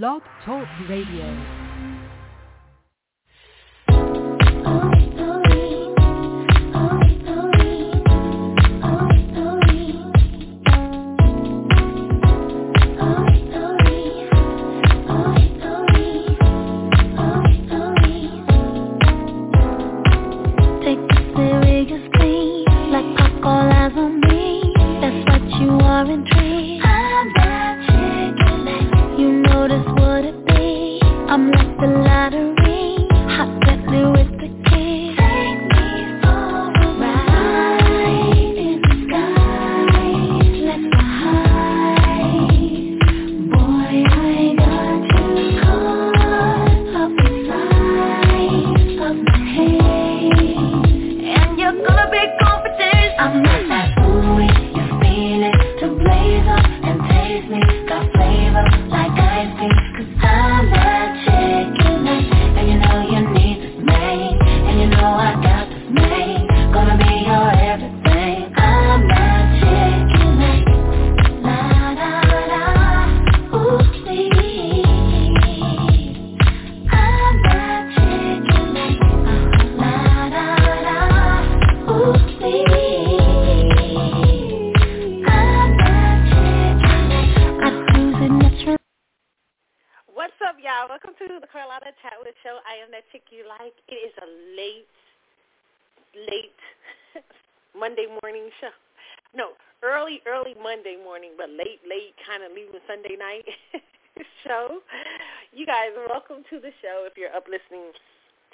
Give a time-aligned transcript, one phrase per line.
[0.00, 1.61] Blog Talk Radio.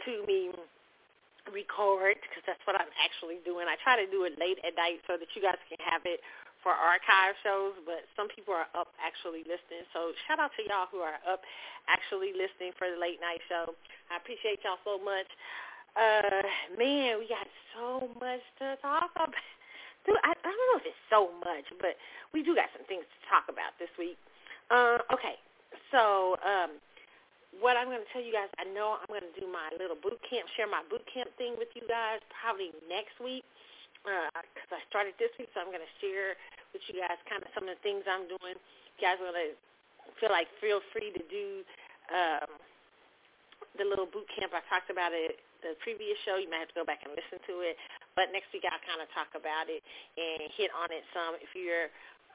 [0.09, 0.49] To me
[1.53, 3.69] record, because that's what I'm actually doing.
[3.69, 6.21] I try to do it late at night so that you guys can have it
[6.65, 9.85] for archive shows, but some people are up actually listening.
[9.93, 11.45] So shout out to y'all who are up
[11.89, 13.73] actually listening for the late night show.
[14.11, 15.29] I appreciate y'all so much.
[15.95, 16.45] Uh,
[16.77, 19.33] man, we got so much to talk about.
[20.05, 21.97] Dude, I, I don't know if it's so much, but
[22.33, 24.19] we do got some things to talk about this week.
[24.69, 25.41] Uh, okay,
[25.91, 26.77] so um,
[27.61, 29.97] what I'm going to tell you guys, I know I'm going to do my little
[29.97, 33.45] boot camp, share my boot camp thing with you guys probably next week
[34.05, 36.39] because I started this week, so I'm going to share
[36.73, 38.57] with you guys kind of some of the things I'm doing.
[38.57, 39.57] You guys want to
[40.23, 41.67] feel like feel free to do
[42.15, 42.51] um,
[43.77, 44.55] the little boot camp.
[44.55, 46.39] I talked about it the previous show.
[46.39, 47.75] You might have to go back and listen to it.
[48.15, 49.83] But next week I'll kind of talk about it
[50.15, 51.91] and hit on it some if you're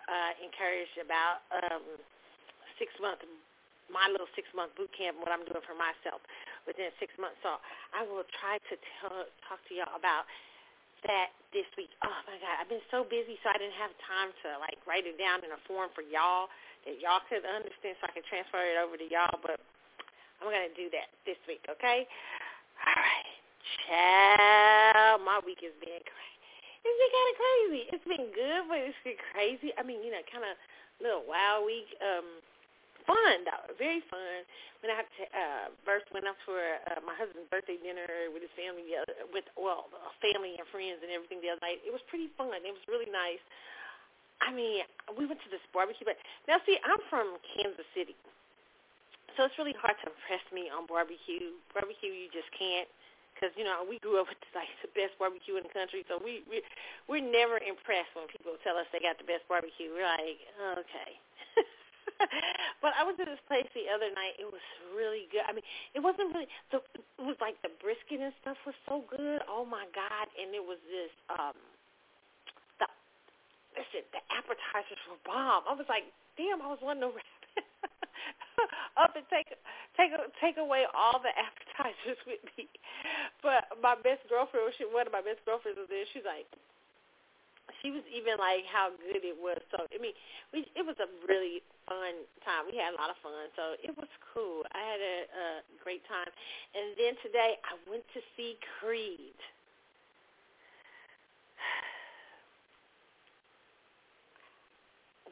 [0.08, 1.84] uh, encouraged about um,
[2.80, 3.24] six month
[3.94, 6.20] my little six month boot camp what I'm doing for myself
[6.66, 7.38] within six months.
[7.46, 7.62] So
[7.94, 10.26] I will try to tell, talk to y'all about
[11.06, 11.92] that this week.
[12.02, 15.06] Oh my God, I've been so busy, so I didn't have time to like write
[15.06, 16.50] it down in a form for y'all
[16.88, 19.38] that y'all could understand, so I could transfer it over to y'all.
[19.40, 19.62] But
[20.42, 22.08] I'm gonna do that this week, okay?
[22.84, 23.30] All right,
[23.88, 25.24] child.
[25.24, 26.40] My week has been crazy.
[26.84, 27.82] It's been kind of crazy.
[27.96, 29.70] It's been good, but it's been crazy.
[29.80, 30.56] I mean, you know, kind of
[31.00, 31.88] little wild week.
[32.04, 32.44] Um,
[33.08, 34.46] fun though, very fun.
[34.84, 38.44] When I had to, uh, first went out for uh, my husband's birthday dinner with
[38.44, 39.88] his family, the with well,
[40.20, 41.80] family and friends and everything the other night.
[41.88, 42.52] It was pretty fun.
[42.52, 43.44] It was really nice.
[44.44, 44.84] I mean,
[45.16, 46.20] we went to this barbecue, but
[46.52, 48.18] now see, I'm from Kansas City,
[49.36, 51.56] so it's really hard to impress me on barbecue.
[51.72, 52.90] Barbecue, you just can't.
[53.34, 56.22] Because you know we grew up with like the best barbecue in the country, so
[56.22, 56.62] we we
[57.10, 59.90] we're never impressed when people tell us they got the best barbecue.
[59.90, 60.40] We're like,
[60.86, 61.18] okay,
[62.84, 64.40] but I was at this place the other night.
[64.40, 64.64] It was
[64.96, 65.44] really good.
[65.48, 66.50] I mean, it wasn't really.
[66.72, 69.42] The, it was like the brisket and stuff was so good.
[69.48, 70.28] Oh my god!
[70.38, 71.14] And it was this.
[71.32, 71.58] um
[72.80, 72.88] the
[73.76, 75.66] Listen, the appetizers were bomb.
[75.68, 76.06] I was like,
[76.38, 76.62] damn!
[76.62, 77.12] I was wanting to
[79.02, 79.50] up and take
[79.98, 80.12] take
[80.42, 82.70] take away all the appetizers with me.
[83.42, 86.06] But my best girlfriend, she, one of my best girlfriends was there.
[86.14, 86.48] She's like,
[87.84, 89.60] she was even like how good it was.
[89.68, 90.16] So I mean,
[90.56, 92.64] we it was a really fun time.
[92.72, 94.64] We had a lot of fun, so it was cool.
[94.72, 95.46] I had a, a
[95.84, 96.32] great time.
[96.72, 99.36] And then today I went to see Creed.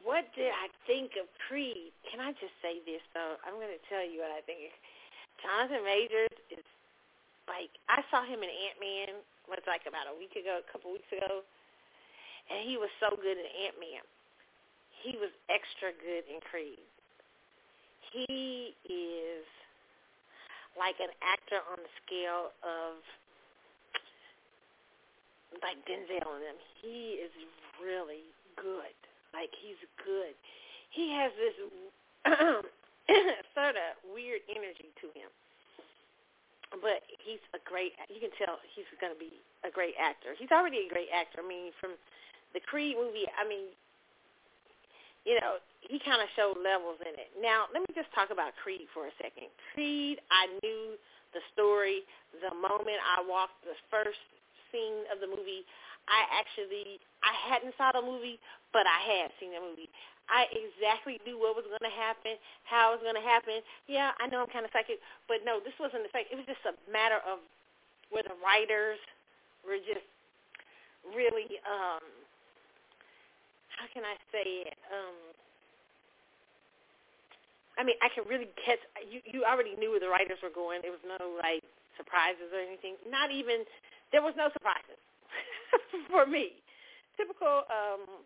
[0.04, 1.94] What did I think of Creed?
[2.04, 3.40] Can I just say this though?
[3.48, 4.76] I'm going to tell you what I think.
[5.40, 6.66] Jonathan Majors is
[7.48, 9.24] like I saw him in Ant Man.
[9.48, 11.42] Was like about a week ago, a couple weeks ago
[12.50, 14.02] and he was so good in Ant Man.
[15.02, 16.82] He was extra good in Creed.
[18.12, 19.46] He is
[20.78, 23.00] like an actor on the scale of
[25.60, 26.58] like Denzel and them.
[26.80, 27.32] He is
[27.80, 28.24] really
[28.56, 28.94] good.
[29.32, 30.36] Like he's good.
[30.92, 31.56] He has this
[33.56, 35.28] sort of weird energy to him.
[36.80, 37.92] But he's a great.
[38.08, 40.32] You can tell he's going to be a great actor.
[40.32, 41.44] He's already a great actor.
[41.44, 42.00] I mean, from
[42.54, 43.26] the Creed movie.
[43.36, 43.72] I mean,
[45.24, 47.30] you know, he kind of showed levels in it.
[47.38, 49.50] Now, let me just talk about Creed for a second.
[49.74, 50.98] Creed, I knew
[51.32, 52.04] the story
[52.40, 54.20] the moment I walked the first
[54.70, 55.64] scene of the movie.
[56.08, 58.42] I actually I hadn't saw the movie,
[58.74, 59.88] but I had seen the movie.
[60.30, 63.62] I exactly knew what was going to happen, how it was going to happen.
[63.90, 66.30] Yeah, I know I'm kind of psychic, but no, this wasn't the fact.
[66.30, 67.42] It was just a matter of
[68.10, 68.98] where the writers
[69.66, 70.06] were just
[71.10, 72.02] really, um,
[73.82, 74.78] how can I say it?
[74.94, 75.18] Um,
[77.74, 78.78] I mean, I can really catch.
[79.02, 80.86] You you already knew where the writers were going.
[80.86, 81.66] There was no like
[81.98, 82.94] surprises or anything.
[83.10, 83.66] Not even
[84.14, 85.02] there was no surprises
[86.14, 86.62] for me.
[87.18, 88.22] Typical um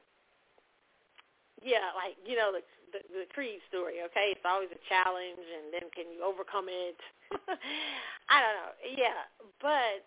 [1.64, 2.60] yeah, like you know the,
[2.92, 4.04] the the Creed story.
[4.12, 7.00] Okay, it's always a challenge, and then can you overcome it?
[8.28, 8.72] I don't know.
[8.92, 9.24] Yeah,
[9.64, 10.04] but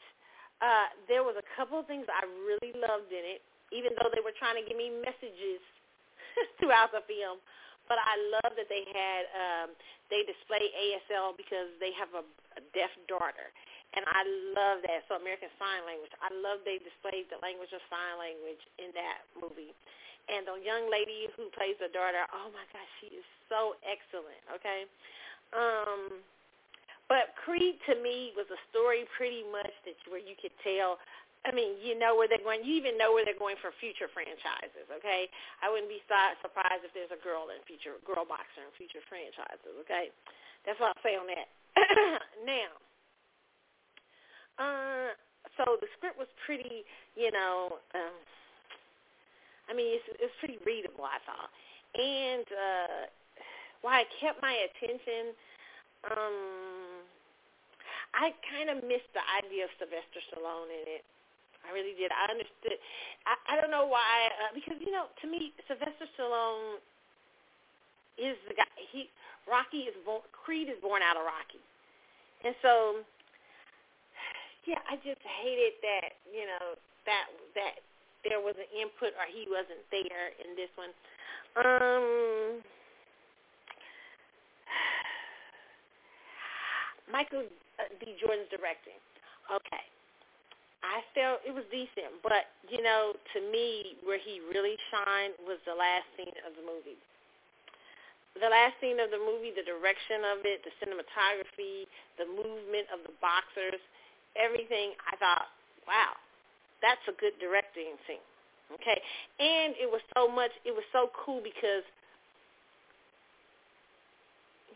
[0.61, 3.41] uh, there was a couple of things I really loved in it,
[3.71, 5.61] even though they were trying to give me messages
[6.59, 7.41] throughout the film.
[7.89, 9.67] But I love that they had um,
[10.13, 12.21] they display ASL because they have a,
[12.57, 13.49] a deaf daughter,
[13.97, 14.21] and I
[14.53, 15.09] love that.
[15.09, 16.13] So American Sign Language.
[16.21, 19.73] I love they displayed the language of sign language in that movie
[20.29, 24.41] and the young lady who plays the daughter, oh my gosh, she is so excellent.
[24.53, 24.85] Okay,
[25.57, 26.21] um,
[27.09, 31.01] but Creed to me was a story pretty much that where you could tell.
[31.47, 32.67] I mean, you know where they're going.
[32.67, 34.83] You even know where they're going for future franchises.
[34.91, 35.31] Okay,
[35.63, 39.71] I wouldn't be surprised if there's a girl in future girl boxer in future franchises.
[39.87, 40.11] Okay,
[40.67, 41.47] that's what I'll say on that.
[42.43, 42.71] now,
[44.59, 45.09] uh,
[45.55, 46.83] so the script was pretty,
[47.15, 47.79] you know.
[47.95, 48.19] Um,
[49.69, 51.51] I mean, it's, it's pretty readable, I thought.
[51.95, 52.99] And uh,
[53.81, 55.31] why it kept my attention,
[56.09, 57.05] um,
[58.17, 61.05] I kind of missed the idea of Sylvester Stallone in it.
[61.67, 62.11] I really did.
[62.11, 62.79] I understood.
[63.27, 66.79] I, I don't know why, uh, because you know, to me, Sylvester Stallone
[68.17, 68.69] is the guy.
[68.91, 69.09] He
[69.45, 70.21] Rocky is born.
[70.31, 71.61] Creed is born out of Rocky,
[72.45, 73.03] and so
[74.65, 76.17] yeah, I just hated that.
[76.31, 77.25] You know that
[77.55, 77.83] that
[78.27, 80.91] there was an input or he wasn't there in this one.
[81.59, 82.61] Um,
[87.11, 87.47] Michael
[87.79, 88.15] uh, B.
[88.19, 88.99] Jordan's directing.
[89.47, 89.83] Okay.
[90.79, 95.59] I felt it was decent, but you know, to me, where he really shined was
[95.67, 96.95] the last scene of the movie.
[98.39, 101.83] The last scene of the movie, the direction of it, the cinematography,
[102.15, 103.81] the movement of the boxers,
[104.39, 104.95] everything.
[105.03, 105.51] I thought,
[105.83, 106.15] wow,
[106.79, 108.23] that's a good directing scene.
[108.71, 109.01] Okay,
[109.41, 110.51] and it was so much.
[110.63, 111.83] It was so cool because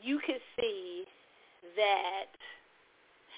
[0.02, 1.06] you could see
[1.78, 2.28] that.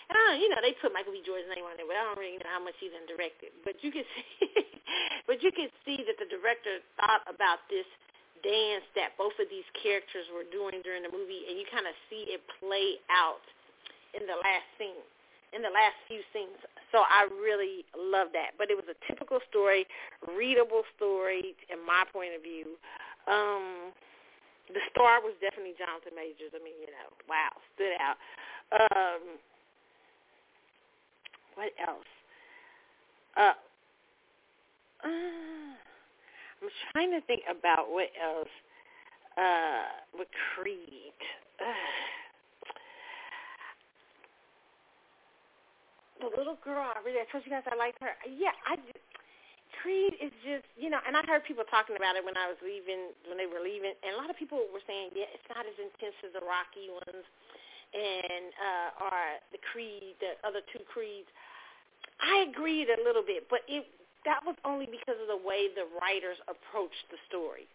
[0.10, 1.25] And I you know, they put Michael B.
[1.25, 3.54] Jordan's name on it, but I don't really know how much he done directed.
[3.66, 4.52] But you could see,
[5.25, 7.88] but you could see that the director thought about this
[8.46, 11.96] dance that both of these characters were doing during the movie, and you kind of
[12.07, 13.42] see it play out
[14.13, 15.02] in the last scene
[15.56, 16.60] in the last few scenes.
[16.92, 18.60] So I really love that.
[18.60, 19.88] But it was a typical story,
[20.36, 22.75] readable story in my point of view.
[23.31, 23.96] Um,
[24.68, 26.52] the star was definitely Jonathan Majors.
[26.52, 28.19] I mean, you know, wow, stood out.
[28.75, 29.40] Um,
[31.56, 32.12] what else?
[33.35, 33.54] Uh,
[35.04, 35.76] uh,
[36.62, 38.52] I'm trying to think about what else
[39.38, 39.83] uh,
[40.18, 41.16] with Creed.
[46.19, 48.16] The little girl, I really, I told you guys I liked her.
[48.24, 49.04] Yeah, I just,
[49.83, 52.57] Creed is just, you know, and I heard people talking about it when I was
[52.64, 55.68] leaving, when they were leaving, and a lot of people were saying, yeah, it's not
[55.68, 57.28] as intense as the Rocky ones,
[57.94, 59.16] and uh, or
[59.52, 61.30] the Creed, the other two Creeds.
[62.22, 63.86] I agreed a little bit, but it
[64.26, 67.69] that was only because of the way the writers approached the story.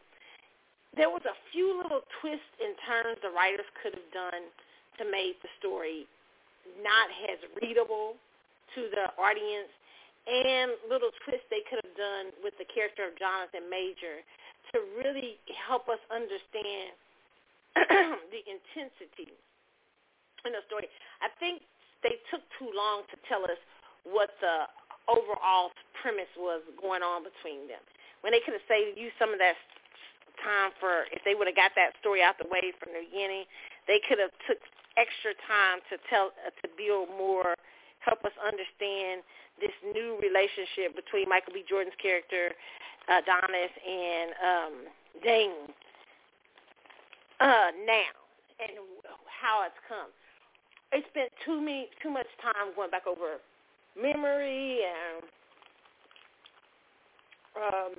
[0.98, 4.50] There was a few little twists and turns the writers could have done
[4.98, 6.10] to make the story
[6.82, 8.18] not as readable
[8.74, 9.70] to the audience
[10.26, 14.26] and little twists they could have done with the character of Jonathan Major
[14.74, 16.92] to really help us understand
[18.34, 19.30] the intensity
[20.42, 20.90] in the story.
[21.22, 21.62] I think
[22.02, 23.58] they took too long to tell us
[24.04, 24.68] what the
[25.08, 27.82] overall premise was going on between them.
[28.20, 29.56] When they could have saved used some of that
[30.44, 33.44] time for if they would have got that story out the way from the beginning,
[33.88, 34.60] they could have took
[34.96, 37.56] extra time to tell uh, to build more
[38.00, 39.20] help us understand
[39.60, 41.64] this new relationship between Michael B.
[41.68, 42.56] Jordan's character,
[43.08, 44.74] uh, Donis, and um,
[45.22, 45.68] Dane.
[47.40, 48.12] Uh, now,
[48.60, 48.72] and
[49.28, 50.08] how it's come.
[50.92, 53.40] It's been too me too much time going back over
[53.96, 55.24] memory and
[57.56, 57.92] um,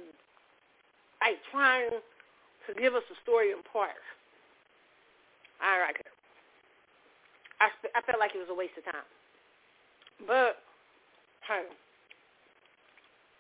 [1.21, 4.05] like trying to give us a story in parts.
[5.61, 6.07] I like it.
[7.61, 9.05] I I felt like it was a waste of time,
[10.25, 10.57] but
[11.45, 11.69] hey,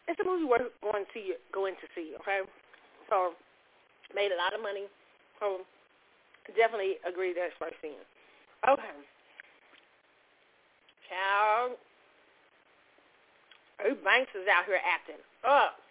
[0.07, 1.33] it's a movie worth going to see.
[1.53, 2.41] Going to see, okay?
[3.09, 3.33] So
[4.13, 4.85] made a lot of money.
[5.39, 5.65] So
[6.55, 8.01] definitely agree that's worth seeing.
[8.67, 8.95] Okay.
[11.09, 11.77] Child,
[13.83, 15.81] Who Banks is out here acting up.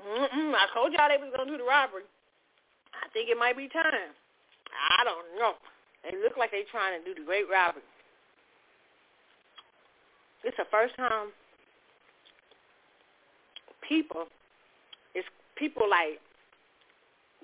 [0.00, 2.04] Mm-mm, I told y'all they was gonna do the robbery.
[2.96, 4.12] I think it might be time.
[4.98, 5.54] I don't know.
[6.04, 7.84] They look like they trying to do the great robbery.
[10.44, 11.32] It's the first time
[13.86, 14.24] people,
[15.14, 16.20] it's people like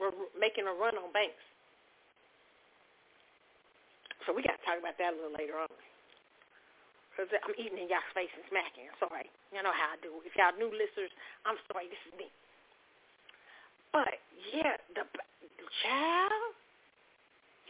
[0.01, 1.43] we're making a run on banks.
[4.25, 5.69] So we got to talk about that a little later on.
[7.17, 8.93] Because I'm eating in y'all's face and smacking.
[8.93, 9.33] I'm sorry.
[9.49, 10.21] Y'all know how I do.
[10.29, 11.09] If y'all new listeners,
[11.49, 11.89] I'm sorry.
[11.89, 12.29] This is me.
[13.89, 14.21] But,
[14.53, 16.53] yeah, the, the child,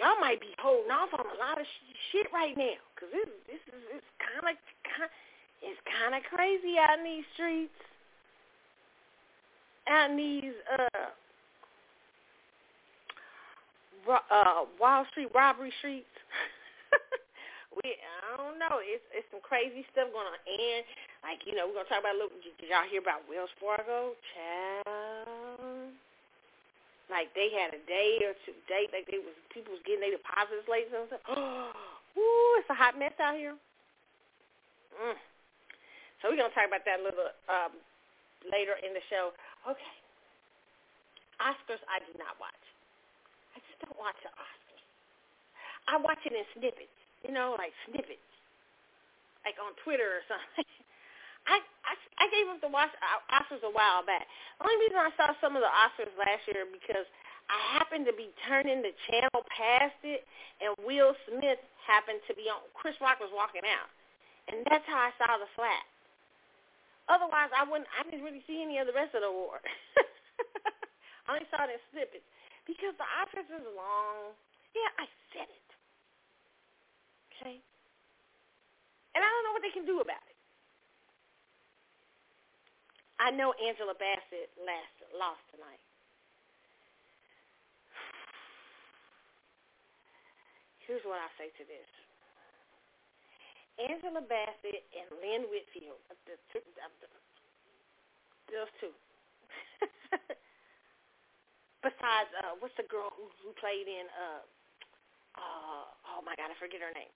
[0.03, 1.67] y'all might be holding off on a lot of
[2.11, 4.59] shit right now because this this is it's kind of
[5.63, 7.79] it's kind of crazy out in these streets,
[9.89, 11.15] out in these uh
[14.09, 16.07] uh Wall Street robbery streets.
[17.83, 18.81] we I don't know.
[18.81, 20.83] It's it's some crazy stuff going on, and
[21.21, 22.37] like you know we're gonna talk about a little.
[22.41, 24.17] Did y'all hear about Wells Fargo?
[24.33, 25.97] Child
[27.07, 30.15] like they had a day or two day like they was people was getting their
[30.15, 31.23] deposits late and stuff.
[32.19, 33.55] Ooh, it's a hot mess out here.
[34.97, 35.19] Mm.
[36.19, 37.73] So we're gonna talk about that a little um,
[38.49, 39.31] later in the show.
[39.69, 39.95] Okay.
[41.39, 42.65] Oscars I do not watch.
[43.55, 44.83] I just don't watch the Oscars.
[45.87, 46.96] I watch it in snippets,
[47.27, 48.31] you know, like snippets,
[49.43, 50.67] like on Twitter or something.
[51.51, 54.27] I, I I gave up the watch uh, Oscars a while back.
[54.59, 57.07] The only reason I saw some of the Oscars last year because
[57.47, 60.27] I happened to be turning the channel past it,
[60.59, 62.63] and Will Smith happened to be on.
[62.75, 63.91] Chris Rock was walking out,
[64.51, 65.87] and that's how I saw the slap.
[67.07, 67.87] Otherwise, I wouldn't.
[67.95, 69.63] I didn't really see any of the rest of the award.
[71.27, 72.27] I only saw it in snippets
[72.67, 74.35] because the Oscars is long.
[74.75, 75.67] Yeah, I said it.
[77.31, 77.63] Okay.
[79.17, 80.37] And I don't know what they can do about it.
[83.17, 85.81] I know Angela Bassett last, lost tonight.
[90.85, 91.89] Here's what I say to this.
[93.81, 95.97] Angela Bassett and Lynn Whitfield,
[96.29, 96.61] the two,
[98.53, 98.93] those two.
[101.81, 104.13] Besides, uh, what's the girl who, who played in?
[104.13, 104.45] Uh,
[105.41, 107.09] uh, oh my God, I forget her name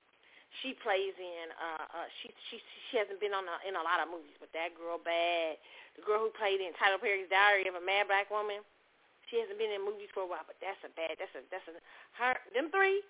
[0.62, 2.56] she plays in uh uh she she
[2.90, 5.56] she hasn't been on a, in a lot of movies but that girl bad.
[5.98, 8.62] The girl who played in Tyler Perry's Diary of a Mad Black Woman
[9.30, 11.66] she hasn't been in movies for a while but that's a bad that's a that's
[11.70, 11.78] a
[12.18, 13.02] her them three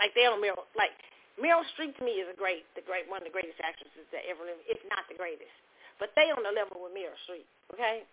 [0.00, 0.96] like they on Meryl like
[1.36, 4.24] Meryl Streep to me is a great the great one of the greatest actresses that
[4.28, 5.52] ever lived if not the greatest.
[6.00, 7.44] But they on the level with Meryl Streep
[7.76, 8.04] okay?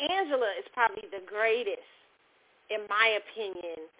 [0.00, 1.90] Angela is probably the greatest
[2.70, 3.90] in my opinion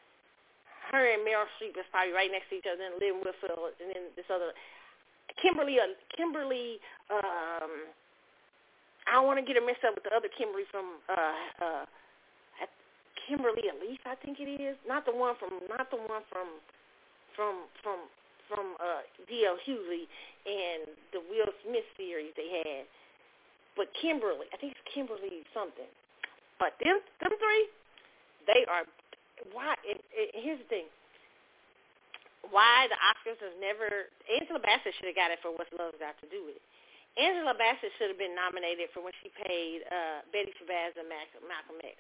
[0.91, 3.95] her and Meryl Streep is probably right next to each other, and Lynn Whitfield, and
[3.95, 4.53] then this other
[5.39, 5.79] Kimberly.
[5.79, 6.83] Uh, Kimberly.
[7.11, 7.91] Um,
[9.09, 11.85] I don't want to get her mixed up with the other Kimberly from uh, uh,
[13.27, 14.77] Kimberly Elise, I think it is.
[14.87, 15.63] Not the one from.
[15.71, 16.59] Not the one from.
[17.39, 18.11] From from
[18.51, 19.55] from uh, D.L.
[19.63, 20.11] Hughley
[20.43, 22.83] and the Will Smith series they had.
[23.79, 25.87] But Kimberly, I think it's Kimberly something.
[26.59, 27.65] But them them three,
[28.51, 28.85] they are
[29.53, 29.77] why?
[29.85, 30.89] It, it, here's the thing.
[32.49, 36.17] Why the Oscars has never Angela Bassett should have got it for What's Love Got
[36.25, 36.65] to Do with It.
[37.19, 41.79] Angela Bassett should have been nominated for when she played uh, Betty Shabazz and Malcolm
[41.83, 41.99] X.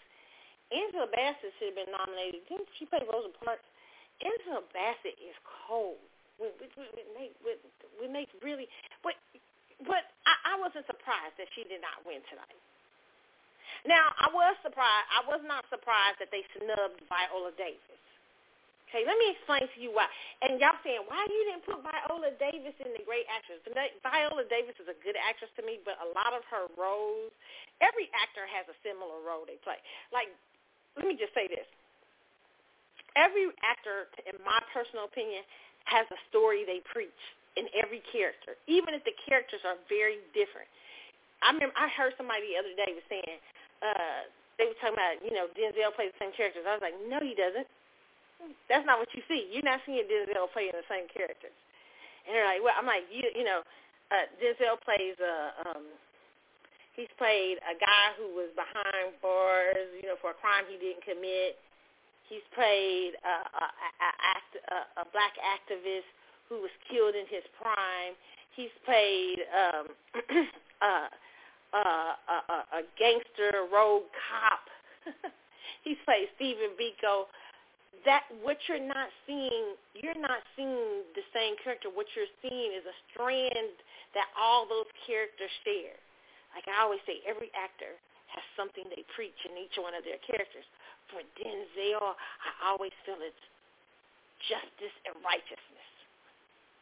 [0.70, 2.46] Angela Bassett should have been nominated.
[2.46, 3.66] Didn't she play Rosa Parks?
[4.22, 5.98] Angela Bassett is cold.
[6.38, 6.72] They,
[7.44, 7.58] when,
[8.00, 8.64] when they really,
[9.04, 9.12] but
[9.84, 12.56] but I, I wasn't surprised that she did not win tonight.
[13.88, 15.08] Now, I was surprised.
[15.08, 18.00] I was not surprised that they snubbed Viola Davis.
[18.90, 20.10] Okay, let me explain to you why.
[20.42, 23.62] And y'all saying, why you didn't put Viola Davis in the great actress?
[24.02, 27.30] Viola Davis is a good actress to me, but a lot of her roles,
[27.78, 29.78] every actor has a similar role they play.
[30.10, 30.26] Like,
[30.98, 31.64] let me just say this.
[33.14, 35.46] Every actor, in my personal opinion,
[35.86, 37.22] has a story they preach
[37.54, 40.66] in every character, even if the characters are very different.
[41.46, 43.38] I remember I heard somebody the other day was saying,
[43.80, 44.28] uh,
[44.60, 46.68] they were talking about, you know, Denzel plays the same characters.
[46.68, 47.68] I was like, no, he doesn't.
[48.68, 49.48] That's not what you see.
[49.52, 51.56] You're not seeing Denzel playing the same characters.
[52.28, 53.64] And they're like, well, I'm like, you, you know,
[54.12, 55.88] uh, Denzel plays uh, um,
[57.00, 61.00] he's played a guy who was behind bars, you know, for a crime he didn't
[61.00, 61.56] commit.
[62.28, 66.06] He's played a, a, a, a black activist
[66.48, 68.14] who was killed in his prime.
[68.54, 69.84] He's played um,
[70.84, 71.08] uh,
[71.74, 72.16] a,
[72.50, 74.64] a, a gangster rogue cop.
[75.84, 77.30] He's played Stephen Biko.
[78.04, 81.92] That what you're not seeing, you're not seeing the same character.
[81.92, 83.76] What you're seeing is a strand
[84.16, 85.98] that all those characters share.
[86.56, 87.94] Like I always say, every actor
[88.32, 90.64] has something they preach in each one of their characters.
[91.12, 93.44] For Denzel, I always feel it's
[94.48, 95.90] justice and righteousness.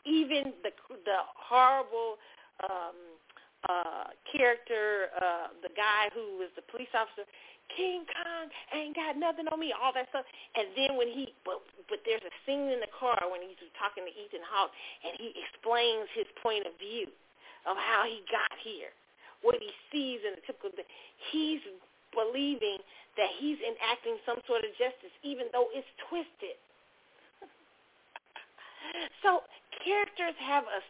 [0.06, 0.70] Even the
[1.04, 2.16] the horrible
[2.62, 3.17] um,
[3.66, 7.26] uh, character, uh, the guy who was the police officer,
[7.74, 10.24] King Kong ain't got nothing on me, all that stuff.
[10.56, 11.60] And then when he, but
[11.90, 14.72] but there's a scene in the car when he's talking to Ethan Hawke,
[15.04, 17.08] and he explains his point of view
[17.68, 18.92] of how he got here,
[19.44, 20.72] what he sees in the typical.
[21.32, 21.60] He's
[22.16, 22.80] believing
[23.20, 26.56] that he's enacting some sort of justice, even though it's twisted.
[29.24, 29.44] so
[29.84, 30.80] characters have a.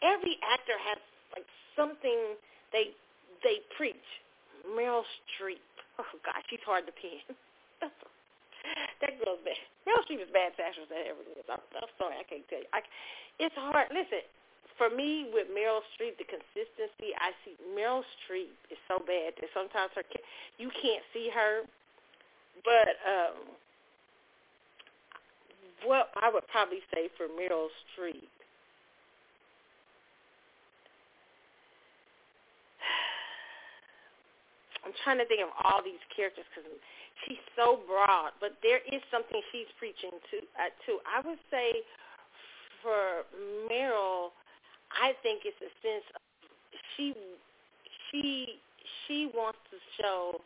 [0.00, 0.96] Every actor has
[1.32, 1.46] like
[1.76, 2.36] something
[2.72, 2.92] they
[3.42, 4.08] they preach.
[4.64, 5.62] Meryl Streep.
[5.98, 7.20] Oh God, she's hard to pin.
[9.02, 9.58] that girl's bad.
[9.82, 11.46] Meryl Streep is bad actress that ever is.
[11.50, 12.70] I'm, I'm sorry, I can't tell you.
[12.70, 12.80] I,
[13.42, 13.90] it's hard.
[13.90, 14.22] Listen,
[14.78, 19.50] for me with Meryl Streep, the consistency I see Meryl Streep is so bad that
[19.52, 20.06] sometimes her
[20.58, 21.66] you can't see her.
[22.62, 23.58] But um,
[25.84, 28.30] what I would probably say for Meryl Streep
[34.84, 36.66] I'm trying to think of all these characters because
[37.26, 40.36] she's so broad, but there is something she's preaching to.
[40.58, 41.70] Uh, to I would say
[42.82, 43.22] for
[43.70, 44.34] Meryl,
[44.90, 46.22] I think it's a sense of
[46.96, 47.14] she
[48.10, 48.58] she
[49.06, 50.40] she wants to show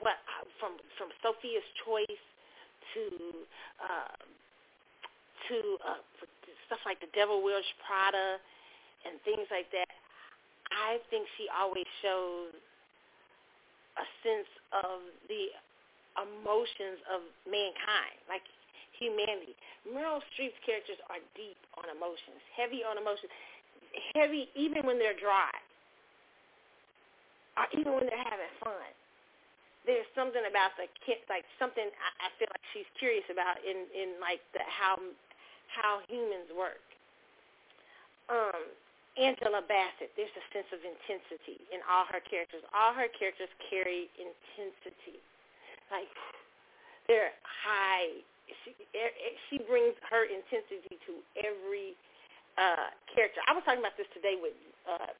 [0.00, 0.20] what
[0.60, 2.24] from from Sophia's choice
[2.92, 3.04] to
[3.80, 4.20] uh,
[5.48, 6.00] to uh,
[6.68, 8.36] stuff like the Devil Wears Prada
[9.04, 9.88] and things like that,
[10.72, 12.56] I think she always shows
[13.96, 15.54] a sense of the
[16.18, 18.42] emotions of mankind, like
[18.98, 19.54] humanity.
[19.86, 23.30] Meryl Streep's characters are deep on emotions, heavy on emotions,
[24.14, 25.52] heavy even when they're dry,
[27.58, 28.90] or even when they're having fun.
[29.84, 34.16] There's something about the kid, like something I, feel like she's curious about in in
[34.16, 34.96] like the how
[35.68, 36.80] how humans work.
[38.32, 38.72] Um,
[39.14, 42.66] Angela Bassett, there's a sense of intensity in all her characters.
[42.74, 45.22] All her characters carry intensity.
[45.90, 46.10] Like
[47.06, 48.24] they're high.
[48.64, 48.74] She
[49.48, 51.12] she brings her intensity to
[51.46, 51.94] every
[52.58, 53.38] uh character.
[53.46, 54.58] I was talking about this today with
[54.90, 55.14] uh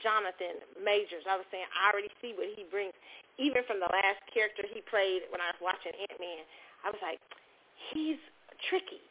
[0.00, 1.28] Jonathan Majors.
[1.28, 2.96] I was saying I already see what he brings.
[3.36, 6.46] Even from the last character he played when I was watching Ant Man,
[6.86, 7.18] I was like,
[7.92, 8.20] he's
[8.70, 9.02] tricky.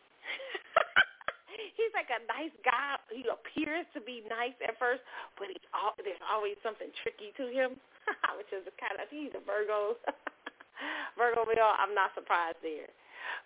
[1.55, 2.97] He's like a nice guy.
[3.13, 5.01] He appears to be nice at first,
[5.37, 7.77] but he's all, there's always something tricky to him,
[8.37, 9.97] which is kind of he's a Virgo.
[11.17, 11.73] Virgo male.
[11.77, 12.89] I'm not surprised there.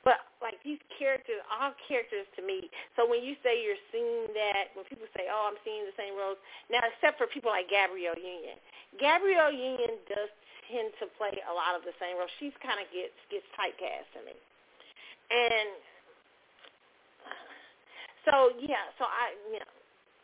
[0.04, 2.70] But like these characters, all characters to me.
[2.96, 6.18] So when you say you're seeing that, when people say, "Oh, I'm seeing the same
[6.18, 6.38] roles,"
[6.72, 8.58] now except for people like Gabrielle Union,
[8.98, 10.32] Gabrielle Union does
[10.68, 12.32] tend to play a lot of the same roles.
[12.40, 14.36] She's kind of gets gets typecast to me,
[15.30, 15.70] and
[18.28, 19.72] so yeah, so I you know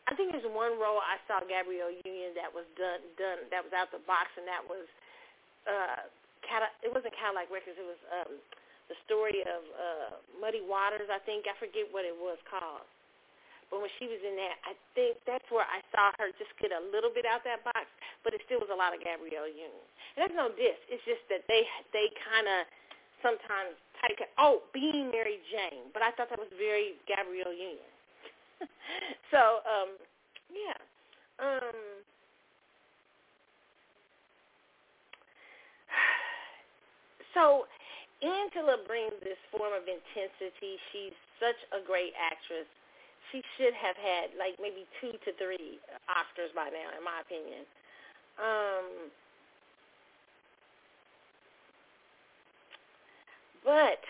[0.04, 3.72] I think there's one role I saw Gabrielle Union that was done done that was
[3.72, 4.84] out the box and that was
[5.64, 6.04] uh
[6.44, 8.32] Cadi- it wasn't Cadillac Records, it was um
[8.92, 11.48] the story of uh Muddy Waters, I think.
[11.48, 12.84] I forget what it was called.
[13.72, 16.68] But when she was in that, I think that's where I saw her just get
[16.70, 17.88] a little bit out that box,
[18.20, 19.82] but it still was a lot of Gabrielle Union.
[20.14, 20.76] And that's no diss.
[20.92, 21.64] It's just that they
[21.96, 22.68] they kind of
[23.24, 23.72] sometimes
[24.04, 24.20] type.
[24.36, 27.88] Oh, being Mary Jane, but I thought that was very Gabrielle Union.
[29.32, 29.90] so, um,
[30.52, 30.78] yeah.
[31.40, 31.76] Um,
[37.34, 37.66] so
[38.22, 40.78] Angela brings this form of intensity.
[40.92, 42.68] She's such a great actress.
[43.32, 47.66] She should have had like maybe two to three Oscars by now, in my opinion.
[48.38, 49.10] Um,
[53.64, 54.00] but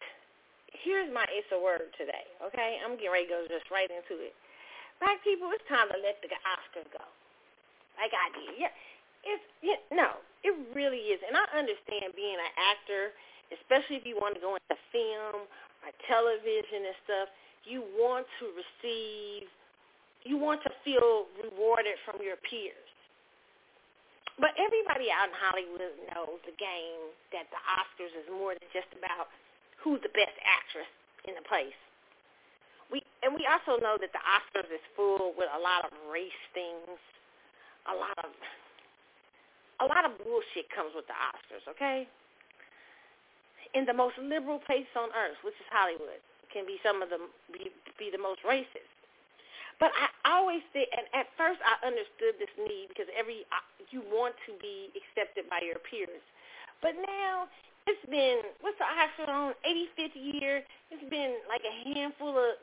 [0.84, 2.78] here's my it's a word today, okay?
[2.84, 4.34] I'm getting ready to go just right into it.
[5.00, 7.04] Black people, it's time to let the Oscars go.
[7.98, 8.58] Like I did.
[8.58, 8.74] Yeah.
[9.24, 13.14] it's it, no, it really is, and I understand being an actor,
[13.54, 17.28] especially if you want to go into film or television and stuff.
[17.64, 19.48] You want to receive,
[20.28, 22.84] you want to feel rewarded from your peers.
[24.36, 28.90] But everybody out in Hollywood knows the game that the Oscars is more than just
[28.92, 29.30] about
[29.80, 30.90] who's the best actress
[31.24, 31.78] in the place.
[32.94, 36.44] We and we also know that the Oscars is full with a lot of race
[36.54, 36.94] things,
[37.90, 38.30] a lot of
[39.82, 42.06] a lot of bullshit comes with the Oscars, okay?
[43.74, 46.22] In the most liberal place on earth, which is Hollywood,
[46.54, 47.18] can be some of the
[47.50, 48.86] be, be the most racist.
[49.82, 53.58] But I always say, and at first I understood this need because every uh,
[53.90, 56.22] you want to be accepted by your peers.
[56.78, 57.50] But now
[57.90, 60.62] it's been what's the Oscar on 85th year?
[60.94, 62.54] It's been like a handful of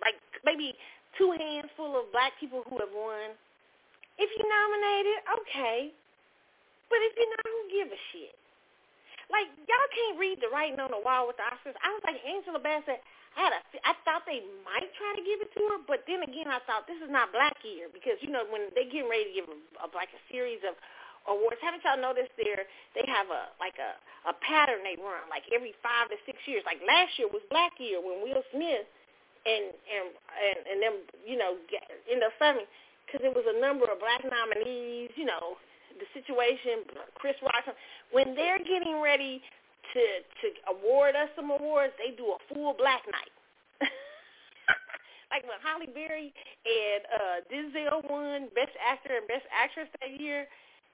[0.00, 0.74] like maybe
[1.18, 3.34] two handful of black people who have won.
[4.20, 5.90] If you nominated, okay.
[6.90, 8.36] But if you're not, who give a shit?
[9.30, 11.78] Like y'all can't read the writing on the wall with the Oscars.
[11.80, 12.98] I was like Angela Bassett.
[13.38, 16.26] I had a, I thought they might try to give it to her, but then
[16.26, 19.30] again, I thought this is not Black Year because you know when they getting ready
[19.30, 20.74] to give a, a, like a series of
[21.30, 21.62] awards.
[21.62, 22.66] Haven't y'all noticed there
[22.98, 23.94] they have a like a
[24.26, 26.66] a pattern they run like every five to six years.
[26.66, 28.90] Like last year was Black Year when Will Smith
[29.46, 30.08] and and
[30.68, 31.56] and, them you know
[32.10, 32.68] end up funding
[33.06, 35.10] because there was a number of black nominees.
[35.16, 35.56] You know
[35.96, 37.68] the situation, Chris Rock,
[38.12, 39.40] when they're getting ready
[39.92, 40.02] to
[40.44, 43.32] to award us some awards, they do a full black night.
[45.32, 46.32] like when Halle Berry
[46.64, 50.46] and uh Denzel won Best Actor and Best Actress that year.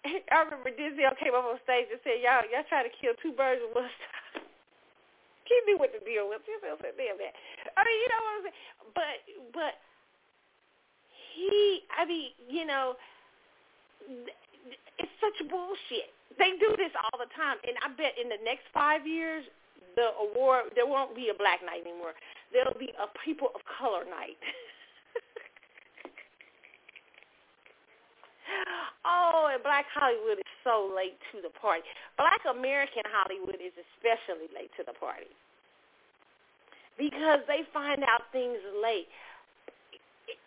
[0.06, 3.34] I remember Denzel came up on stage and said, "Y'all, y'all try to kill two
[3.34, 4.45] birds with one stone."
[5.46, 6.42] He knew what to deal with.
[6.46, 7.34] Said, "Damn that."
[7.76, 8.54] I mean, you know what I'm saying?
[8.94, 9.16] But
[9.54, 9.74] but
[11.34, 12.96] he, I mean, you know,
[14.98, 16.10] it's such bullshit.
[16.38, 19.44] They do this all the time, and I bet in the next five years,
[19.96, 22.12] the award there won't be a black night anymore.
[22.52, 24.36] There'll be a people of color night.
[29.04, 31.86] oh, and Black Hollywood so late to the party.
[32.18, 35.30] Black American Hollywood is especially late to the party.
[36.98, 39.06] Because they find out things late.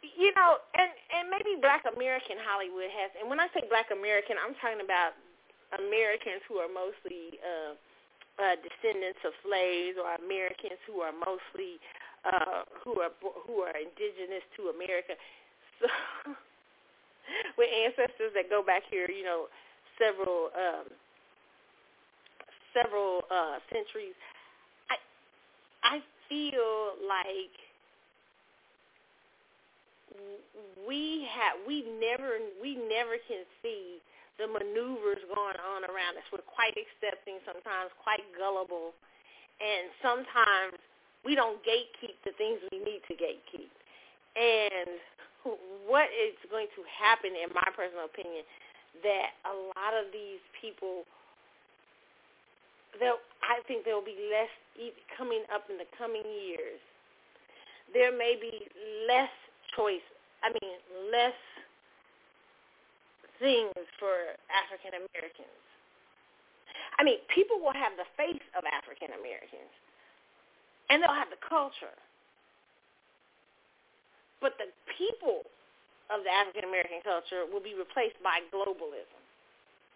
[0.04, 4.36] You know, and and maybe Black American Hollywood has, and when I say Black American,
[4.36, 5.16] I'm talking about
[5.72, 7.80] Americans who are mostly uh,
[8.44, 11.80] uh, descendants of slaves, or Americans who are mostly
[12.28, 13.14] uh, who are
[13.48, 15.16] who are indigenous to America,
[15.80, 15.88] so
[17.58, 19.48] with ancestors that go back here, you know,
[20.00, 20.88] several um,
[22.74, 24.16] several uh, centuries.
[24.90, 24.98] I
[25.84, 25.96] I
[26.28, 27.56] feel like
[30.88, 34.02] we have we never we never can see
[34.40, 36.24] the maneuvers going on around us.
[36.32, 38.96] We're quite accepting, sometimes quite gullible,
[39.60, 40.80] and sometimes
[41.28, 43.68] we don't gatekeep the things we need to gatekeep.
[44.40, 44.96] And
[45.88, 48.48] what is going to happen, in my personal opinion,
[49.04, 51.04] that a lot of these people,
[53.00, 54.52] I think there will be less
[55.18, 56.80] coming up in the coming years.
[57.94, 58.68] There may be
[59.08, 59.34] less
[59.76, 60.06] choice,
[60.44, 60.76] I mean,
[61.12, 61.38] less
[63.40, 65.64] things for African Americans.
[67.00, 69.72] I mean, people will have the face of African Americans,
[70.90, 71.96] and they'll have the culture.
[74.42, 75.44] But the people
[76.10, 79.22] of the African American culture will be replaced by globalism.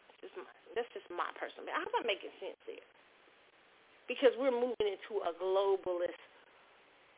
[0.08, 1.69] That's just my, that's just my personal.
[1.73, 2.86] I'm making sense here,
[4.08, 6.21] because we're moving into a globalist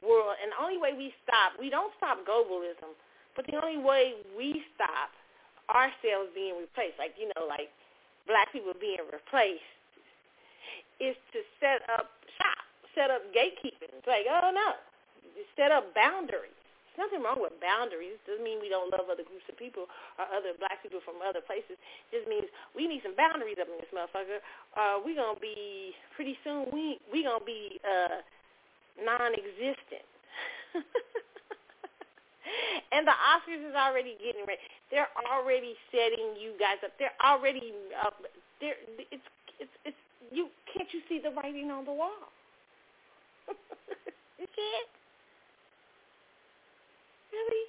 [0.03, 0.39] world.
[0.39, 2.95] And the only way we stop, we don't stop globalism,
[3.35, 5.11] but the only way we stop
[5.71, 7.71] ourselves being replaced, like, you know, like
[8.27, 9.65] black people being replaced,
[10.99, 12.63] is to set up shop,
[12.95, 13.91] set up gatekeeping.
[13.99, 14.79] It's like, oh, no,
[15.59, 16.55] set up boundaries.
[16.95, 18.15] Nothing wrong with boundaries.
[18.23, 21.19] It doesn't mean we don't love other groups of people or other black people from
[21.19, 21.75] other places.
[21.75, 24.39] It just means we need some boundaries up in this motherfucker.
[24.75, 26.71] Uh, we gonna be pretty soon.
[26.71, 28.23] We we gonna be uh,
[29.03, 30.07] non-existent.
[32.95, 34.63] and the Oscars is already getting ready.
[34.91, 36.95] They're already setting you guys up.
[36.95, 38.23] They're already up.
[38.63, 38.79] They're,
[39.11, 39.27] it's
[39.59, 39.99] it's it's
[40.31, 40.47] you.
[40.71, 42.31] Can't you see the writing on the wall?
[44.39, 44.94] you can't.
[47.35, 47.65] Really?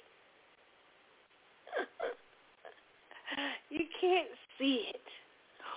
[3.69, 5.07] you can't see it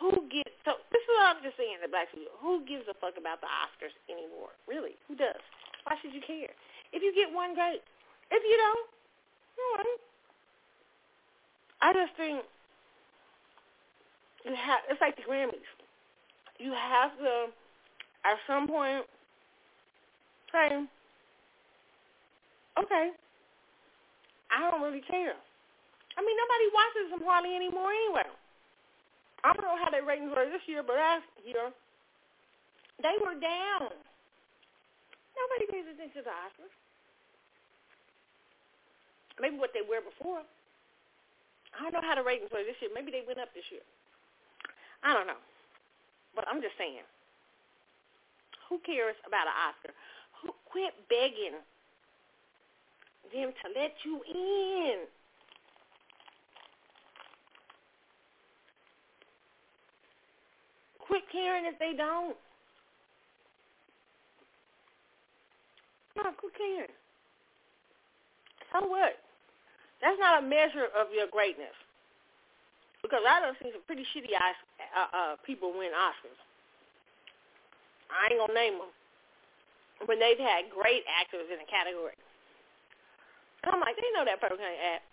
[0.01, 0.49] who gives?
[0.65, 2.33] So this is what I'm just saying to black people.
[2.41, 4.57] Who gives a fuck about the Oscars anymore?
[4.65, 4.97] Really?
[5.07, 5.45] Who does?
[5.85, 6.57] Why should you care?
[6.97, 7.85] If you get one, great.
[8.33, 8.89] If you don't,
[9.61, 10.01] all right.
[11.85, 12.41] I just think
[14.49, 15.69] you have it's like the Grammys.
[16.59, 17.53] You have to
[18.25, 19.05] at some point
[20.53, 20.85] say,
[22.81, 23.11] okay,
[24.51, 25.39] I don't really care.
[26.19, 28.29] I mean, nobody watches them hardly anymore anyway.
[29.47, 31.73] I don't know how their ratings were this year, but last year
[33.01, 33.89] they were down.
[35.33, 36.75] Nobody pays attention to the Oscars.
[39.41, 40.45] Maybe what they were before.
[41.73, 42.93] I don't know how the ratings were this year.
[42.93, 43.87] Maybe they went up this year.
[45.01, 45.41] I don't know.
[46.37, 47.07] But I'm just saying.
[48.69, 49.97] Who cares about an Oscar?
[50.43, 51.57] Who quit begging
[53.33, 55.07] them to let you in?
[60.99, 62.37] Quit caring if they don't.
[66.17, 66.95] No, quit caring.
[68.73, 69.19] So what?
[70.01, 71.75] That's not a measure of your greatness.
[73.03, 76.37] Because I don't see some pretty shitty uh, uh, people win Oscars.
[78.11, 78.93] I ain't gonna name them,
[80.07, 82.19] but they've had great actors in the category.
[83.65, 85.05] I'm like, they know that person can't act.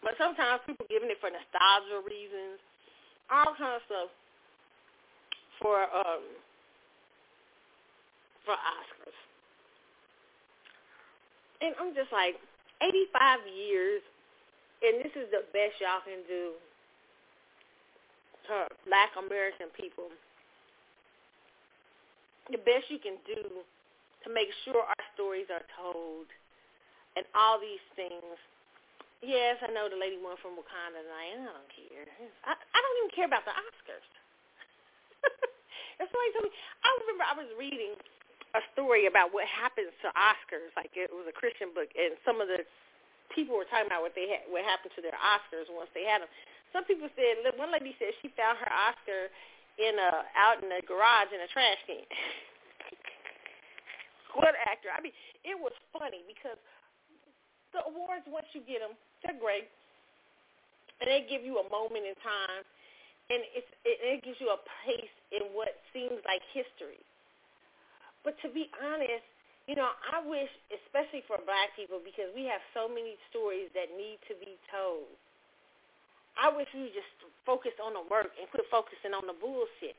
[0.00, 2.62] But sometimes people giving it for nostalgia reasons,
[3.28, 4.10] all kind of stuff
[5.60, 6.24] for um
[8.46, 9.18] for Oscars.
[11.60, 12.38] And I'm just like,
[12.80, 14.02] 85 years,
[14.80, 16.54] and this is the best y'all can do
[18.46, 18.54] to
[18.86, 20.06] black American people.
[22.48, 23.42] The best you can do
[24.24, 26.30] to make sure our stories are told
[27.18, 28.38] and all these things.
[29.18, 31.34] Yes, I know the lady won from Wakanda tonight.
[31.34, 32.06] I don't care.
[32.46, 34.06] I, I don't even care about the Oscars.
[35.98, 36.54] and somebody told me,
[36.86, 37.98] I remember I was reading
[38.54, 40.70] a story about what happens to Oscars.
[40.78, 42.62] Like it was a Christian book, and some of the
[43.34, 46.22] people were talking about what they had, what happened to their Oscars once they had
[46.22, 46.30] them.
[46.70, 49.34] Some people said one lady said she found her Oscar
[49.82, 52.06] in a out in a garage in a trash can.
[54.38, 54.94] what actor?
[54.94, 56.60] I mean, it was funny because
[57.72, 59.68] the awards once you get them, they're great,
[61.00, 62.62] and they give you a moment in time,
[63.30, 67.00] and it's, it, it gives you a place in what seems like history.
[68.24, 69.24] But to be honest,
[69.68, 73.92] you know, I wish, especially for black people, because we have so many stories that
[73.92, 75.12] need to be told.
[76.40, 77.10] I wish we just
[77.44, 79.98] focus on the work and quit focusing on the bullshit.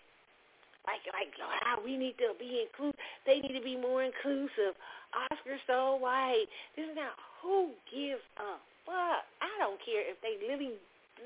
[0.87, 2.99] Like, like, wow, we need to be inclusive.
[3.25, 4.73] They need to be more inclusive.
[5.13, 6.47] Oscar so white.
[6.75, 7.13] This is not.
[7.43, 9.23] Who gives a fuck?
[9.43, 10.75] I don't care if they lily,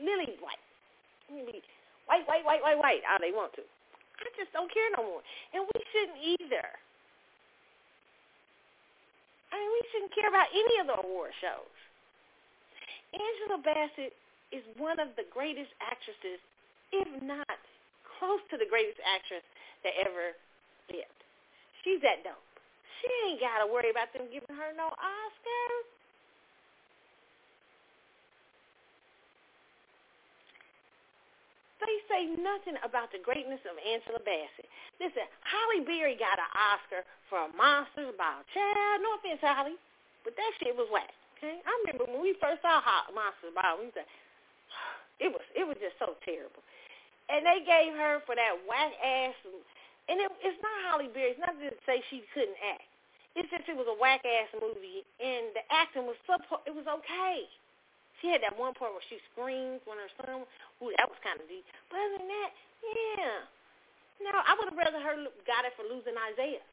[0.01, 0.61] lily white.
[1.29, 3.03] White, white, white, white, white.
[3.07, 3.63] All they want to.
[3.63, 5.23] I just don't care no more.
[5.53, 6.67] And we shouldn't either.
[9.51, 11.77] I mean, we shouldn't care about any of the award shows.
[13.13, 14.13] Angela Bassett
[14.51, 16.41] is one of the greatest actresses,
[16.91, 17.61] if not
[18.23, 19.43] close to the greatest actress
[19.83, 20.31] that ever
[20.87, 21.19] lived.
[21.83, 22.39] She's that dope.
[23.03, 25.67] She ain't got to worry about them giving her no Oscar.
[31.83, 34.71] They say nothing about the greatness of Angela Bassett.
[35.03, 38.39] Listen, Halle Berry got an Oscar for Monsters Ball.
[38.55, 39.75] Child, no offense, Halle,
[40.23, 41.11] but that shit was whack.
[41.35, 42.79] Okay, I remember when we first saw
[43.11, 44.07] Monsters Ball, we said
[45.19, 46.63] it was it was just so terrible,
[47.29, 49.35] and they gave her for that whack ass.
[50.11, 51.35] And it, it's not Halle Berry.
[51.35, 52.87] It's not to say she couldn't act.
[53.33, 56.37] It's just it was a whack ass movie, and the acting was so
[56.69, 57.47] it was okay.
[58.21, 60.45] She had that one part where she screams when her son.
[60.79, 61.65] Ooh, that was kind of deep.
[61.89, 62.51] But other than that,
[62.83, 63.43] yeah.
[64.21, 66.63] No, I would have rather her got it for losing Isaiah.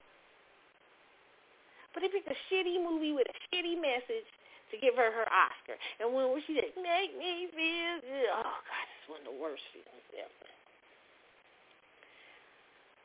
[1.90, 4.28] But they picked a shitty movie with a shitty message
[4.70, 5.74] to give her her Oscar.
[5.98, 8.30] And when she said, make me feel good.
[8.30, 10.46] Oh, God, one of the worst feelings ever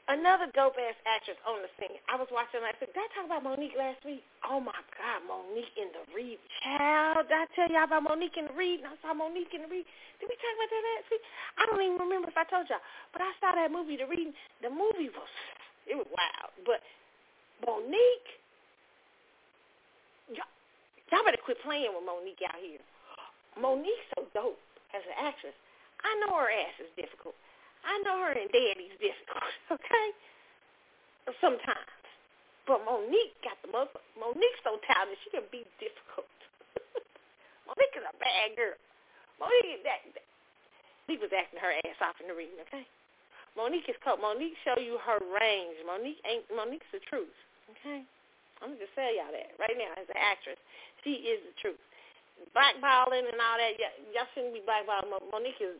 [0.07, 1.97] another dope ass actress on the scene.
[2.09, 2.61] I was watching.
[2.61, 4.21] I said, did I talk about Mo'Nique last week?
[4.45, 6.37] Oh my God, Mo'Nique in the Read.
[6.61, 8.85] Child, did I tell y'all about Mo'Nique in the Read?
[8.85, 9.85] And I saw Mo'Nique in the Read.
[10.21, 11.23] Did we talk about that last week?
[11.57, 12.83] I don't even remember if I told y'all.
[13.13, 14.29] But I saw that movie, The Read.
[14.61, 15.33] The movie was,
[15.89, 16.53] it was wild.
[16.65, 16.85] But
[17.65, 18.29] Mo'Nique,
[20.37, 20.53] y'all,
[21.09, 22.83] y'all better quit playing with Mo'Nique out here.
[23.57, 24.61] Mo'Nique's so dope
[24.93, 25.57] as an actress.
[26.05, 27.33] I know her ass is difficult.
[27.81, 29.49] I know her and Daddy's difficult,
[29.81, 30.07] okay?
[31.41, 31.89] Sometimes.
[32.69, 34.01] But Mo'Nique got the mother.
[34.17, 36.29] Mo'Nique's so talented, she can be difficult.
[37.69, 38.77] Mo'Nique is a bad girl.
[39.41, 40.25] Mo'Nique, that, that,
[41.09, 42.85] he was acting her ass off in the reading, okay?
[43.57, 44.21] Mo'Nique is called.
[44.21, 45.77] Mo'Nique show you her range.
[45.85, 46.45] Mo'Nique ain't.
[46.53, 47.33] Mo'Nique's the truth,
[47.77, 48.01] okay?
[48.61, 50.59] I'm gonna just tell y'all that right now as an actress,
[51.05, 51.81] she is the truth.
[52.51, 55.09] Blackballing and all that, y- y'all shouldn't be blackballing.
[55.29, 55.77] Mo'Nique is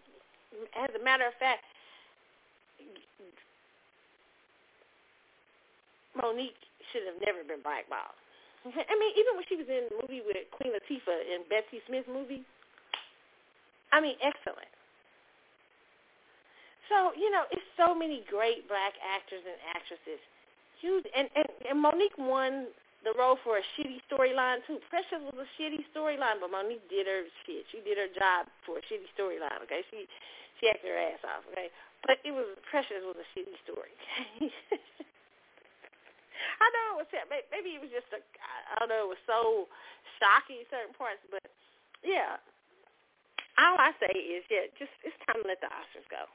[0.76, 1.64] as a matter of fact,
[6.16, 8.16] Mo'Nique should have never been blackballed.
[8.66, 12.08] I mean, even when she was in the movie with Queen Latifah in Bessie Smith
[12.08, 12.42] movie,
[13.92, 14.72] I mean, excellent.
[16.90, 20.22] So you know, it's so many great black actors and actresses.
[20.82, 22.70] Huge, and and, and Mo'Nique won
[23.06, 24.82] the role for a shitty storyline too.
[24.90, 27.66] Precious was a shitty storyline, but Mo'Nique did her shit.
[27.72, 29.62] She did her job for a shitty storyline.
[29.66, 30.06] Okay, she
[30.60, 31.44] she acted her ass off.
[31.52, 31.70] Okay,
[32.06, 33.92] but it was Precious was a shitty story.
[34.40, 34.52] Okay.
[36.62, 37.12] I know it was
[37.52, 39.68] maybe it was just a I don't know it was so
[40.20, 41.44] shocking certain parts, but
[42.04, 42.40] yeah.
[43.56, 46.28] All I say is yeah, just it's time to let the Oscars go.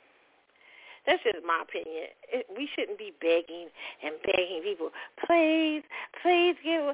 [1.09, 2.13] That's just my opinion.
[2.29, 3.73] It, we shouldn't be begging
[4.05, 4.93] and begging people,
[5.25, 5.81] please,
[6.21, 6.93] please give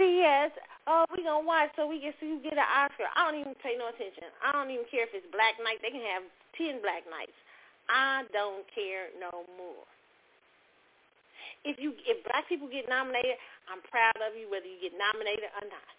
[0.00, 0.52] see us.
[0.88, 3.06] Oh, we gonna watch so we can see who get an Oscar.
[3.12, 4.32] I don't even pay no attention.
[4.40, 5.84] I don't even care if it's Black Night.
[5.84, 6.24] They can have
[6.56, 7.36] ten Black Nights.
[7.88, 9.84] I don't care no more.
[11.64, 13.38] If you if black people get nominated,
[13.70, 15.90] I'm proud of you whether you get nominated or not.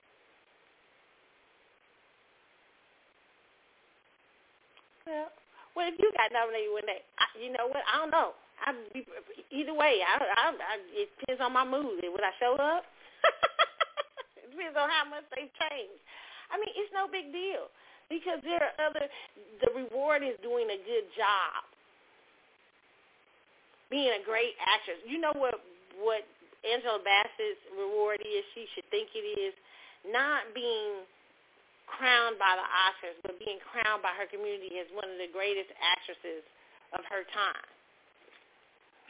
[5.07, 5.29] Well,
[5.75, 7.83] well, if you got nominated when they, I, you know what?
[7.87, 8.35] I don't know.
[8.63, 8.71] I
[9.51, 11.99] either way, I, I, I it depends on my mood.
[11.99, 12.83] Would I show up?
[14.39, 15.99] it depends on how much they change.
[16.51, 17.71] I mean, it's no big deal
[18.13, 19.10] because there are other.
[19.65, 21.65] The reward is doing a good job,
[23.89, 25.02] being a great actress.
[25.10, 25.58] You know what?
[25.97, 26.21] What
[26.62, 28.45] Angela Bassett's reward is?
[28.54, 29.58] She should think it is
[30.06, 31.02] not being
[31.89, 35.69] crowned by the Oscars, but being crowned by her community as one of the greatest
[35.78, 36.41] actresses
[36.97, 37.67] of her time.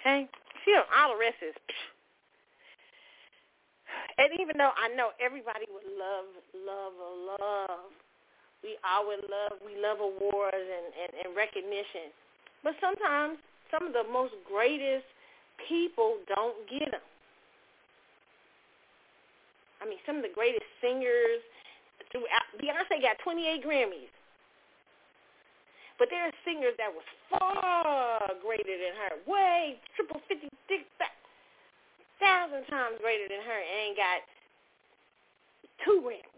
[0.01, 0.27] Okay?
[0.65, 1.55] She, all the rest is...
[4.17, 7.93] And even though I know everybody would love, love, love,
[8.63, 12.09] we would love, we love awards and, and, and recognition.
[12.63, 13.37] But sometimes
[13.69, 15.05] some of the most greatest
[15.67, 17.05] people don't get them.
[19.83, 21.43] I mean, some of the greatest singers,
[22.13, 22.45] throughout.
[22.61, 24.13] Beyonce got 28 Grammys.
[25.99, 30.81] But there are singers that was far greater than her, way triple fifty six
[32.19, 34.19] thousand times greater than her, and got
[35.85, 36.32] two Grammys.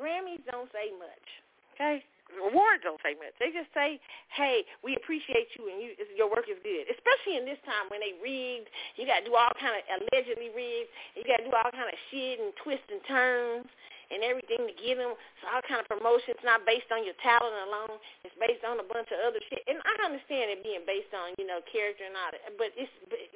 [0.00, 1.26] Grammys don't say much,
[1.74, 2.02] okay?
[2.38, 3.34] awards don't say much.
[3.42, 3.98] They just say,
[4.30, 8.00] "Hey, we appreciate you and you your work is good." Especially in this time when
[8.00, 10.90] they rigged, you got to do all kind of allegedly rigged.
[11.16, 13.66] You got to do all kind of shit and twists and turns
[14.10, 15.14] and everything to get them.
[15.38, 17.98] So all kind of promotions not based on your talent alone.
[18.26, 19.62] It's based on a bunch of other shit.
[19.70, 22.90] And I understand it being based on you know character and all that, but it's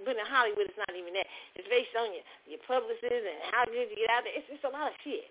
[0.07, 1.27] but in Hollywood it's not even that.
[1.59, 4.35] It's based on your your publicists and how did you get out there.
[4.39, 5.31] It's just a lot of shit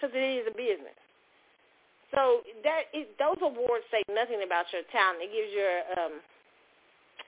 [0.00, 0.96] because it is a business.
[2.10, 5.22] So that is, those awards say nothing about your talent.
[5.22, 6.14] It gives your um,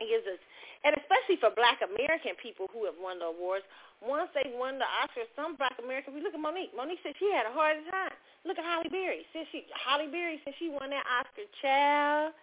[0.03, 0.41] it gives us,
[0.83, 3.63] and especially for Black American people who have won the awards.
[4.03, 6.11] Once they won the Oscars, some Black Americans.
[6.11, 6.75] We look at Mo'Nique.
[6.75, 8.11] Mo'Nique said she had a hard time.
[8.43, 9.23] Look at Halle Berry.
[9.31, 11.47] Said she Halle Berry said she won that Oscar.
[11.63, 12.35] Child.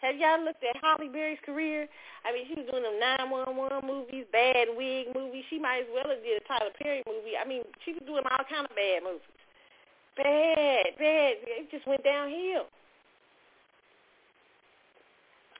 [0.00, 1.84] Have y'all looked at Halle Berry's career?
[2.24, 5.44] I mean, she was doing them 911 movies, bad wig movies.
[5.52, 7.36] She might as well have did a Tyler Perry movie.
[7.36, 9.39] I mean, she was doing all kind of bad movies.
[10.16, 11.32] Bad, bad.
[11.46, 12.66] It just went downhill.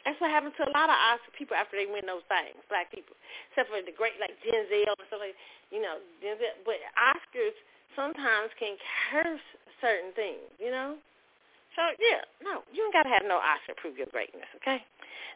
[0.05, 2.89] That's what happens to a lot of Oscar people after they win those things, black
[2.89, 3.13] people.
[3.53, 5.37] Except for the great like Denzel and stuff like
[5.71, 7.57] you know, Denzel but Oscars
[7.95, 8.81] sometimes can
[9.13, 9.45] curse
[9.79, 10.97] certain things, you know?
[11.77, 14.81] So yeah, no, you don't gotta have no Oscar to prove your greatness, okay?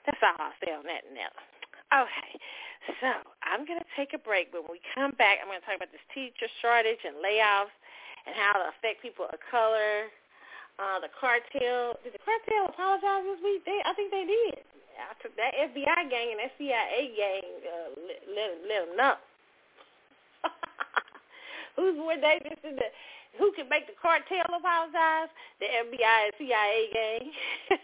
[0.08, 1.30] That's all I'll say on that now.
[1.92, 2.30] Okay.
[3.00, 3.08] So
[3.44, 6.48] I'm gonna take a break, when we come back I'm gonna talk about this teacher
[6.64, 7.72] shortage and layoffs
[8.26, 10.08] and how to affect people of color.
[10.74, 13.62] Uh, the cartel, did the cartel apologize this week?
[13.62, 14.58] They, I think they did.
[14.98, 19.14] I took that FBI gang and that CIA gang uh, let, let, let them know.
[21.76, 22.84] Who's more dangerous than the,
[23.38, 25.28] who can make the cartel apologize?
[25.58, 27.32] The FBI and CIA gang.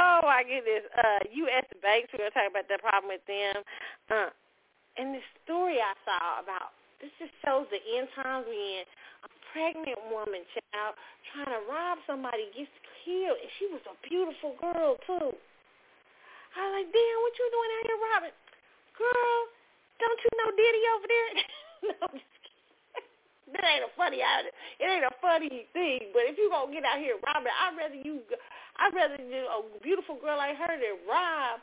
[0.00, 0.84] oh my goodness.
[0.96, 1.18] Uh,
[1.48, 1.66] U.S.
[1.82, 3.62] banks, we're to talk about the problem with them.
[4.08, 4.30] Uh,
[4.96, 6.72] and the story I saw about
[7.02, 8.86] this just shows the end times we in.
[9.26, 10.94] A pregnant woman, child,
[11.34, 12.70] trying to rob somebody gets
[13.02, 15.34] killed, and she was a beautiful girl too.
[16.54, 18.36] I was like, damn, what you doing out here robbing?
[18.94, 19.36] Girl,
[19.98, 21.30] don't you know Diddy over there?
[21.90, 23.10] no, I'm just kidding.
[23.52, 26.08] That ain't a funny it ain't a funny thing.
[26.16, 28.24] But if you gonna get out here robbing, I'd rather you
[28.80, 31.60] I'd rather do a beautiful girl like her than rob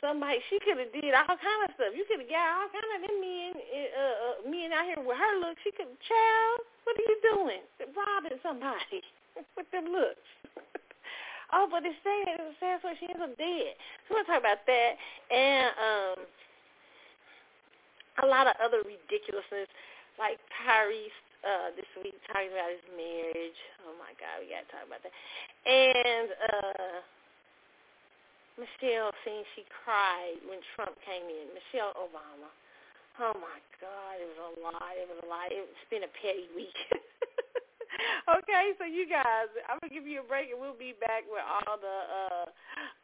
[0.00, 0.40] somebody.
[0.48, 1.92] She could have did all kind of stuff.
[1.94, 5.16] You could have got all kind of them men, uh, uh, men out here with
[5.16, 5.56] her look.
[5.62, 7.62] She could, child, what are you doing?
[7.92, 9.04] Robbing somebody
[9.56, 10.28] with them looks.
[11.54, 12.40] oh, but it's sad.
[12.40, 13.76] It was sad, so she ends up dead.
[14.08, 14.92] So we'll talk about that
[15.30, 16.18] and um
[18.22, 19.70] a lot of other ridiculousness,
[20.18, 23.60] like Tyrese uh, this week talking about his marriage.
[23.86, 25.14] Oh my God, we gotta talk about that.
[25.64, 26.96] And uh,
[28.58, 31.52] Michelle saying she cried when Trump came in.
[31.54, 32.50] Michelle Obama.
[33.20, 34.90] Oh my God, it was a lot.
[34.96, 35.52] It was a lot.
[35.52, 36.78] It's been a petty week.
[38.40, 41.44] okay, so you guys, I'm gonna give you a break, and we'll be back with
[41.44, 42.46] all the uh,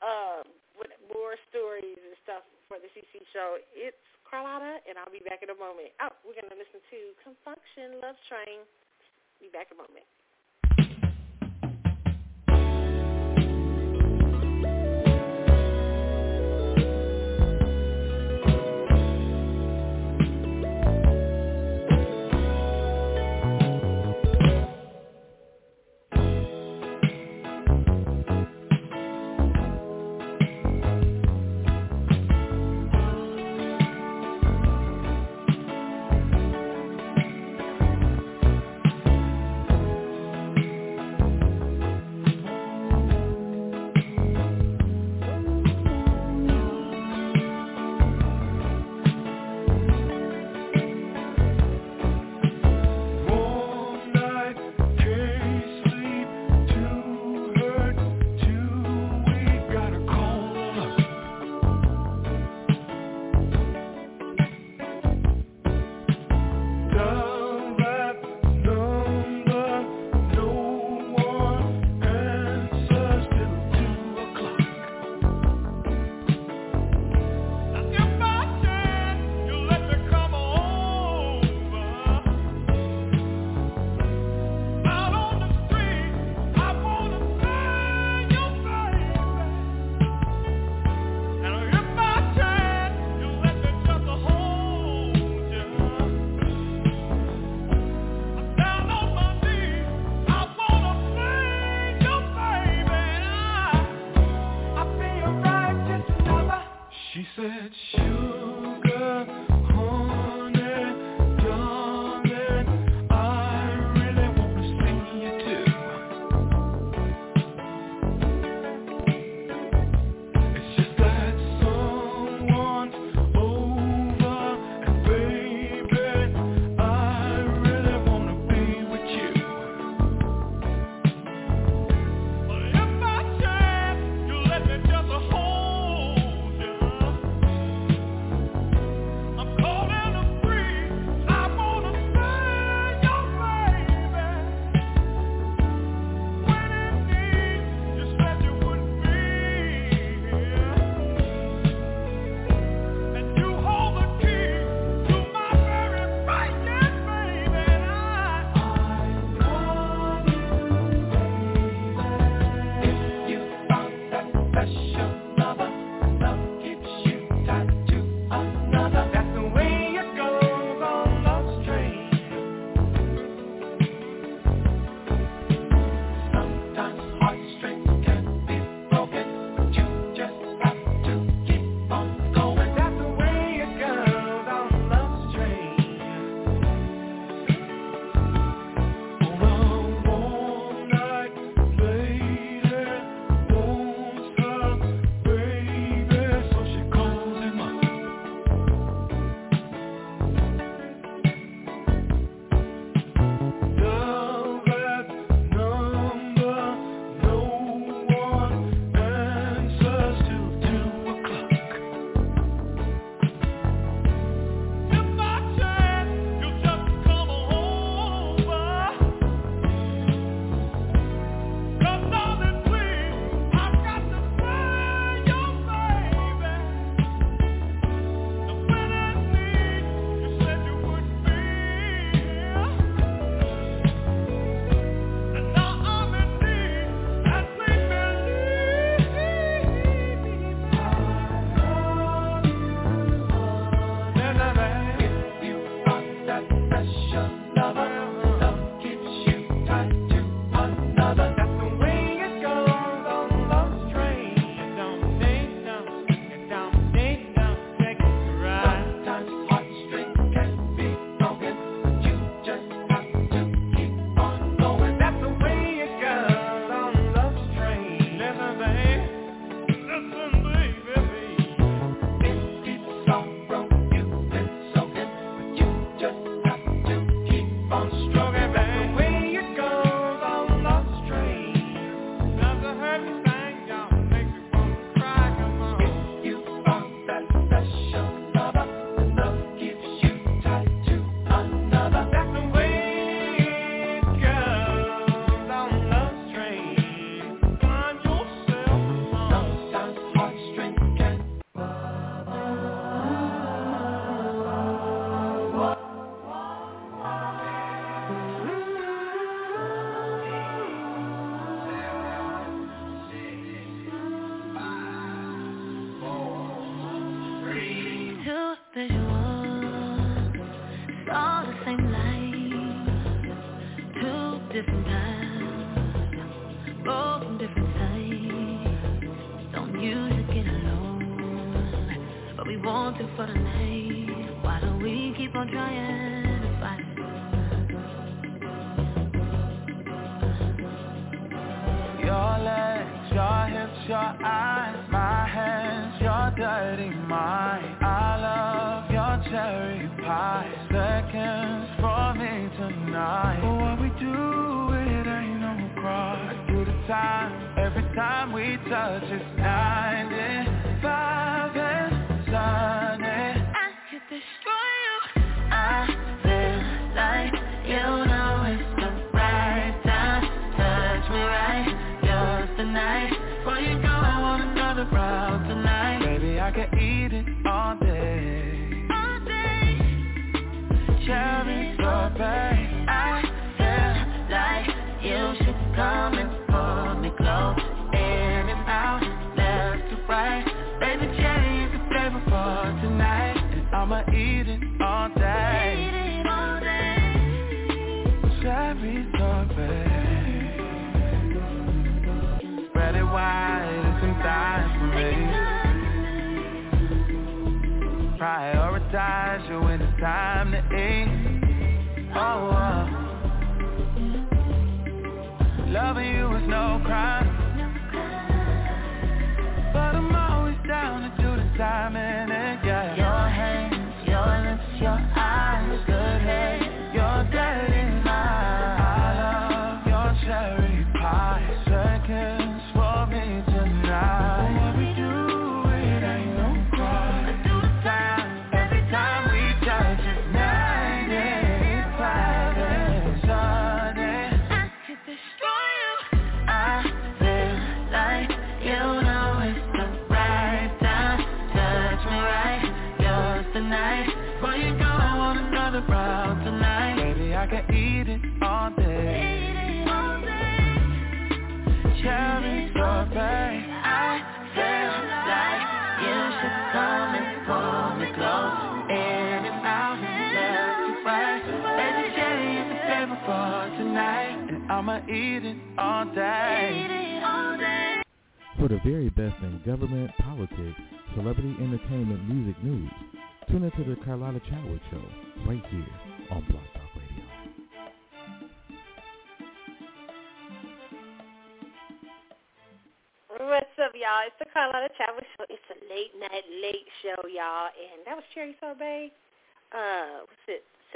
[0.00, 0.40] uh,
[0.78, 3.60] with more stories and stuff for the CC show.
[3.76, 5.92] It's Carlotta, and I'll be back in a moment.
[6.00, 8.64] Oh, we're to listen to Con Funk Shun, Love Train.
[9.38, 10.06] Be back in a moment.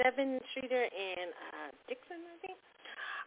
[0.01, 2.57] Sevyn Streeter and uh, Dixon, I think.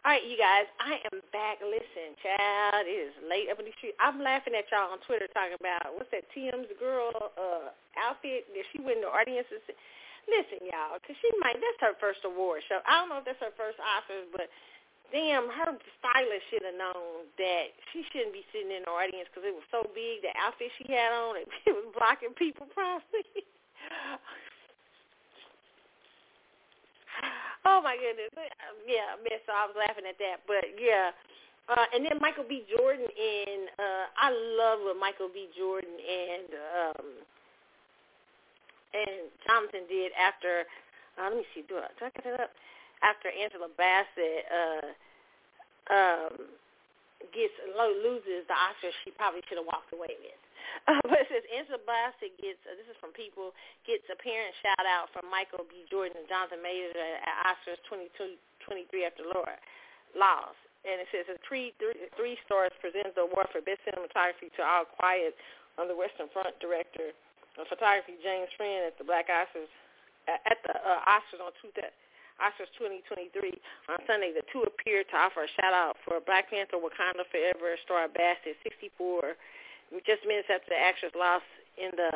[0.03, 1.63] All right, you guys, I am back.
[1.63, 3.95] Listen, child, it is late up in the street.
[3.97, 7.09] I'm laughing at y'all on Twitter talking about what's that Tim's girl
[7.39, 9.63] uh, outfit that she went in the audience and
[10.25, 12.81] Listen, y'all, because she might, that's her first award show.
[12.89, 14.49] I don't know if that's her first Oscars, but
[15.13, 19.45] damn, her stylist should have known that she shouldn't be sitting in the audience because
[19.45, 20.25] it was so big.
[20.25, 21.37] The outfit she had on,
[21.69, 23.45] it was blocking people probably.
[27.65, 28.31] Oh my goodness,
[28.87, 29.39] yeah, man.
[29.45, 31.11] So I was laughing at that, but yeah.
[31.65, 32.61] Uh, and then Michael B.
[32.69, 35.49] Jordan and uh, I love what Michael B.
[35.57, 37.07] Jordan and um,
[38.93, 40.69] and Jonathan did after.
[41.17, 42.51] Uh, let me see, do I, do I get it up?
[43.01, 44.87] After Angela Bassett uh,
[45.89, 46.33] um,
[47.33, 50.44] gets loses the Oscar, she probably should have walked away with.
[50.85, 52.61] Uh, but it says Angela Bassett gets.
[52.65, 55.85] Uh, this is from people gets a parent shout out from Michael B.
[55.89, 59.57] Jordan and Jonathan Majors at Oscars 22, 23 after Laura
[60.13, 60.57] Laws.
[60.85, 64.61] And it says a three, three, three stars presents the award for best cinematography to
[64.61, 65.33] All Quiet
[65.81, 67.09] on the Western Front director
[67.57, 69.71] of photography James Friend at the Black Oscars
[70.27, 71.69] at the uh, Oscars on two,
[72.41, 73.31] Oscars 2023
[73.89, 74.33] on Sunday.
[74.33, 78.57] The two appeared to offer a shout out for Black Panther Wakanda Forever star Bassett
[78.65, 79.37] 64
[80.05, 82.11] just minutes after the actress lost in the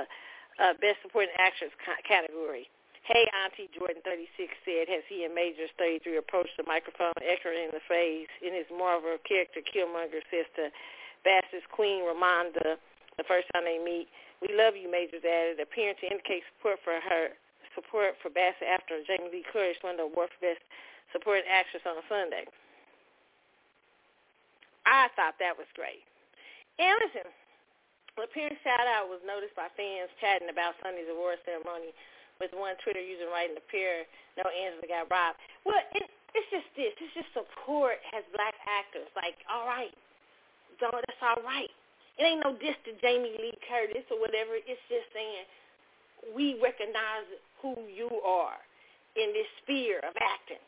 [0.59, 2.67] uh, Best Supporting Actress ca- category.
[3.07, 4.29] Hey, Auntie Jordan 36
[4.67, 8.69] said as he and Majors 33 approached the microphone, echoing in the face in his
[8.69, 10.69] Marvel character Killmonger says to
[11.25, 12.77] Bassett's queen Ramonda
[13.19, 14.07] the first time they meet,
[14.39, 17.35] we love you, Majors added, appearing to indicate support for her
[17.75, 20.63] support for Bassett after Jamie Lee Curtis won the award for Best
[21.11, 22.47] Supporting Actress on Sunday.
[24.87, 26.01] I thought that was great.
[26.79, 27.27] And listen,
[28.27, 31.95] parent shout-out was noticed by fans chatting about Sunday's award ceremony
[32.43, 34.03] with one Twitter user writing the pair,
[34.35, 35.39] no Angela got robbed.
[35.63, 36.03] Well, and
[36.35, 36.95] it's just this.
[36.99, 39.07] It's just support as black actors.
[39.15, 39.91] Like, all right,
[40.79, 41.71] that's all right.
[42.19, 44.55] It ain't no diss to Jamie Lee Curtis or whatever.
[44.59, 45.47] It's just saying
[46.35, 47.27] we recognize
[47.63, 48.59] who you are
[49.15, 50.63] in this sphere of acting.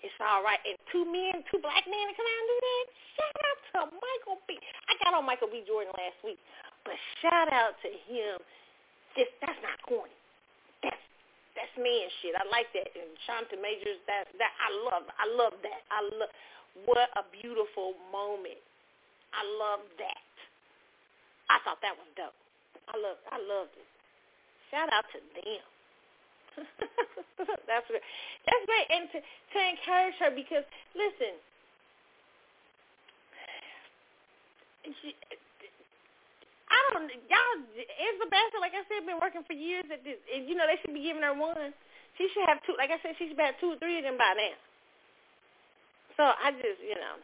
[0.00, 0.60] It's all right.
[0.64, 2.84] And two men, two black men out and do that.
[3.18, 4.56] Shout out to Michael B.
[4.88, 5.66] I got on Michael B.
[5.66, 6.38] Jordan last week,
[6.88, 8.40] but shout out to him.
[9.12, 10.16] This that's not corny.
[10.80, 10.96] That's
[11.52, 12.32] that's man shit.
[12.32, 12.88] I like that.
[12.96, 15.04] And Shanta Majors, that that I love.
[15.20, 15.84] I love that.
[15.92, 16.32] I love.
[16.88, 18.56] What a beautiful moment.
[19.36, 20.24] I love that.
[21.52, 22.36] I thought that was dope.
[22.88, 23.20] I love.
[23.28, 23.88] I loved it.
[24.72, 25.64] Shout out to them.
[27.68, 28.04] that's great.
[28.48, 30.64] That's great, and to to encourage her because
[30.96, 31.36] listen,
[35.04, 35.12] she,
[36.68, 37.48] I don't y'all
[38.28, 40.20] Bassett, like I said, been working for years at this.
[40.28, 41.72] And, you know they should be giving her one.
[42.20, 42.76] She should have two.
[42.76, 44.56] Like I said, she should have two or three of them by now.
[46.16, 47.16] So I just, you know,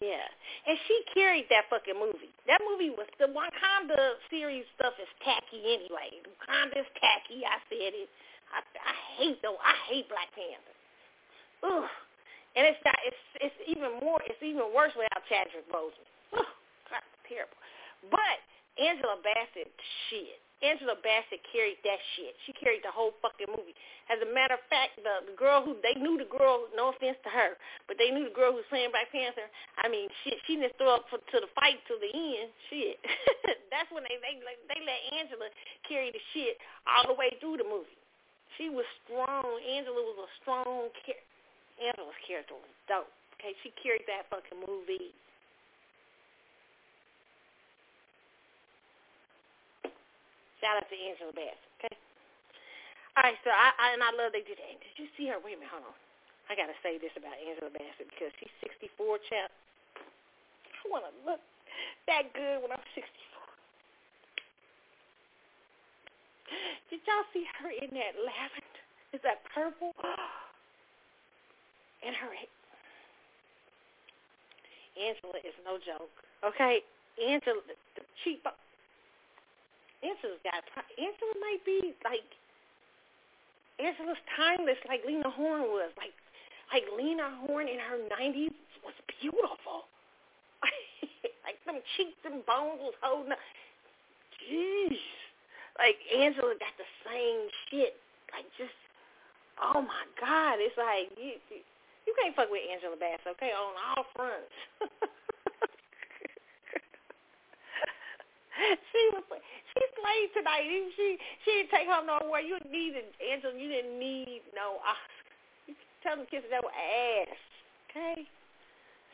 [0.00, 0.26] yeah.
[0.66, 2.32] And she carried that fucking movie.
[2.48, 6.12] That movie was the Wakanda series stuff is tacky anyway.
[6.24, 7.44] Wakanda's tacky.
[7.44, 8.10] I said it.
[8.52, 9.60] I, I hate though.
[9.60, 10.76] I hate Black Panther.
[11.64, 11.88] Ugh.
[12.56, 12.80] And it's.
[12.82, 14.18] It's it's even more.
[14.24, 16.08] It's even worse without Chadwick Boseman.
[16.32, 16.48] Ugh,
[16.90, 17.54] God, terrible.
[18.06, 18.38] But
[18.78, 19.70] Angela Bassett,
[20.08, 20.38] shit.
[20.58, 22.34] Angela Bassett carried that shit.
[22.42, 23.78] She carried the whole fucking movie.
[24.10, 27.14] As a matter of fact, the, the girl who they knew the girl, no offense
[27.22, 27.54] to her,
[27.86, 29.46] but they knew the girl who was playing Black Panther.
[29.78, 32.50] I mean, shit, she didn't throw up for, to the fight to the end.
[32.66, 32.98] Shit,
[33.72, 35.46] that's when they they they let Angela
[35.86, 36.58] carry the shit
[36.90, 37.94] all the way through the movie.
[38.58, 39.46] She was strong.
[39.62, 41.22] Angela was a strong character.
[41.78, 43.14] Angela's character was dope.
[43.38, 45.14] Okay, she carried that fucking movie.
[50.58, 51.58] Shout out to Angela Bass.
[51.78, 51.94] Okay.
[53.14, 54.78] All right, so I, I and I love they did that.
[54.78, 55.38] Did you see her?
[55.42, 55.96] Wait a minute, hold on.
[56.50, 59.50] I gotta say this about Angela Bassett because she's 64, chap.
[59.98, 61.42] I want to look
[62.06, 63.04] that good when I'm 64.
[66.88, 68.82] Did y'all see her in that lavender?
[69.12, 69.94] Is that purple?
[71.98, 72.30] And her
[74.98, 76.10] Angela is no joke.
[76.42, 76.82] Okay,
[77.18, 78.46] Angela, the cheap.
[80.02, 80.62] Angela's got.
[80.96, 82.26] Angela might be like.
[83.78, 85.94] Angela's timeless, like Lena Horne was.
[85.94, 86.14] Like,
[86.74, 89.86] like Lena Horne in her nineties was beautiful.
[91.46, 93.38] like them cheeks and bones was holding up.
[94.42, 94.98] Jeez
[95.78, 97.94] like Angela got the same shit.
[98.34, 98.74] Like just
[99.62, 101.38] oh my God, it's like you
[102.04, 104.52] you can't fuck with Angela Bass, okay, on all fronts.
[108.92, 109.24] she was
[109.78, 110.66] she slayed tonight.
[110.98, 111.06] She
[111.46, 112.42] she didn't take home nowhere.
[112.42, 113.54] You needed Angela.
[113.54, 115.30] You didn't need no Oscar.
[115.70, 117.38] You tell them kids that were ass,
[117.86, 118.26] okay?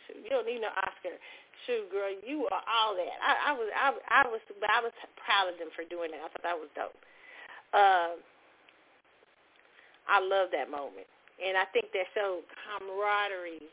[0.09, 1.17] You don't need no Oscar
[1.67, 3.19] shoot, girl, you are all that.
[3.23, 6.21] I, I was, I, I was, I was proud of them for doing that.
[6.21, 6.97] I thought that was dope.
[7.73, 8.19] Uh,
[10.05, 11.09] I love that moment,
[11.41, 13.73] and I think that showed camaraderie.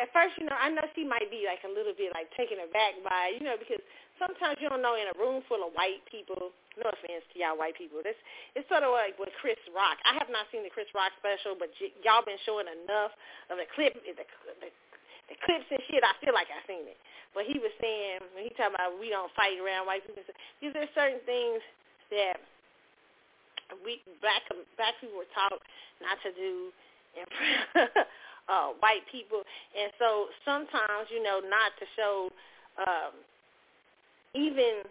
[0.00, 2.62] At first, you know, I know she might be like a little bit like taken
[2.64, 3.82] aback by, you know, because
[4.16, 6.54] sometimes you don't know in a room full of white people.
[6.80, 8.00] No offense to y'all white people.
[8.00, 8.16] This
[8.56, 9.98] it's sort of like with Chris Rock.
[10.08, 13.12] I have not seen the Chris Rock special, but y- y'all been showing enough
[13.52, 14.70] of the clip, the, the
[15.28, 16.96] the clips and shit, I feel like I seen it.
[17.36, 20.24] But he was saying when he talking about we don't fight around white people,
[20.60, 21.60] these are certain things
[22.10, 22.40] that
[23.84, 24.42] we black
[24.76, 25.60] black people were taught
[26.00, 26.72] not to do
[27.16, 27.26] in
[28.48, 29.44] uh, white people,
[29.76, 32.32] and so sometimes you know not to show
[32.80, 33.12] um,
[34.34, 34.84] even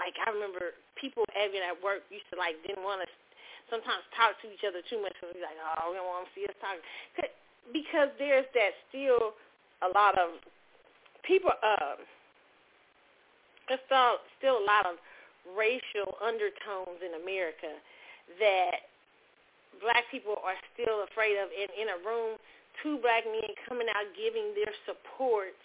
[0.00, 3.08] like I remember people even at work used to like didn't want to
[3.68, 6.32] sometimes talk to each other too much and be like, oh, we don't want to
[6.32, 6.80] see us talking
[7.72, 9.36] because there's that still
[9.84, 10.40] a lot of
[11.24, 11.52] people.
[11.52, 12.00] Uh,
[13.68, 14.96] there's still still a lot of
[15.56, 17.76] racial undertones in America
[18.40, 18.88] that
[19.80, 21.52] black people are still afraid of.
[21.52, 22.40] In in a room,
[22.82, 25.56] two black men coming out giving their support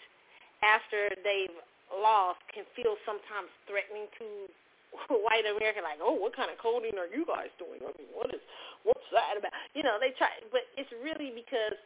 [0.62, 1.54] after they've
[1.92, 4.26] lost can feel sometimes threatening to
[5.26, 5.82] white America.
[5.84, 7.82] Like, oh, what kind of coding are you guys doing?
[7.82, 8.42] I mean, what is
[8.82, 9.54] what's that about?
[9.76, 11.78] You know, they try, but it's really because.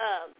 [0.00, 0.32] Um,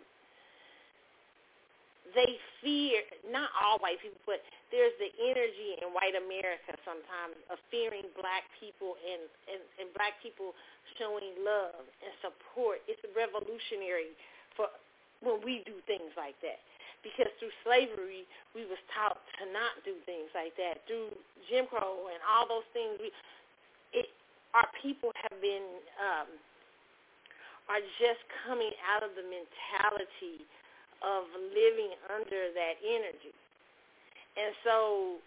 [2.14, 7.58] they fear not all white people, but there's the energy in white America sometimes of
[7.74, 10.54] fearing black people and, and, and black people
[10.98, 12.82] showing love and support.
[12.86, 14.14] It's revolutionary
[14.54, 14.70] for
[15.22, 16.62] when we do things like that.
[17.02, 20.84] Because through slavery, we was taught to not do things like that.
[20.84, 21.16] Through
[21.48, 23.08] Jim Crow and all those things, we,
[23.96, 24.12] it,
[24.52, 25.64] our people have been
[25.96, 26.28] um,
[27.72, 30.44] are just coming out of the mentality
[31.00, 31.24] of
[31.56, 33.32] living under that energy.
[34.36, 35.18] And so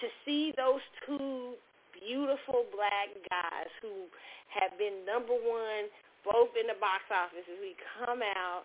[0.00, 1.54] to see those two
[1.96, 4.10] beautiful black guys who
[4.50, 5.88] have been number one
[6.24, 8.64] both in the box office as we come out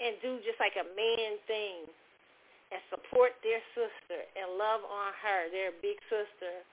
[0.00, 1.88] and do just like a man thing
[2.72, 6.64] and support their sister and love on her, their big sister.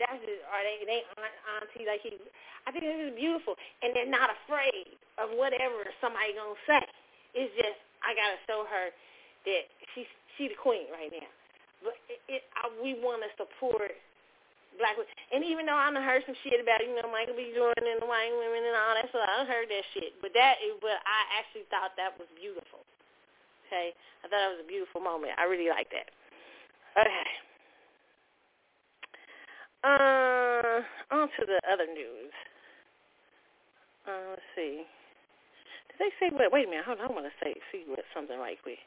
[0.00, 1.00] That's just, are they they
[1.60, 2.18] auntie like he
[2.66, 3.54] I think this is beautiful.
[3.82, 6.84] And they're not afraid of whatever somebody gonna say.
[7.32, 9.62] It's just I gotta show her that
[9.94, 11.30] she's she the queen right now.
[11.82, 13.92] But it, it I, we want to support
[14.78, 15.12] black women.
[15.32, 17.52] And even though I done heard some shit about, you know, Michael B.
[17.52, 20.16] Jordan and the white women and all that stuff, I done heard that shit.
[20.22, 22.84] But that, but I actually thought that was beautiful.
[23.68, 23.92] Okay?
[24.24, 25.36] I thought it was a beautiful moment.
[25.36, 26.08] I really like that.
[26.96, 27.28] Okay.
[29.82, 30.78] Uh,
[31.10, 32.32] on to the other news.
[34.06, 34.86] Uh, let's see.
[36.02, 36.50] They say what?
[36.50, 36.84] Wait a minute.
[36.84, 37.10] Hold on.
[37.10, 38.82] I want to say see what something right quick.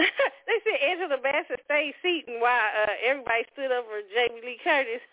[0.00, 5.04] they said Angela Bassett stayed seating while uh, everybody stood up for Jamie Lee Curtis.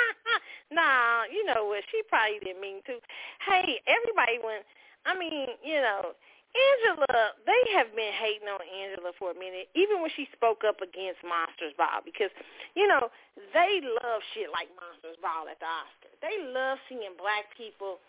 [0.72, 1.84] nah, you know what?
[1.92, 2.96] She probably didn't mean to.
[3.44, 4.64] Hey, everybody went.
[5.04, 6.16] I mean, you know,
[6.54, 7.34] Angela.
[7.44, 11.20] They have been hating on Angela for a minute, even when she spoke up against
[11.26, 12.30] Monsters Ball, because
[12.78, 13.10] you know
[13.52, 16.16] they love shit like Monsters Ball at the Oscars.
[16.22, 18.00] They love seeing black people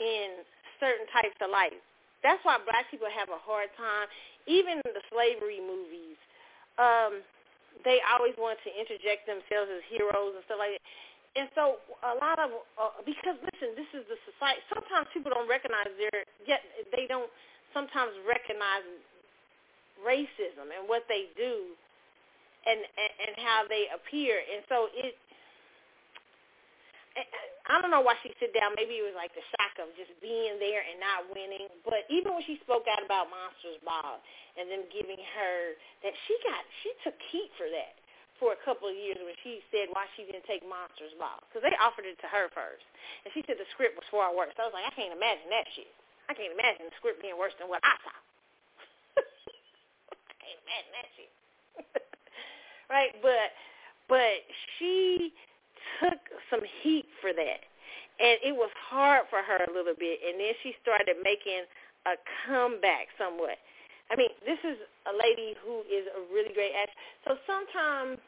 [0.00, 0.42] in
[0.82, 1.76] certain types of life.
[2.26, 4.08] That's why black people have a hard time
[4.46, 6.18] even in the slavery movies,
[6.76, 7.24] um,
[7.82, 10.84] they always want to interject themselves as heroes and stuff like that.
[11.34, 14.62] And so a lot of uh, because listen, this is the society.
[14.70, 16.62] Sometimes people don't recognize their yet
[16.94, 17.26] they don't
[17.74, 18.86] sometimes recognize
[20.00, 21.74] racism and what they do
[22.64, 24.40] and and, and how they appear.
[24.40, 25.18] And so it
[27.64, 28.74] I don't know why she sit down.
[28.74, 31.70] Maybe it was like the shock of just being there and not winning.
[31.86, 34.18] But even when she spoke out about Monsters Ball
[34.58, 37.96] and then giving her that she got, she took heat for that
[38.42, 41.62] for a couple of years when she said why she didn't take Monsters Ball because
[41.62, 42.84] they offered it to her first,
[43.22, 44.52] and she said the script was far worse.
[44.58, 45.94] I was like, I can't imagine that shit.
[46.28, 48.16] I can't imagine the script being worse than what I saw.
[49.20, 51.32] I can't imagine that shit.
[52.92, 53.52] right, but
[54.08, 54.44] but
[54.78, 55.32] she
[56.00, 56.20] took
[56.50, 57.60] some heat for that.
[58.20, 60.20] And it was hard for her a little bit.
[60.22, 61.66] And then she started making
[62.06, 62.14] a
[62.46, 63.58] comeback somewhat.
[64.12, 67.00] I mean, this is a lady who is a really great actress.
[67.24, 68.20] So sometimes,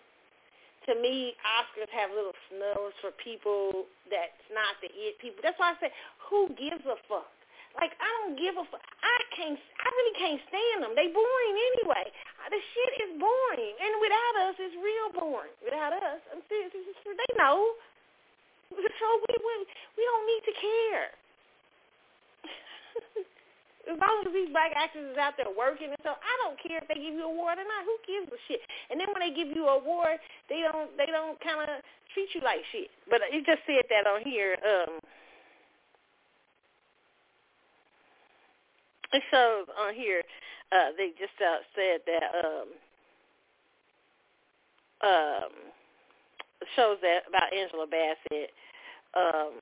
[0.88, 5.38] to me, Oscars have little snubs for people that's not the it people.
[5.44, 5.92] That's why I say,
[6.26, 7.35] who gives a fuck?
[7.76, 8.80] Like I don't give a fuck.
[8.80, 9.56] I can't.
[9.56, 10.92] I really can't stand them.
[10.96, 12.08] They boring anyway.
[12.46, 15.52] The shit is boring, and without us, it's real boring.
[15.60, 16.72] Without us, I'm serious.
[16.72, 17.74] They know.
[18.70, 19.54] So we we
[19.98, 21.08] we don't need to care.
[23.86, 26.82] as long as these black actors is out there working and so I don't care
[26.82, 27.86] if they give you a award or not.
[27.86, 28.62] Who gives a shit?
[28.90, 30.18] And then when they give you an award,
[30.50, 31.82] they don't they don't kind of
[32.14, 32.90] treat you like shit.
[33.06, 34.58] But it just said that on here.
[34.62, 34.98] Um,
[39.12, 40.22] it shows on here
[40.72, 42.68] uh, they just uh, said that um,
[45.06, 45.52] um,
[46.74, 48.50] shows that about Angela Bassett
[49.14, 49.54] um,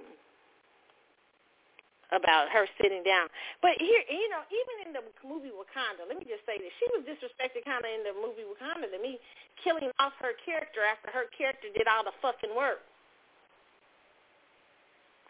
[2.09, 3.29] about her sitting down.
[3.61, 6.89] But here, you know, even in the movie Wakanda, let me just say this: she
[6.97, 9.21] was disrespected kind of in the movie Wakanda to me,
[9.61, 12.81] killing off her character after her character did all the fucking work.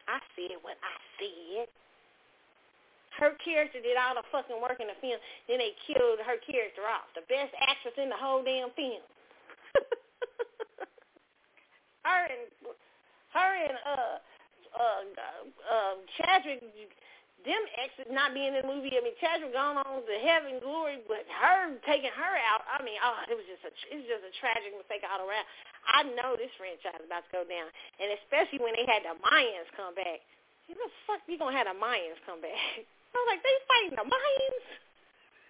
[0.06, 1.70] I see it when I see it.
[3.18, 5.18] Her character did all the fucking work in the film.
[5.46, 7.06] Then they killed her character off.
[7.14, 9.02] The best actress in the whole damn film.
[12.06, 12.42] her and
[13.34, 14.18] her and uh
[14.74, 15.02] uh
[15.66, 16.62] uh Chadwick
[17.44, 18.96] them exes not being in the movie.
[18.96, 22.64] I mean, Chadwick gone on to heaven glory, but her taking her out.
[22.64, 25.44] I mean, oh, it was just a it's just a tragic mistake all around.
[25.84, 27.68] I know this franchise is about to go down,
[28.00, 30.24] and especially when they had the Mayans come back.
[30.72, 32.56] You know, fuck, you gonna have the Mayans come back?
[33.14, 34.66] I was like, they fighting the Mayans.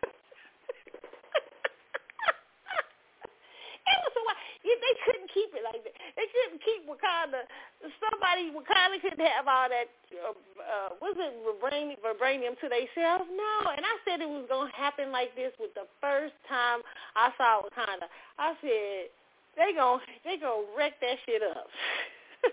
[3.89, 4.37] it was a while.
[4.65, 5.93] Yeah, they couldn't keep it like that.
[6.17, 7.45] They couldn't keep Wakanda.
[8.01, 9.89] Somebody Wakanda couldn't have all that.
[10.13, 11.35] Uh, uh, was it
[12.01, 13.25] vibranium, to themselves?
[13.29, 13.71] No.
[13.77, 16.81] And I said it was gonna happen like this with the first time
[17.17, 18.09] I saw Wakanda.
[18.41, 19.09] I said
[19.57, 21.69] they gonna they gonna wreck that shit up.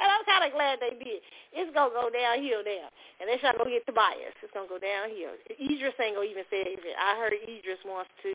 [0.00, 1.22] and I I'm kind of glad they did.
[1.54, 2.90] It's gonna go downhill now,
[3.22, 4.34] and they're not gonna get Tobias.
[4.42, 5.38] It's gonna go downhill.
[5.54, 6.98] Idris ain't gonna even say anything.
[6.98, 8.32] I heard Idris wants to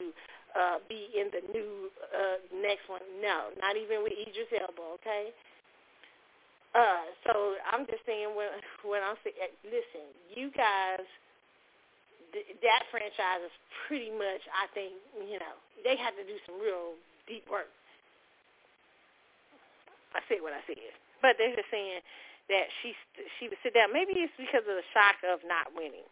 [0.56, 3.04] uh be in the new uh next one.
[3.20, 5.04] No, not even with Idris Elba.
[5.04, 5.36] Okay.
[6.76, 8.48] Uh, so I'm just saying when
[8.88, 9.36] when I'm saying,
[9.68, 11.04] listen, you guys,
[12.32, 13.56] th- that franchise is
[13.88, 14.94] pretty much, I think,
[15.26, 16.94] you know, they had to do some real
[17.26, 17.72] deep work.
[20.14, 20.78] I said what I said,
[21.22, 22.02] but they're just saying
[22.50, 22.94] that she
[23.38, 23.92] she would sit down.
[23.92, 26.08] Maybe it's because of the shock of not winning.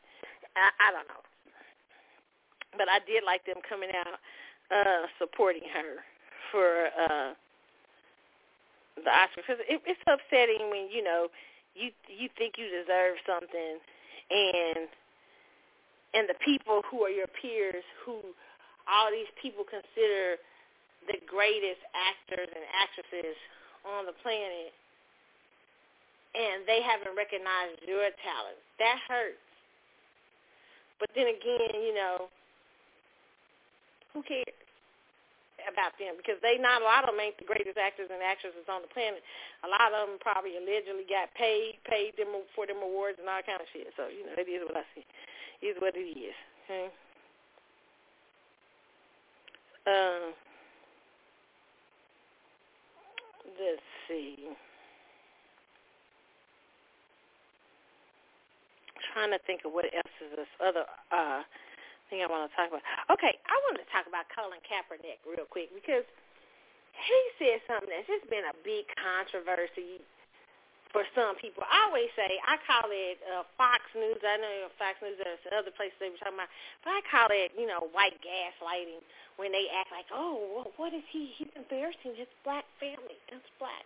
[0.56, 1.24] I, I don't know,
[2.78, 4.20] but I did like them coming out
[4.72, 6.02] uh supporting her
[6.52, 7.32] for uh
[9.04, 11.28] the Oscar because it, it's upsetting when you know
[11.76, 13.78] you you think you deserve something
[14.32, 14.88] and
[16.16, 18.24] and the people who are your peers who
[18.88, 20.40] all these people consider
[21.12, 23.36] the greatest actors and actresses
[23.84, 24.74] on the planet
[26.36, 28.60] and they haven't recognized your talent.
[28.78, 29.40] That hurts.
[31.00, 32.28] But then again, you know,
[34.14, 34.56] who cares?
[35.70, 38.66] about them because they not a lot of them ain't the greatest actors and actresses
[38.70, 39.22] on the planet.
[39.66, 43.42] A lot of them probably allegedly got paid, paid them for them awards and all
[43.46, 43.90] kind of shit.
[43.98, 45.06] So you know, it is what I see.
[45.62, 46.38] It is what it is.
[46.66, 46.88] Okay.
[49.86, 50.34] Um.
[53.56, 54.52] Let's see.
[59.16, 60.84] Trying to think of what else is this other
[61.16, 61.40] uh
[62.12, 62.86] thing I want to talk about.
[63.10, 66.06] Okay, I want to talk about Colin Kaepernick real quick because
[66.94, 70.04] he said something that's just been a big controversy
[70.94, 71.66] for some people.
[71.66, 74.22] I always say I call it uh, Fox News.
[74.22, 75.18] I know Fox News.
[75.18, 76.52] There's other places they were talking about,
[76.86, 79.02] but I call it you know white gaslighting
[79.40, 81.36] when they act like, oh, well, what is he?
[81.36, 83.20] He's embarrassing his black family.
[83.28, 83.84] That's black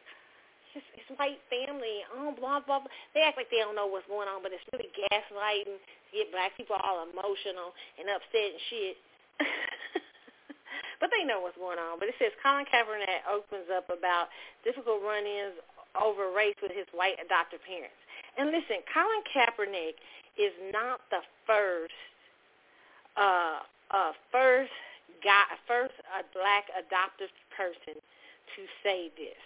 [0.74, 2.92] his, his white family, oh, blah, blah, blah.
[3.14, 6.30] They act like they don't know what's going on, but it's really gaslighting to get
[6.30, 8.96] black people all emotional and upset and shit.
[11.02, 11.98] but they know what's going on.
[11.98, 14.30] But it says Colin Kaepernick opens up about
[14.62, 15.58] difficult run-ins
[15.98, 17.98] over race with his white adoptive parents.
[18.38, 19.98] And listen, Colin Kaepernick
[20.38, 21.98] is not the first,
[23.18, 24.72] uh, uh, first
[25.26, 29.44] guy, first uh, black adoptive person to say this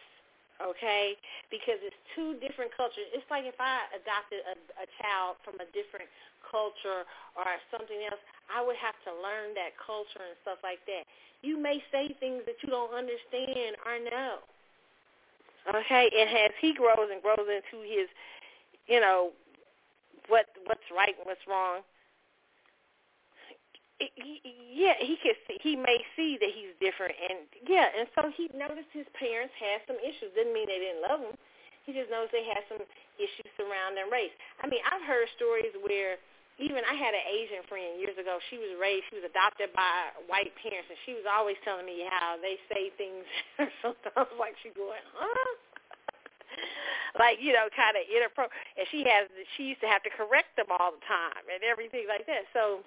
[0.61, 1.17] okay?
[1.49, 3.09] Because it's two different cultures.
[3.13, 6.09] It's like if I adopted a, a child from a different
[6.43, 11.07] culture or something else, I would have to learn that culture and stuff like that.
[11.41, 14.45] You may say things that you don't understand or know.
[15.63, 18.07] Okay, and as he grows and grows into his,
[18.87, 19.31] you know,
[20.27, 21.81] what what's right and what's wrong,
[24.73, 28.49] yeah, he could see, he may see that he's different, and yeah, and so he
[28.55, 30.33] noticed his parents had some issues.
[30.35, 31.35] Didn't mean they didn't love him.
[31.85, 32.79] He just knows they had some
[33.19, 34.31] issues surrounding race.
[34.63, 36.15] I mean, I've heard stories where
[36.61, 38.37] even I had an Asian friend years ago.
[38.53, 42.05] She was raised, she was adopted by white parents, and she was always telling me
[42.05, 43.25] how they say things.
[43.83, 45.49] sometimes like she going, huh?
[47.21, 48.53] like you know, kind of inappropriate.
[48.77, 49.27] And she has,
[49.57, 52.45] she used to have to correct them all the time and everything like that.
[52.53, 52.85] So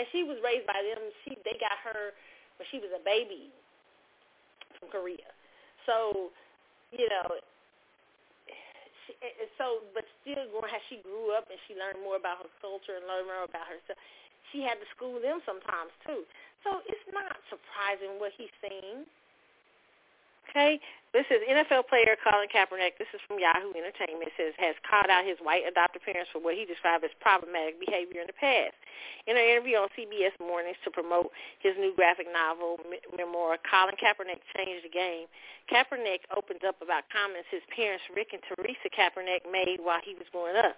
[0.00, 1.12] and she was raised by them.
[1.28, 2.16] She they got her
[2.56, 3.52] when she was a baby
[4.80, 5.28] from Korea.
[5.84, 6.32] So,
[6.88, 7.28] you know,
[9.04, 9.12] she,
[9.60, 12.96] so but still going how she grew up and she learned more about her culture
[12.96, 14.00] and learned more about herself.
[14.48, 16.24] She had to school them sometimes too.
[16.64, 19.04] So it's not surprising what he's saying.
[20.50, 20.82] Okay,
[21.14, 22.98] this is NFL player Colin Kaepernick.
[22.98, 24.34] This is from Yahoo Entertainment.
[24.34, 28.18] Says has called out his white adopted parents for what he described as problematic behavior
[28.18, 28.74] in the past.
[29.30, 31.30] In an interview on CBS Mornings to promote
[31.62, 32.82] his new graphic novel
[33.14, 35.30] memoir, Colin Kaepernick changed the game.
[35.70, 40.26] Kaepernick opens up about comments his parents Rick and Teresa Kaepernick made while he was
[40.34, 40.74] growing up.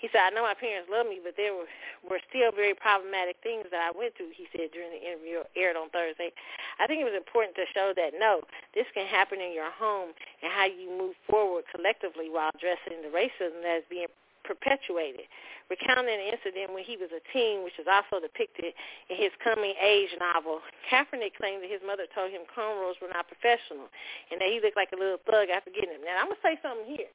[0.00, 1.68] He said, I know my parents love me, but there were,
[2.08, 5.76] were still very problematic things that I went through, he said during the interview aired
[5.76, 6.32] on Thursday.
[6.80, 8.40] I think it was important to show that, no,
[8.72, 13.12] this can happen in your home and how you move forward collectively while addressing the
[13.12, 14.08] racism that is being
[14.48, 15.28] perpetuated.
[15.68, 18.72] Recounting an incident when he was a teen, which is also depicted
[19.12, 23.92] in his coming-age novel, Kaepernick claimed that his mother told him cornrows were not professional
[24.32, 26.08] and that he looked like a little thug after getting them.
[26.08, 27.12] Now, I'm going to say something here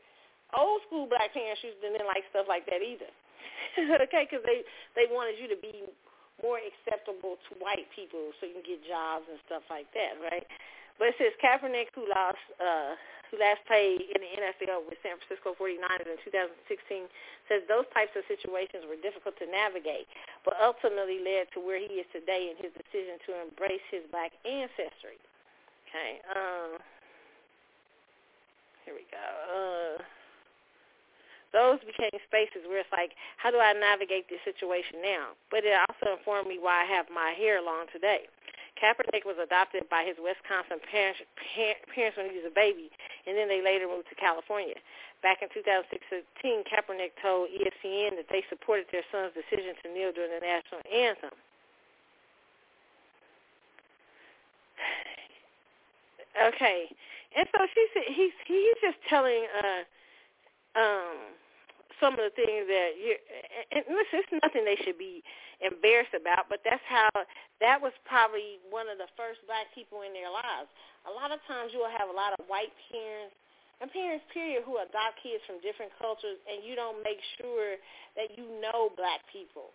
[0.54, 3.10] old school black parents used to didn't like stuff like that either.
[4.06, 4.62] okay, because they
[4.94, 5.88] they wanted you to be
[6.44, 10.44] more acceptable to white people so you can get jobs and stuff like that, right?
[11.00, 12.96] But it says Kaepernick, who lost uh,
[13.32, 17.10] who last played in the NFL with San Francisco 49ers in 2016,
[17.50, 20.08] says those types of situations were difficult to navigate,
[20.48, 24.32] but ultimately led to where he is today in his decision to embrace his black
[24.46, 25.20] ancestry.
[25.90, 26.22] Okay.
[26.32, 26.80] Um,
[28.86, 29.26] here we go.
[29.50, 29.96] Uh,
[31.56, 35.40] those became spaces where it's like, how do I navigate this situation now?
[35.48, 38.28] But it also informed me why I have my hair long today.
[38.76, 41.24] Kaepernick was adopted by his Wisconsin parents,
[41.96, 42.92] parents when he was a baby,
[43.24, 44.76] and then they later moved to California.
[45.24, 46.28] Back in 2016,
[46.68, 51.32] Kaepernick told ESPN that they supported their son's decision to kneel during the national anthem.
[56.36, 56.92] Okay,
[57.32, 59.84] and so she said he's he's just telling uh
[60.78, 61.16] um
[62.00, 63.16] some of the things that you
[63.72, 65.24] and listen, it's nothing they should be
[65.64, 67.10] embarrassed about, but that's how
[67.64, 70.68] that was probably one of the first black people in their lives.
[71.08, 73.36] A lot of times you will have a lot of white parents
[73.80, 77.80] and parents period who adopt kids from different cultures and you don't make sure
[78.16, 79.72] that you know black people.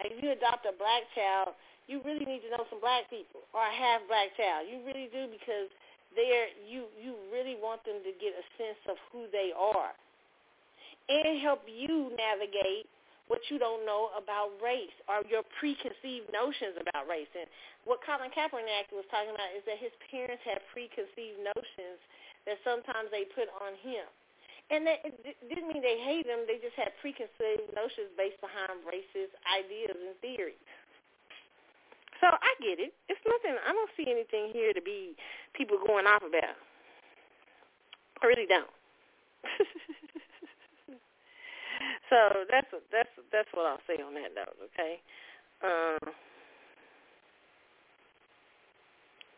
[0.00, 1.52] Like if you adopt a black child,
[1.88, 4.64] you really need to know some black people or half black child.
[4.64, 5.68] You really do because
[6.16, 9.94] they're you you really want them to get a sense of who they are
[11.10, 12.86] and help you navigate
[13.26, 17.30] what you don't know about race or your preconceived notions about race.
[17.34, 17.46] And
[17.86, 21.98] what Colin Kaepernick was talking about is that his parents had preconceived notions
[22.46, 24.06] that sometimes they put on him.
[24.70, 25.18] And that it
[25.50, 26.46] didn't mean they hate him.
[26.46, 30.62] They just had preconceived notions based behind racist ideas and theories.
[32.22, 32.94] So I get it.
[33.10, 33.58] It's nothing.
[33.66, 35.18] I don't see anything here to be
[35.54, 36.58] people going off about.
[38.22, 38.70] I really don't.
[42.10, 44.56] so that's that's that's what I'll say on that note.
[44.72, 45.00] Okay.
[45.62, 46.12] Um,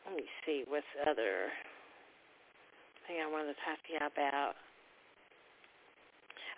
[0.06, 1.50] let me see what's other
[3.06, 4.54] thing I wanted to talk to you about.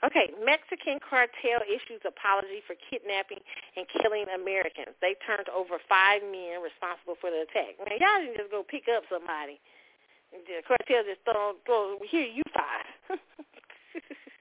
[0.05, 3.41] Okay, Mexican cartel issues apology for kidnapping
[3.73, 4.93] and killing Americans.
[5.01, 7.81] They turned over five men responsible for the attack.
[7.81, 9.57] Now, y'all didn't just go pick up somebody.
[10.29, 13.17] The cartel just throw, throw here, you five.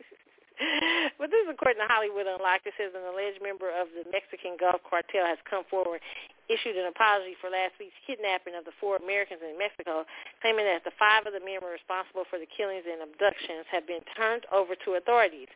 [1.19, 2.69] but this is according to Hollywood Unlocked.
[2.69, 6.01] It says an alleged member of the Mexican Gulf Cartel has come forward
[6.51, 10.03] issued an apology for last week's kidnapping of the four Americans in Mexico,
[10.43, 13.87] claiming that the five of the men were responsible for the killings and abductions have
[13.87, 15.47] been turned over to authorities.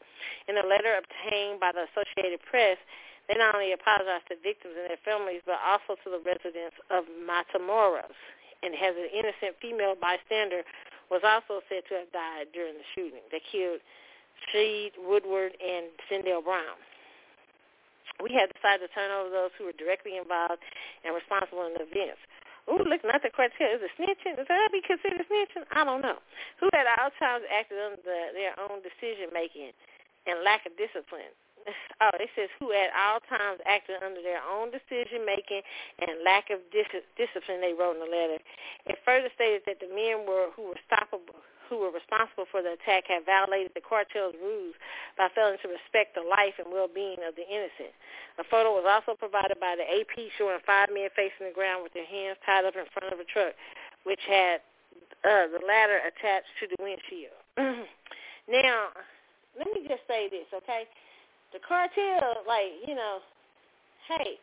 [0.47, 2.79] In a letter obtained by the Associated Press,
[3.27, 7.03] they not only apologized to victims and their families, but also to the residents of
[7.27, 8.15] Matamoros,
[8.63, 10.63] and has an innocent female bystander
[11.11, 13.83] was also said to have died during the shooting that killed
[14.53, 16.77] Sheed Woodward and Zindell Brown
[18.21, 20.61] we had decided to turn over those who were directly involved
[21.05, 22.21] and responsible in the events.
[22.67, 24.35] Ooh, looking at the cartel, is it snitching?
[24.35, 25.63] Is that be considered snitching?
[25.71, 26.19] I don't know.
[26.59, 29.71] Who at all times acted under the, their own decision making
[30.27, 31.31] and lack of discipline.
[31.99, 35.65] Oh, it says who at all times acted under their own decision making
[35.99, 37.59] and lack of dis- discipline.
[37.59, 38.39] They wrote in the letter.
[38.85, 42.79] It further stated that the men were who were stoppable who were responsible for the
[42.79, 44.75] attack had violated the cartel's rules
[45.17, 47.93] by failing to respect the life and well-being of the innocent.
[48.39, 51.93] A photo was also provided by the AP showing five men facing the ground with
[51.93, 53.53] their hands tied up in front of a truck,
[54.03, 54.63] which had
[55.25, 57.35] uh, the ladder attached to the windshield.
[58.47, 58.93] now,
[59.57, 60.87] let me just say this, okay?
[61.53, 63.19] The cartel, like, you know,
[64.07, 64.37] hey,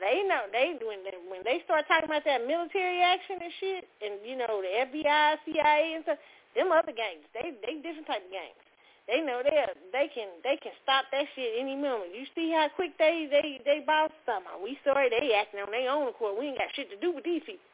[0.00, 3.82] they know they when they, when they start talking about that military action and shit,
[4.02, 6.18] and you know the FBI, CIA, and stuff.
[6.56, 8.62] Them other gangs, they they different type of gangs.
[9.08, 9.56] They know they
[9.92, 12.12] they can they can stop that shit any moment.
[12.12, 14.60] You see how quick they they they boss something.
[14.60, 16.36] We sorry they acting on their own accord.
[16.36, 17.64] We ain't got shit to do with these people.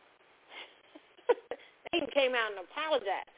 [1.90, 3.34] they even came out and apologized.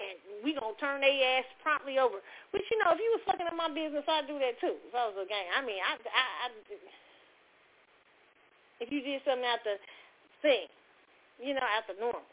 [0.00, 0.16] And
[0.46, 2.22] we gonna turn their ass promptly over.
[2.54, 4.78] Which you know, if you was fucking up my business, I'd do that too.
[4.86, 6.46] If I was a gang, I mean, I I, I
[8.80, 9.76] if you did something out the
[10.42, 10.66] thing,
[11.38, 12.24] you know, out the normal.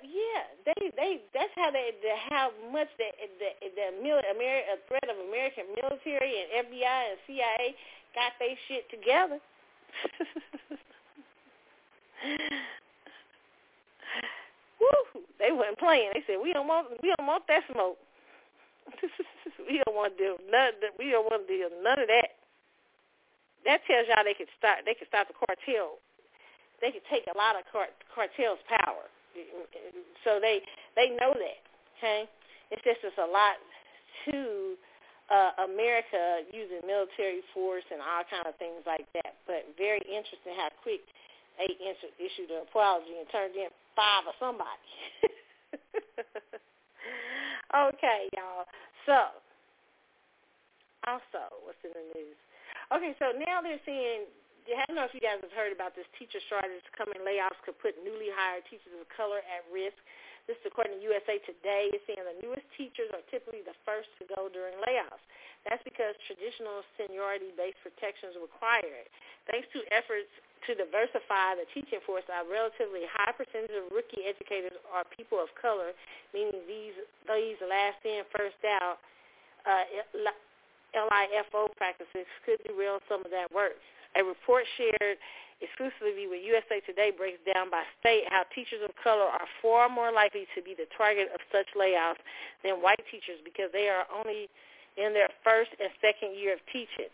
[0.00, 4.80] Yeah, they they that's how they the, how much the the the mil, Ameri- a
[4.88, 7.76] threat of American military and FBI and CIA
[8.14, 9.36] got their shit together.
[14.80, 15.20] Woo!
[15.38, 16.12] They weren't playing.
[16.14, 17.98] They said we don't want we don't want that smoke.
[19.68, 20.72] we don't want to do none.
[20.98, 22.30] We don't want to do none of that
[23.64, 25.98] that tells y'all they could start they could stop the cartel.
[26.82, 29.06] They could take a lot of cart, cartel's power.
[30.26, 30.60] So they
[30.96, 31.60] they know that.
[31.98, 32.28] Okay,
[32.70, 33.56] it's just it's a lot
[34.26, 34.74] to
[35.30, 39.38] uh, America using military force and all kind of things like that.
[39.46, 41.00] But very interesting how quick
[41.58, 41.70] they
[42.18, 44.90] issued an apology and turned in five or somebody.
[47.94, 48.66] okay, y'all.
[49.06, 49.30] So
[51.06, 52.38] also, what's in the news?
[52.92, 54.28] Okay, so now they're saying,
[54.68, 57.16] I don't know if you guys have heard about this teacher shortage coming.
[57.24, 59.96] Layoffs could put newly hired teachers of color at risk.
[60.44, 61.88] This is according to USA Today.
[61.88, 65.24] It's saying the newest teachers are typically the first to go during layoffs.
[65.64, 69.08] That's because traditional seniority-based protections require it.
[69.48, 70.28] Thanks to efforts
[70.68, 75.48] to diversify the teaching force, a relatively high percentage of rookie educators are people of
[75.56, 75.96] color,
[76.30, 76.94] meaning these
[77.26, 79.02] these last in, first out
[79.66, 79.86] uh,
[80.94, 83.76] LIFO practices could derail some of that work.
[84.16, 85.16] A report shared
[85.62, 90.12] exclusively with USA Today breaks down by state how teachers of color are far more
[90.12, 92.20] likely to be the target of such layoffs
[92.66, 94.50] than white teachers because they are only
[94.98, 97.08] in their first and second year of teaching.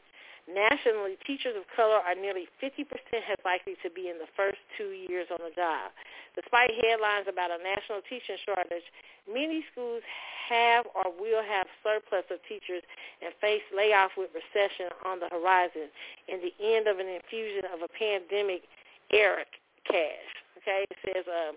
[0.49, 4.97] Nationally, teachers of color are nearly 50% as likely to be in the first two
[4.97, 5.93] years on the job.
[6.33, 8.89] Despite headlines about a national teaching shortage,
[9.33, 10.03] many schools
[10.49, 12.83] have or will have surplus of teachers
[13.20, 15.93] and face layoff with recession on the horizon
[16.29, 18.64] and the end of an infusion of a pandemic
[19.12, 19.45] era
[19.85, 20.33] cash.
[20.59, 21.53] Okay, it says uh,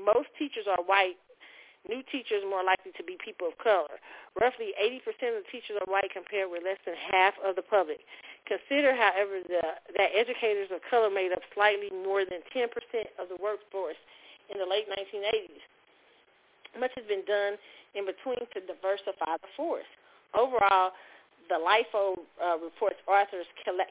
[0.00, 1.16] most teachers are white
[1.84, 4.00] New teachers more likely to be people of color.
[4.40, 8.00] Roughly 80% of the teachers are white compared with less than half of the public.
[8.48, 9.60] Consider, however, the,
[10.00, 12.72] that educators of color made up slightly more than 10%
[13.20, 14.00] of the workforce
[14.48, 15.60] in the late 1980s.
[16.78, 17.54] Much has been done
[17.94, 19.88] in between to diversify the force.
[20.34, 20.90] Overall,
[21.48, 23.44] the LIFO uh, report's authors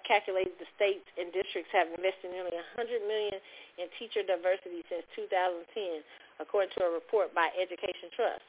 [0.04, 3.38] calculated the states and districts have invested nearly 100 million
[3.78, 6.02] in teacher diversity since 2010,
[6.42, 8.46] according to a report by Education Trust.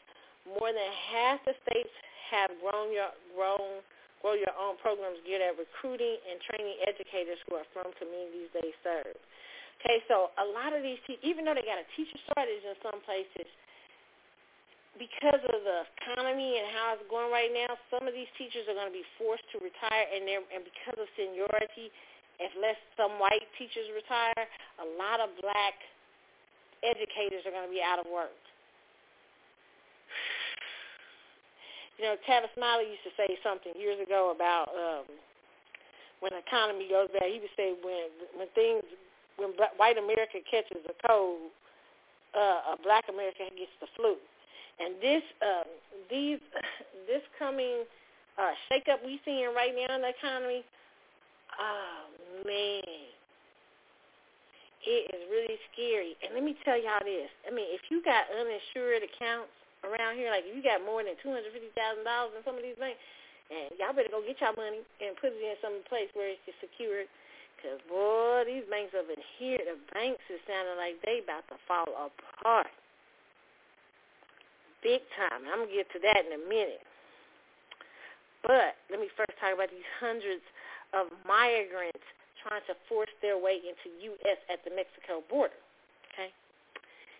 [0.48, 1.92] More than half the states
[2.32, 3.84] have grown your grown
[4.24, 8.72] grow your own programs geared at recruiting and training educators who are from communities they
[8.80, 9.12] serve.
[9.84, 13.04] Okay, so a lot of these, even though they got a teacher shortage in some
[13.04, 13.44] places,
[14.98, 18.78] because of the economy and how it's going right now, some of these teachers are
[18.78, 21.90] going to be forced to retire, and they're and because of seniority,
[22.38, 24.46] unless some white teachers retire,
[24.82, 25.74] a lot of black
[26.86, 28.34] educators are going to be out of work.
[31.98, 35.06] You know, Tavis Smiley used to say something years ago about um,
[36.18, 37.30] when the economy goes bad.
[37.30, 38.82] He would say when when things
[39.38, 41.50] when black, white America catches a cold,
[42.34, 44.18] uh, a black America gets the flu.
[44.80, 45.64] And this uh,
[46.10, 46.42] these
[47.08, 47.84] this coming
[48.38, 50.64] uh, shakeup we seeing right now in the economy,
[51.58, 52.10] oh
[52.42, 52.82] man,
[54.84, 56.18] it is really scary.
[56.24, 57.30] And let me tell y'all this.
[57.46, 59.54] I mean, if you got uninsured accounts
[59.86, 62.58] around here, like if you got more than two hundred fifty thousand dollars in some
[62.58, 62.98] of these banks,
[63.52, 66.42] and y'all better go get y'all money and put it in some place where it's
[66.58, 67.06] secured.
[67.62, 71.88] Cause boy, these banks over here, the banks is sounding like they about to fall
[71.96, 72.68] apart,
[74.84, 75.48] big time.
[75.48, 76.84] I'm gonna get to that in a minute.
[78.44, 80.44] But let me first talk about these hundreds
[80.92, 82.04] of migrants
[82.44, 84.36] trying to force their way into U.S.
[84.52, 85.56] at the Mexico border.
[86.12, 86.28] Okay.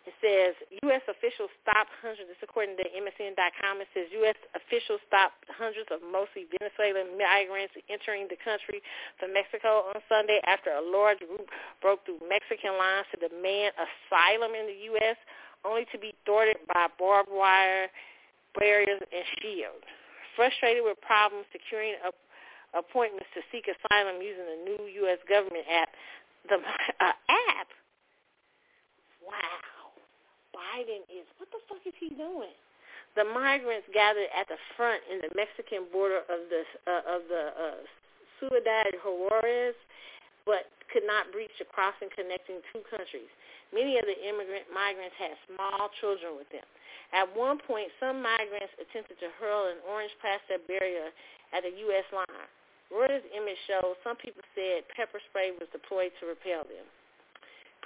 [0.05, 0.53] It says
[0.85, 1.01] U.S.
[1.09, 4.37] officials stopped hundreds, this according to MSN.com, it says U.S.
[4.53, 8.85] officials stopped hundreds of mostly Venezuelan migrants entering the country
[9.17, 11.49] from Mexico on Sunday after a large group
[11.81, 15.17] broke through Mexican lines to demand asylum in the U.S.,
[15.65, 17.89] only to be thwarted by barbed wire
[18.59, 19.85] barriers and shields.
[20.37, 22.11] Frustrated with problems securing a
[22.75, 25.23] appointments to seek asylum using the new U.S.
[25.31, 25.91] government app.
[26.51, 26.59] The
[27.01, 27.69] uh, app?
[29.23, 29.95] Wow.
[30.51, 32.55] Biden is, what the fuck is he doing?
[33.15, 37.45] The migrants gathered at the front in the Mexican border of the uh, of the
[37.55, 37.81] uh,
[38.43, 39.79] Ciudad Juarez,
[40.43, 43.31] but could not breach the crossing connecting two countries.
[43.73, 46.67] Many of the immigrant migrants had small children with them.
[47.15, 51.15] At one point, some migrants attempted to hurl an orange plastic barrier
[51.55, 52.07] at the U.S.
[52.11, 52.49] line.
[52.91, 56.85] Reuters image shows some people said pepper spray was deployed to repel them.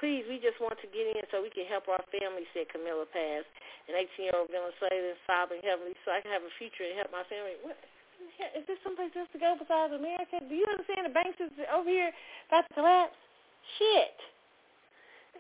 [0.01, 3.03] Please, we just want to get in so we can help our family, said Camilla
[3.11, 3.43] Paz,
[3.91, 7.59] an 18-year-old Venezuelan sobbing heavily, so I can have a future and help my family.
[7.67, 7.75] What?
[8.55, 10.39] Is there someplace else to go besides America?
[10.39, 12.15] Do you understand the banks is over here
[12.47, 13.19] about to collapse?
[13.79, 14.19] Shit.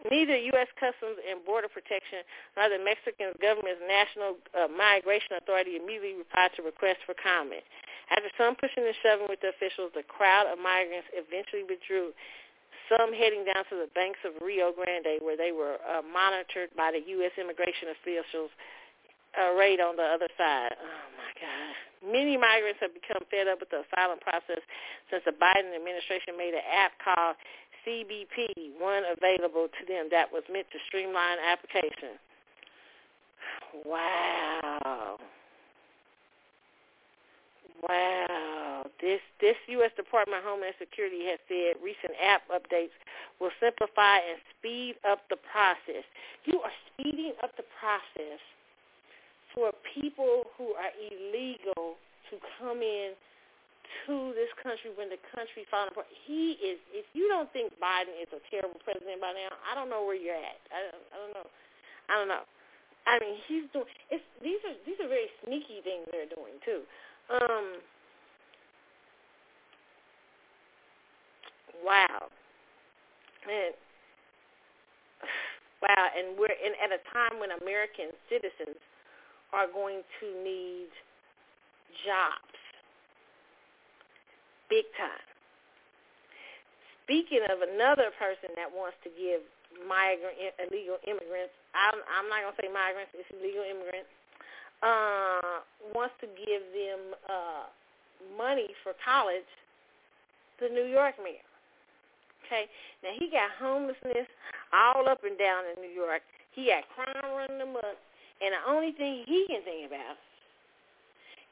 [0.06, 0.70] Neither U.S.
[0.78, 2.22] Customs and Border Protection
[2.54, 7.66] nor the Mexican government's National uh, Migration Authority immediately replied to requests for comment.
[8.14, 12.14] After some pushing and shoving with the officials, the crowd of migrants eventually withdrew,
[12.88, 16.88] some heading down to the banks of Rio Grande where they were uh, monitored by
[16.94, 17.34] the U.S.
[17.36, 18.48] immigration officials
[19.36, 20.72] uh, right on the other side.
[20.72, 21.74] Oh, my God.
[22.00, 24.62] Many migrants have become fed up with the asylum process
[25.10, 27.36] since the Biden administration made an app called
[27.88, 32.20] CBP One available to them that was meant to streamline application.
[33.84, 35.16] Wow.
[37.88, 38.84] Wow.
[39.00, 39.90] This this U.S.
[39.96, 42.92] Department of Homeland Security has said recent app updates
[43.40, 46.04] will simplify and speed up the process.
[46.44, 48.40] You are speeding up the process
[49.54, 51.96] for people who are illegal
[52.28, 53.12] to come in
[54.06, 56.08] to this country when the country falling apart.
[56.26, 56.78] He is.
[56.92, 60.16] If you don't think Biden is a terrible president by now, I don't know where
[60.16, 60.60] you're at.
[60.72, 61.48] I don't, I don't know.
[62.08, 62.44] I don't know.
[63.08, 63.88] I mean, he's doing.
[64.10, 66.82] It's these are these are very sneaky things they're doing too.
[67.32, 67.80] Um.
[71.84, 72.28] Wow.
[73.46, 73.74] And
[75.82, 78.76] wow, and we're in at a time when American citizens
[79.52, 80.92] are going to need
[82.04, 82.57] jobs
[84.68, 85.24] big time.
[87.08, 89.40] Speaking of another person that wants to give
[89.88, 94.12] migrant illegal immigrants, I'm, I'm not gonna say migrants, it's illegal immigrants,
[94.84, 95.64] uh,
[95.96, 97.64] wants to give them uh,
[98.36, 99.48] money for college,
[100.60, 101.40] the New York mayor.
[102.44, 102.68] Okay,
[103.00, 104.28] now he got homelessness
[104.72, 106.20] all up and down in New York.
[106.52, 107.96] He got crime running up,
[108.44, 110.16] and the only thing he can think about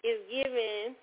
[0.05, 0.97] is giving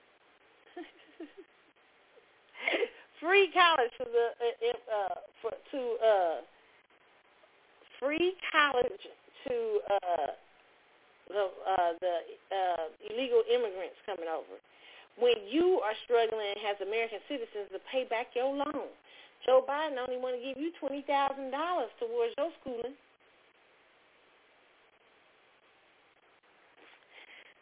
[3.22, 6.38] free college for the uh, uh, for to uh,
[7.99, 9.03] free college
[9.48, 9.56] to
[9.90, 10.31] uh,
[11.30, 12.15] the uh, the
[12.52, 14.60] uh, illegal immigrants coming over.
[15.19, 18.90] When you are struggling as American citizens to pay back your loan,
[19.45, 22.98] Joe Biden only want to give you twenty thousand dollars towards your schooling.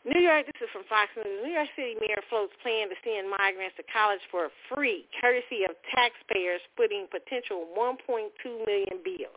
[0.01, 1.45] New York, this is from Fox News.
[1.45, 5.77] New York City Mayor floats plan to send migrants to college for free, courtesy of
[5.93, 8.33] taxpayers footing potential 1.2
[8.65, 9.29] million bill.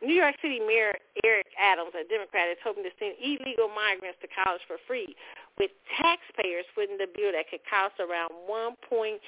[0.00, 4.28] New York City Mayor Eric Adams, a Democrat, is hoping to send illegal migrants to
[4.32, 5.12] college for free,
[5.60, 9.20] with taxpayers footing the bill that could cost around 1.2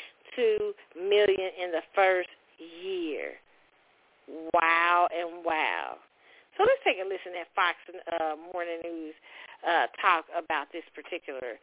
[0.97, 3.37] million in the first year.
[4.57, 6.01] Wow and wow.
[6.59, 7.79] So let's take a listen at Fox
[8.19, 9.15] uh, Morning News
[9.63, 11.55] uh, talk about this particular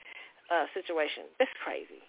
[0.47, 1.27] uh, situation.
[1.35, 1.99] That's crazy.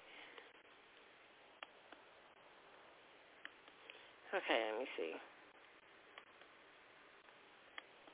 [4.31, 5.19] Okay, let me see.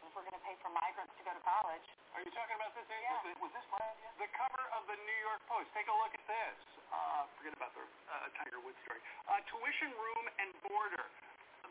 [0.08, 1.84] If we're going to pay for migrants to go to college.
[2.16, 2.88] Are you talking about this?
[2.88, 3.28] Yeah.
[3.28, 4.08] Was, was this my idea?
[4.24, 5.68] The cover of the New York Post.
[5.76, 6.56] Take a look at this.
[6.88, 9.04] Uh, forget about the uh, Tiger Woods story.
[9.28, 11.04] Uh, tuition, room, and border.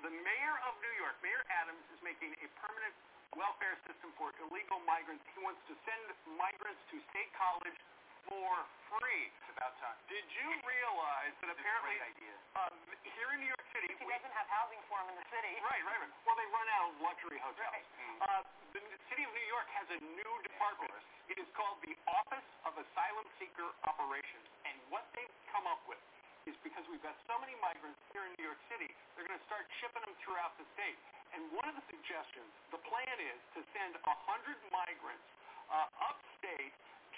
[0.02, 2.94] The mayor of New York, Mayor Adams, is making a permanent
[3.38, 5.22] welfare system for illegal migrants.
[5.38, 6.02] He wants to send
[6.41, 7.78] migrants to state college
[8.26, 9.30] for free.
[9.30, 9.98] It's about time.
[10.10, 12.34] Did you realize that apparently idea.
[12.57, 15.28] um, here in New York City, He we, doesn't have housing for him in the
[15.30, 15.53] city.
[15.61, 16.14] right, right, right.
[16.26, 17.73] Well, they run out of luxury hotels.
[17.73, 17.86] Right.
[18.26, 18.41] Uh,
[18.73, 20.94] the city of New York has a new department.
[21.30, 26.02] It is called the Office of Asylum Seeker Operations, and what they've come up with
[26.49, 29.47] is because we've got so many migrants here in New York City, they're going to
[29.47, 30.97] start shipping them throughout the state.
[31.38, 34.09] And one of the suggestions, the plan is to send 100
[34.73, 35.27] migrants
[35.72, 36.73] uh, upstate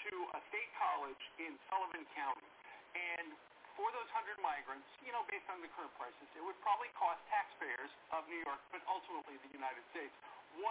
[0.06, 2.46] to a state college in Sullivan County.
[2.94, 3.34] And
[3.74, 7.18] for those 100 migrants, you know, based on the current prices, it would probably cost
[7.32, 10.14] taxpayers of New York, but ultimately the United States,
[10.62, 10.70] $1.2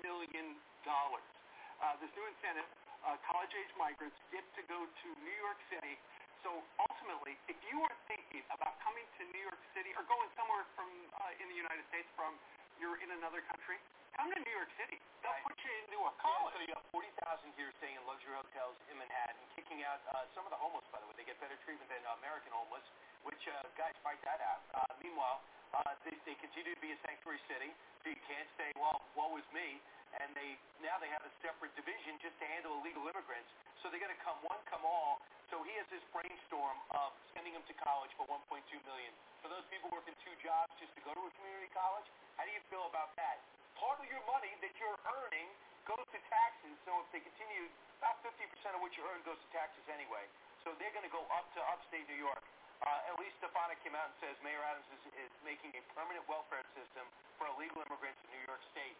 [0.00, 0.56] million.
[0.88, 2.68] Uh, this new incentive,
[3.04, 6.00] uh, college-age migrants get to go to New York City
[6.42, 6.50] so
[6.80, 10.88] ultimately, if you are thinking about coming to New York City or going somewhere from
[11.20, 12.32] uh, in the United States from
[12.80, 13.76] you're in another country,
[14.16, 14.96] come to New York City.
[15.20, 15.44] They'll Right.
[15.44, 16.56] put you into a college.
[16.56, 20.48] So you have 40,000 here staying in luxury hotels in Manhattan, kicking out uh, some
[20.48, 21.12] of the homeless, by the way.
[21.20, 22.84] They get better treatment than uh, American homeless,
[23.28, 24.64] which, uh, guys, fight that out.
[24.72, 25.44] Uh, meanwhile,
[25.76, 27.68] uh, they, they continue to be a sanctuary city,
[28.00, 29.76] so you can't say, well, woe is me.
[30.18, 33.50] And they now they have a separate division just to handle illegal immigrants.
[33.80, 35.22] So they're going to come one, come all.
[35.48, 39.12] So he has this brainstorm of sending them to college for 1.2 million.
[39.42, 42.06] For those people working two jobs just to go to a community college,
[42.38, 43.42] how do you feel about that?
[43.74, 45.48] Part of your money that you're earning
[45.88, 46.74] goes to taxes.
[46.86, 47.66] So if they continue,
[47.98, 48.36] about 50%
[48.76, 50.22] of what you earn goes to taxes anyway.
[50.62, 52.44] So they're going to go up to upstate New York.
[52.80, 56.64] Uh, Elise Stefanik came out and says Mayor Adams is, is making a permanent welfare
[56.72, 57.04] system
[57.36, 58.96] for illegal immigrants in New York State.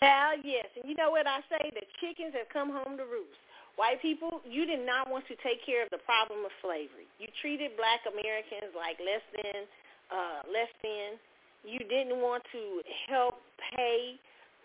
[0.00, 0.66] Child, yes.
[0.74, 1.70] And you know what I say?
[1.70, 3.38] The chickens have come home to roost.
[3.76, 7.10] White people, you did not want to take care of the problem of slavery.
[7.18, 9.66] You treated black Americans like less than,
[10.14, 11.18] uh, less than.
[11.66, 12.62] You didn't want to
[13.10, 13.42] help
[13.74, 14.14] pay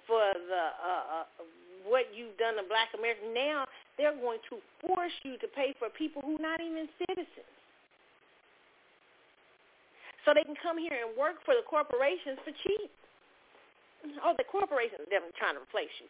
[0.05, 1.27] for the uh, uh,
[1.89, 3.33] what you've done to black Americans.
[3.33, 3.65] Now
[3.97, 7.49] they're going to force you to pay for people who are not even citizens.
[10.25, 12.91] So they can come here and work for the corporations for cheap.
[14.23, 16.07] Oh, the corporations definitely trying to replace you.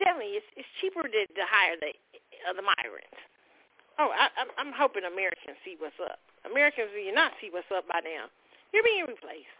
[0.00, 1.92] Definitely, it's it's cheaper to, to hire the
[2.48, 3.20] uh, the migrants.
[4.00, 6.20] Oh, I, I'm I'm hoping Americans see what's up.
[6.48, 8.28] Americans, do you not see what's up by now?
[8.72, 9.52] You're being replaced.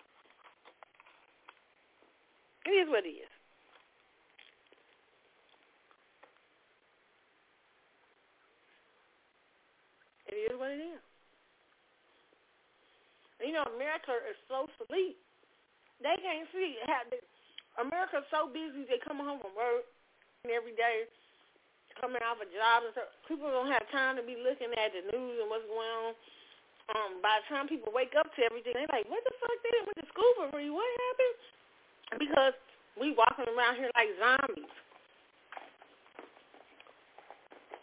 [2.66, 3.32] It is what it is.
[10.28, 11.03] It is what it is.
[13.43, 15.19] You know, America is so sleep.
[16.03, 17.03] They can't see how
[17.81, 18.85] America's so busy.
[18.85, 19.89] They come home from work
[20.44, 21.09] every day,
[21.97, 23.09] coming off a job and stuff.
[23.28, 26.12] People don't have time to be looking at the news and what's going on.
[26.93, 29.57] Um, by the time people wake up to everything, they're like, "What the fuck?
[29.62, 30.69] They went to school for free.
[30.69, 31.39] What happened?"
[32.19, 32.55] Because
[32.99, 34.74] we walking around here like zombies.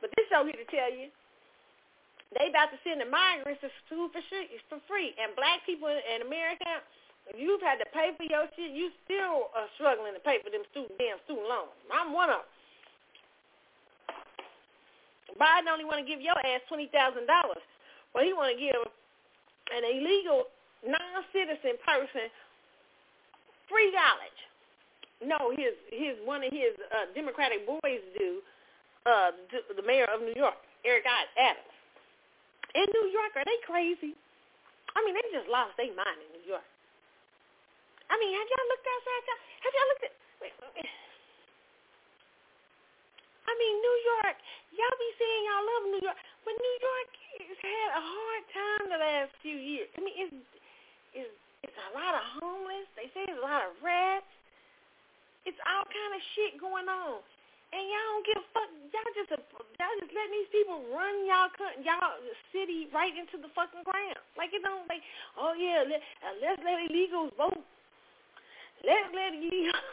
[0.02, 1.10] But this show here to tell you,
[2.38, 5.90] they about to send the migrants to school for shit for free, and black people
[5.90, 6.84] in America,
[7.38, 10.64] you've had to pay for your shit, you still are struggling to pay for them
[10.72, 11.76] student damn student loans.
[11.92, 12.50] I'm one of them.
[15.38, 17.62] Biden only want to give your ass twenty thousand dollars,
[18.14, 18.82] but he want to give
[19.70, 20.50] an illegal
[20.82, 22.32] non-citizen person
[23.70, 24.40] free college.
[25.22, 28.42] No, his his one of his uh, Democratic boys do.
[29.08, 29.32] Uh,
[29.74, 31.72] the mayor of New York, Eric Adams.
[32.76, 34.14] In New York, are they crazy?
[34.94, 36.68] I mean, they just lost their mind in New York.
[38.10, 39.24] I mean, have y'all looked outside?
[39.30, 40.14] Have y'all looked at?
[40.42, 40.54] Wait.
[43.50, 44.38] I mean, New York.
[44.74, 47.10] Y'all be saying y'all love New York, but New York
[47.50, 49.90] has had a hard time the last few years.
[49.98, 50.38] I mean, it's
[51.14, 51.34] it's
[51.66, 52.88] it's a lot of homeless.
[52.96, 54.30] They say there's a lot of rats.
[55.46, 57.22] It's all kind of shit going on.
[57.70, 58.70] And y'all don't give a fuck.
[58.90, 61.50] Y'all just y'all just letting these people run y'all
[61.86, 62.18] y'all
[62.50, 64.22] city right into the fucking ground.
[64.34, 65.06] Like it don't like,
[65.38, 67.62] oh yeah, let, uh, let's let illegals vote.
[68.88, 69.84] Let's let illegals.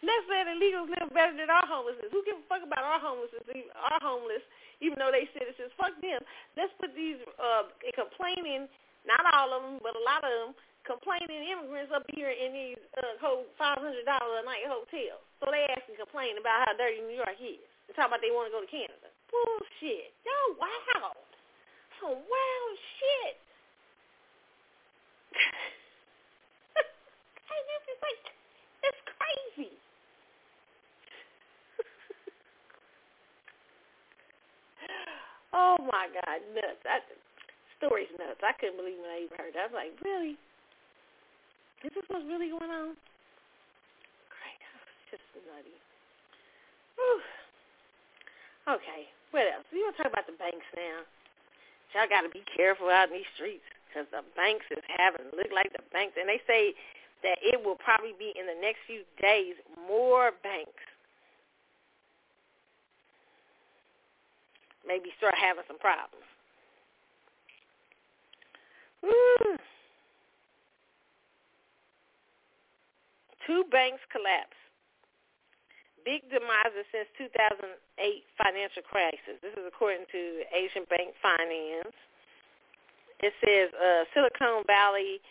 [0.00, 2.08] let's let illegals live better than our homelessness.
[2.08, 3.44] Who give a fuck about our homelessness?
[3.76, 4.40] Our homeless,
[4.80, 5.76] even though they citizens.
[5.76, 6.24] Fuck them.
[6.56, 8.64] Let's put these uh complaining.
[9.04, 10.50] Not all of them, but a lot of them
[10.88, 15.20] complaining immigrants up here in these uh, whole five hundred dollar a night hotels.
[15.42, 17.60] So they actually complain about how dirty New York is.
[17.90, 19.12] They talk about they want to go to Canada.
[19.28, 20.16] Bullshit.
[20.24, 21.12] Y'all wow.
[22.00, 23.36] Some wild shit.
[27.52, 28.32] hey, this is like
[28.82, 29.76] it's crazy.
[35.52, 36.80] oh my God, nuts.
[36.88, 37.04] I,
[37.76, 38.40] story's nuts.
[38.40, 39.68] I couldn't believe when I even heard that.
[39.68, 40.40] I was like, really?
[41.84, 42.96] Is this what's really going on?
[44.30, 44.60] Great.
[45.12, 45.76] It's just nutty.
[46.96, 47.20] Whew.
[48.80, 49.10] Okay.
[49.34, 49.66] What else?
[49.72, 51.04] We want to talk about the banks now.
[51.92, 55.52] Y'all got to be careful out in these streets because the banks is having look
[55.52, 56.72] like the banks, and they say
[57.22, 59.54] that it will probably be in the next few days
[59.88, 60.82] more banks
[64.86, 66.26] maybe start having some problems.
[69.02, 69.56] Woo.
[73.46, 74.54] Two banks collapse.
[76.04, 77.62] Big demises since 2008
[78.38, 79.38] financial crisis.
[79.42, 81.94] This is according to Asian Bank Finance.
[83.22, 85.22] It says uh, Silicon Valley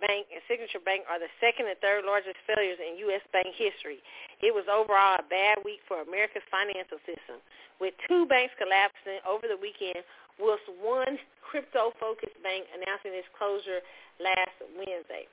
[0.00, 3.22] Bank and Signature Bank are the second and third largest failures in U.S.
[3.34, 3.98] bank history.
[4.38, 7.42] It was overall a bad week for America's financial system,
[7.82, 10.06] with two banks collapsing over the weekend,
[10.38, 13.82] whilst one crypto-focused bank announcing its closure
[14.22, 15.26] last Wednesday.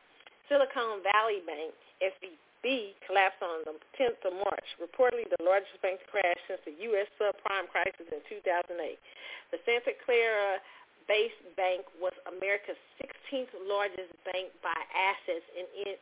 [0.49, 6.37] Silicon Valley Bank, SVB, collapsed on the 10th of March, reportedly the largest bank crash
[6.49, 7.09] since the U.S.
[7.17, 8.97] subprime crisis in 2008.
[9.53, 10.61] The Santa Clara
[11.07, 15.93] based bank was America's 16th largest bank by assets in, in,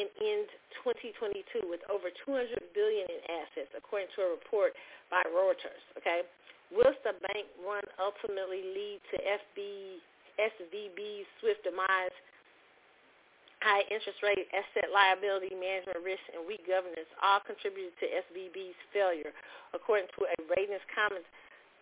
[0.00, 0.48] in end
[0.84, 4.72] 2022 with over 200 billion in assets, according to a report
[5.12, 5.82] by Reuters.
[6.00, 6.24] Okay,
[6.72, 10.00] whilst the bank run ultimately lead to FB,
[10.38, 12.14] SVB's swift demise,
[13.60, 19.34] high interest rate, asset liability management risk, and weak governance all contributed to SVB's failure,
[19.74, 21.26] according to a ratings comment,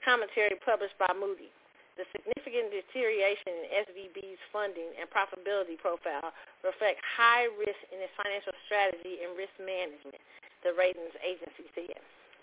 [0.01, 1.53] commentary published by Moody.
[1.97, 6.28] The significant deterioration in SVB's funding and profitability profile
[6.60, 10.20] reflect high risk in its financial strategy and risk management,
[10.60, 11.97] the ratings agency said.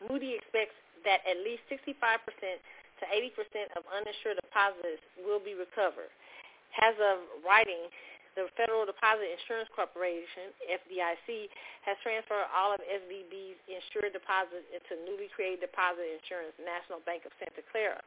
[0.10, 0.74] Moody expects
[1.06, 6.10] that at least 65% to 80% of uninsured deposits will be recovered.
[6.82, 7.94] As of writing,
[8.34, 11.54] the Federal Deposit Insurance Corporation, FDIC,
[11.86, 17.34] has transferred all of SVB's insured deposits into newly created Deposit Insurance National Bank of
[17.38, 18.02] Santa Clara.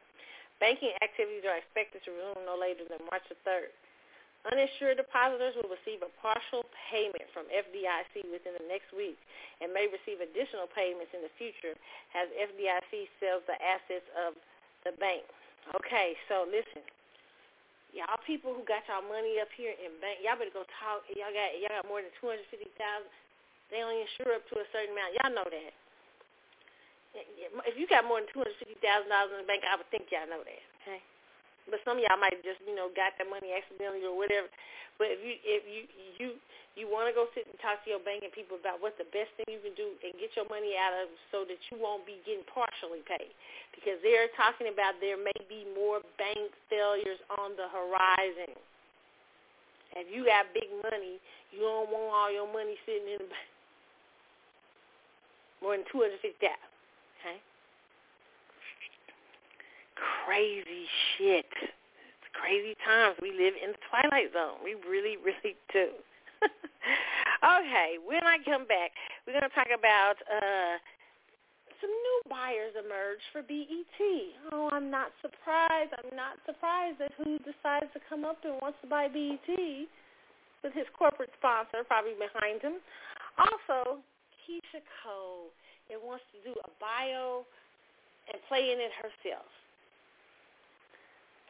[0.59, 3.73] Banking activities are expected to resume no later than March the 3rd.
[4.47, 9.19] Uninsured depositors will receive a partial payment from FDIC within the next week
[9.59, 11.74] and may receive additional payments in the future
[12.15, 14.39] as FDIC sells the assets of
[14.87, 15.27] the bank.
[15.74, 16.78] Okay, so listen,
[17.97, 21.01] Y'all people who got y'all money up here in bank, y'all better go talk.
[21.09, 23.09] Y'all got y'all got more than two hundred fifty thousand.
[23.73, 25.16] They only insure up to a certain amount.
[25.16, 25.73] Y'all know that.
[27.65, 29.89] If you got more than two hundred fifty thousand dollars in the bank, I would
[29.89, 30.63] think y'all know that.
[30.85, 31.01] Okay.
[31.67, 34.47] But some of y'all might just, you know, got that money accidentally or whatever.
[35.01, 35.83] But if you if you
[36.21, 36.29] you
[36.77, 39.33] you want to go sit and talk to your banking people about what's the best
[39.41, 42.21] thing you can do and get your money out of so that you won't be
[42.29, 43.33] getting partially paid
[43.73, 48.53] because they're talking about there may be more bank failures on the horizon.
[49.97, 51.17] If you got big money,
[51.49, 53.51] you don't want all your money sitting in the bank.
[55.65, 56.66] More than two hundred fifty thousand.
[57.27, 57.43] Okay.
[59.98, 60.86] Crazy
[61.19, 61.51] shit.
[61.59, 63.19] It's crazy times.
[63.20, 64.62] We live in the twilight zone.
[64.62, 65.90] We really, really do.
[67.43, 68.94] okay, when I come back,
[69.27, 70.78] we're going to talk about uh,
[71.82, 73.98] some new buyers emerge for BET.
[74.53, 75.98] Oh, I'm not surprised.
[75.98, 79.51] I'm not surprised that who decides to come up and wants to buy BET
[80.62, 82.78] with his corporate sponsor probably behind him.
[83.35, 83.98] Also,
[84.47, 85.51] Keyshia Cole
[85.91, 87.47] it wants to do a bio
[88.33, 89.49] and play in it herself.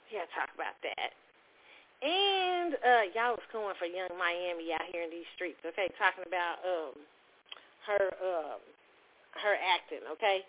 [0.07, 1.11] We gotta talk about that.
[2.05, 5.89] And uh, y'all was going for Yung Miami out here in these streets, okay?
[5.97, 6.93] Talking about um,
[7.89, 8.61] her um,
[9.41, 10.45] her acting, okay?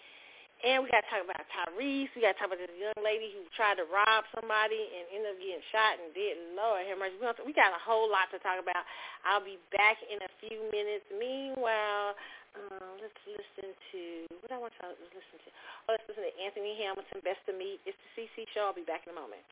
[0.66, 2.10] And we got to talk about Tyrese.
[2.18, 5.30] We got to talk about this young lady who tried to rob somebody and ended
[5.30, 6.34] up getting shot and dead.
[6.58, 7.46] Lord have mercy.
[7.46, 8.82] We got a whole lot to talk about.
[9.22, 11.06] I'll be back in a few minutes.
[11.14, 12.18] Meanwhile,
[12.58, 14.02] uh, let's listen to
[14.42, 15.50] what I want to listen to.
[15.88, 17.22] Oh, let's listen to Anthony Hamilton.
[17.22, 17.78] Best of Me.
[17.86, 18.68] It's the CC show.
[18.68, 19.46] I'll be back in a moment.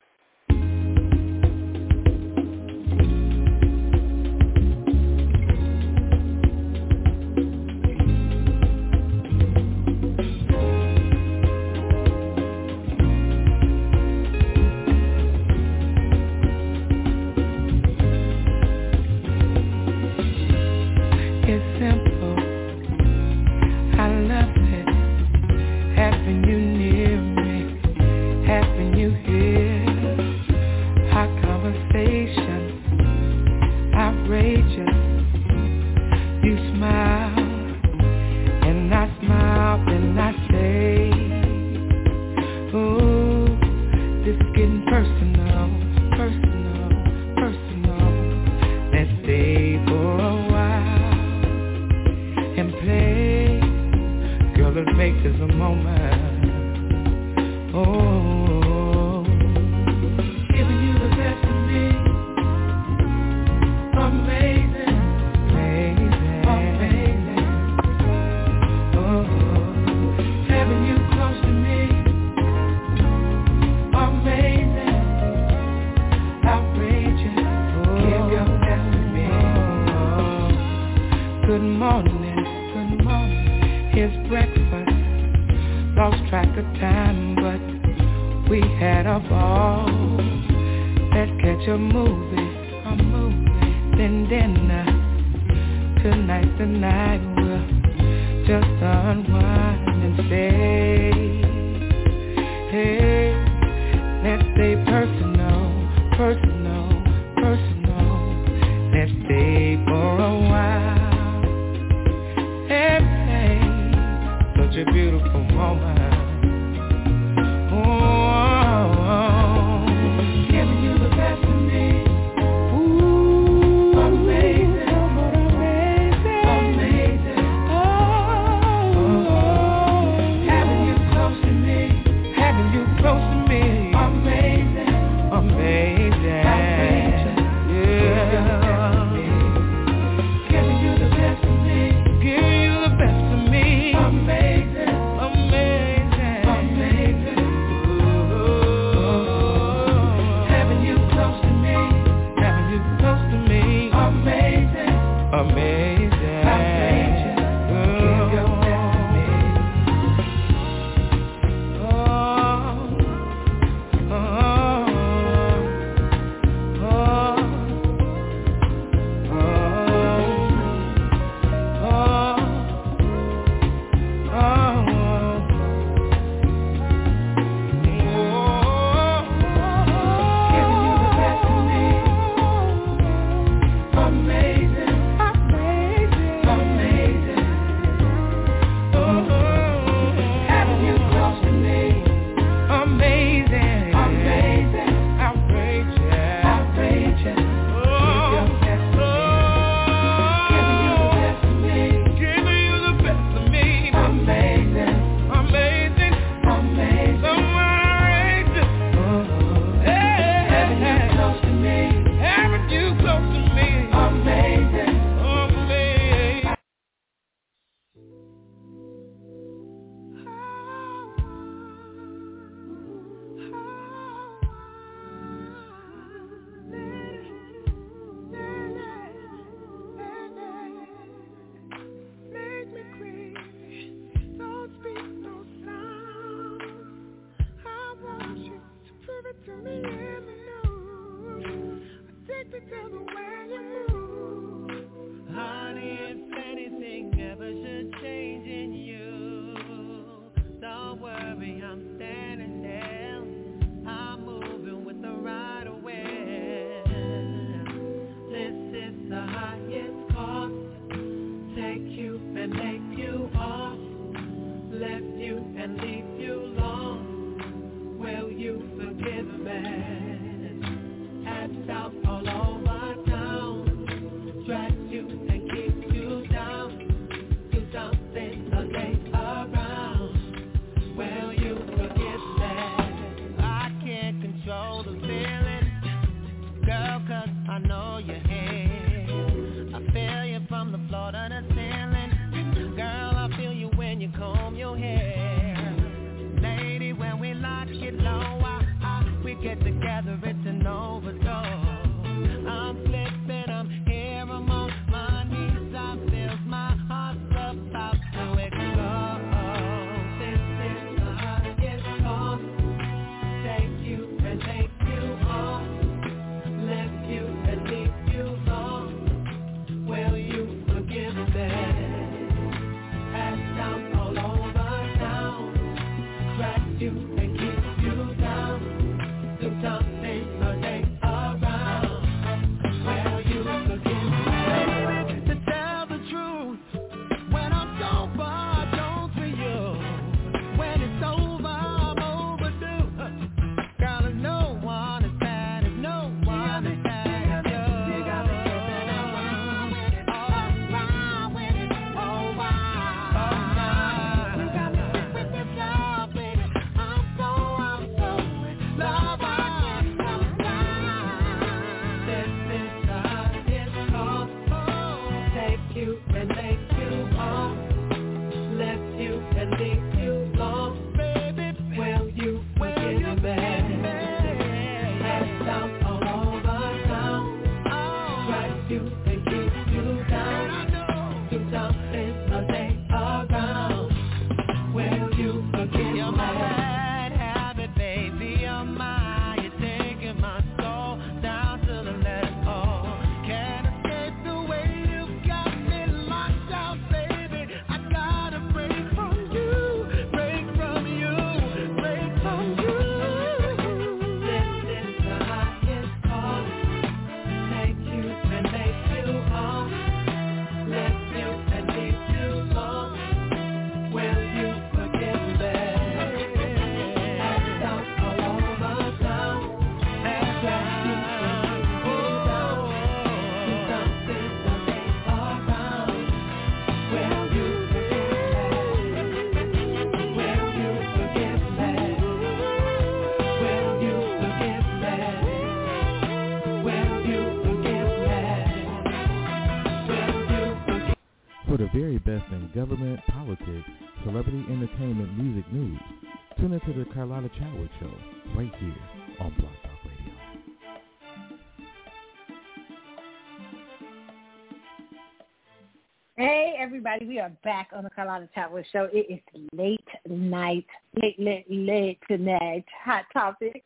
[456.95, 457.15] Everybody.
[457.15, 458.87] We are back on the Carlotta Chatwood Show.
[458.93, 460.65] It is late night,
[461.01, 462.65] late, late, late tonight.
[462.83, 463.59] Hot topics.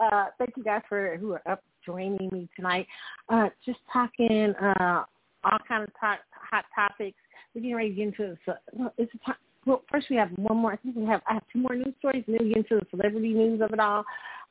[0.00, 2.86] Uh, thank you guys for who are up joining me tonight.
[3.28, 5.04] Uh, just talking uh,
[5.44, 7.16] all kind of talk, hot topics.
[7.54, 8.36] We're getting ready to get into.
[8.48, 9.34] Uh, it's a
[9.64, 10.72] well, first we have one more.
[10.72, 12.24] I think we have I have two more news stories.
[12.26, 14.04] Then we get into the celebrity news of it all.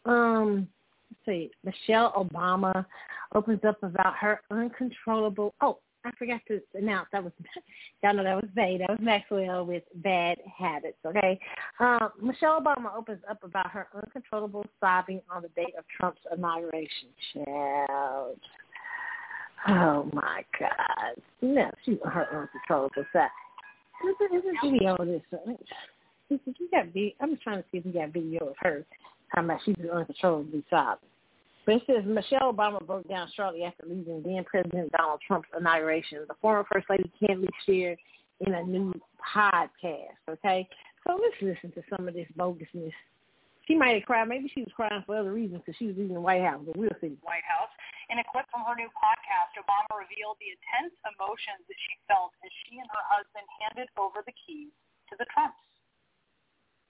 [0.06, 0.68] Um,
[1.10, 1.52] let's see.
[1.66, 2.86] Michelle Obama
[3.34, 5.54] opens up about her uncontrollable.
[5.60, 7.34] Oh, I forgot to announce that was
[8.04, 8.78] y'all know that was Bay.
[8.80, 10.98] That was Maxwell with Bad Habits.
[11.06, 11.40] Okay,
[11.80, 17.10] um, Michelle Obama opens up about her uncontrollable sobbing on the day of Trump's inauguration.
[17.34, 18.40] Child.
[19.68, 21.22] Oh my God!
[21.42, 23.30] No, she her uncontrollable sob.
[24.20, 25.22] There's a video of this.
[26.30, 26.86] You got
[27.20, 28.86] I'm just trying to see if you got video of her
[29.34, 31.10] talking about she's uncontrollably sobbing.
[31.66, 36.26] But it says Michelle Obama broke down shortly after leaving then President Donald Trump's inauguration.
[36.28, 38.00] The former First Lady can't be shared
[38.40, 40.68] in a new podcast, okay?
[41.06, 42.94] So let's listen to some of this bogusness.
[43.70, 44.26] She might have cried.
[44.28, 46.76] Maybe she was crying for other reasons because she was leaving the White House, but
[46.76, 47.14] we'll see.
[47.22, 47.70] White House.
[48.10, 52.34] In a clip from her new podcast, Obama revealed the intense emotions that she felt
[52.42, 54.74] as she and her husband handed over the keys
[55.08, 55.62] to the Trumps.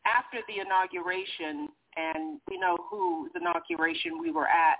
[0.08, 4.78] After the inauguration, and we know whose inauguration we were at,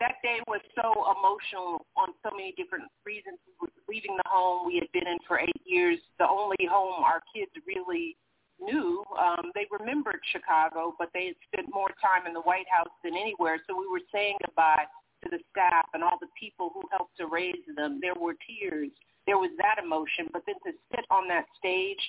[0.00, 3.38] that day was so emotional on so many different reasons.
[3.46, 7.04] We were leaving the home we had been in for eight years, the only home
[7.04, 8.16] our kids really
[8.58, 9.04] knew.
[9.14, 13.14] Um, they remembered Chicago, but they had spent more time in the White House than
[13.14, 13.62] anywhere.
[13.68, 14.86] So we were saying goodbye
[15.22, 18.00] to the staff and all the people who helped to raise them.
[18.02, 18.90] There were tears.
[19.26, 20.26] There was that emotion.
[20.32, 22.00] But then to sit on that stage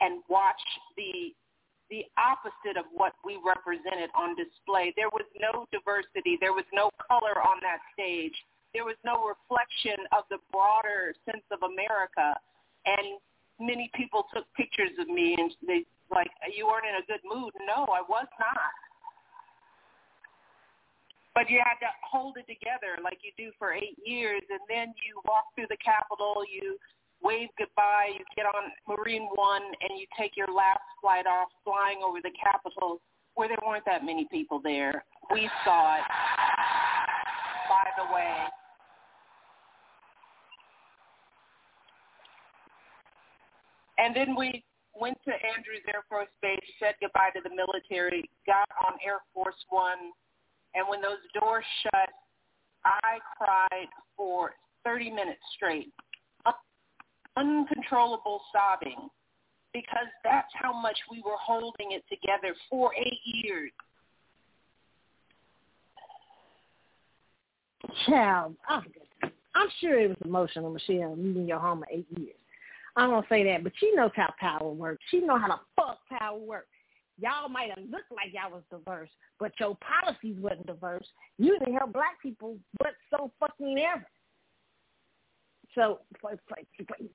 [0.00, 0.60] and watch
[0.96, 1.36] the
[1.90, 4.94] the opposite of what we represented on display.
[4.94, 6.38] There was no diversity.
[6.40, 8.34] There was no color on that stage.
[8.72, 12.38] There was no reflection of the broader sense of America.
[12.86, 13.18] And
[13.58, 17.54] many people took pictures of me and they like, you weren't in a good mood.
[17.66, 18.74] No, I was not.
[21.34, 24.90] But you had to hold it together like you do for eight years, and then
[25.06, 26.74] you walk through the Capitol, you
[27.22, 32.00] wave goodbye, you get on Marine One, and you take your last flight off flying
[32.06, 33.00] over the Capitol,
[33.34, 35.04] where there weren't that many people there.
[35.32, 36.02] We saw it,
[37.68, 38.36] by the way.
[43.98, 44.64] And then we
[44.98, 49.60] went to Andrews Air Force Base, said goodbye to the military, got on Air Force
[49.68, 50.12] One,
[50.74, 52.08] and when those doors shut,
[52.84, 54.52] I cried for
[54.84, 55.92] 30 minutes straight,
[57.36, 59.08] uncontrollable sobbing,
[59.72, 63.70] because that's how much we were holding it together for eight years.
[68.06, 68.84] Child, I'm,
[69.54, 72.36] I'm sure it was emotional, Michelle, leaving your home eight years.
[72.96, 75.02] I'm gonna say that, but she knows how power works.
[75.10, 76.68] She knows how the fuck power works.
[77.20, 81.06] Y'all might have looked like y'all was diverse, but your policies wasn't diverse.
[81.38, 84.06] You didn't help black people but so fucking ever.
[85.74, 86.00] So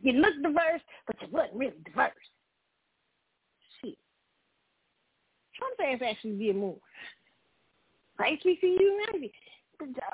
[0.02, 2.14] you looked diverse, but you wasn't really diverse.
[3.82, 3.98] Shit.
[5.56, 6.77] Trump's ass actually did more.
[8.19, 9.30] HBCU,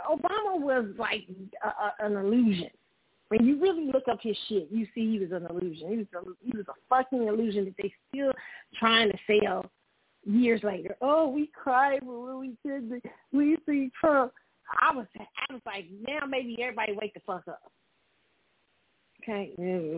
[0.09, 1.27] Obama was like
[1.63, 2.71] a, a, an illusion
[3.31, 5.87] when you really look up his shit, you see he was an illusion.
[5.89, 8.33] He was a, he was a fucking illusion that they still
[8.77, 9.71] trying to sell
[10.25, 10.97] years later.
[11.01, 13.01] Oh, we cried when we said
[13.31, 14.33] we see Trump.
[14.81, 17.71] I was I was like, now maybe everybody wake the fuck up.
[19.23, 19.51] Okay,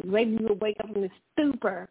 [0.03, 1.89] maybe you'll wake up from the stupor,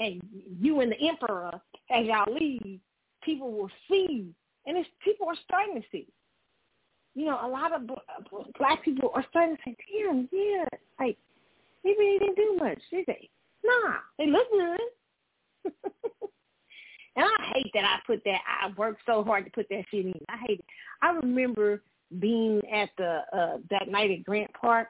[0.00, 0.20] and
[0.60, 1.52] you and the emperor,
[1.90, 2.80] as y'all leave,
[3.22, 4.32] people will see,
[4.66, 6.06] and it's people are starting to see
[7.18, 7.82] you know, a lot of
[8.58, 10.64] black people are starting to say, damn, yeah,
[11.00, 11.16] like,
[11.84, 13.28] maybe they didn't do much, did they?
[13.64, 15.72] Nah, they look good.
[17.16, 20.06] and I hate that I put that, I worked so hard to put that shit
[20.06, 20.14] in.
[20.28, 20.64] I hate it.
[21.02, 21.82] I remember
[22.20, 24.86] being at the, uh, that night at Grant Park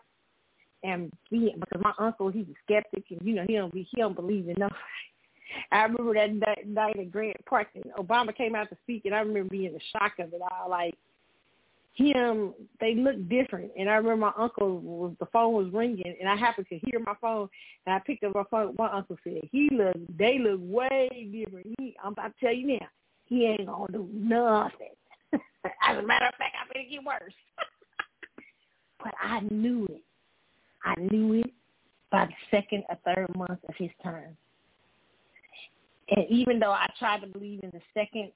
[0.82, 4.00] and being, because my uncle, he's a skeptic and, you know, he don't be, he
[4.00, 4.76] don't believe in nothing.
[5.72, 9.14] I remember that, that night at Grant Park and Obama came out to speak and
[9.14, 10.94] I remember being the shock of it all, like,
[11.98, 13.72] him they look different.
[13.76, 17.00] And I remember my uncle was the phone was ringing and I happened to hear
[17.00, 17.48] my phone
[17.86, 18.74] and I picked up my phone.
[18.78, 21.66] My uncle said he look they look way different.
[21.78, 22.86] He I'm about to tell you now
[23.26, 24.94] he ain't gonna do nothing.
[25.82, 27.34] As a matter of fact I think it get worse.
[29.00, 30.02] But I knew it
[30.84, 31.50] I knew it
[32.10, 34.36] by the second or third month of his term
[36.10, 38.32] and even though I tried to believe in the second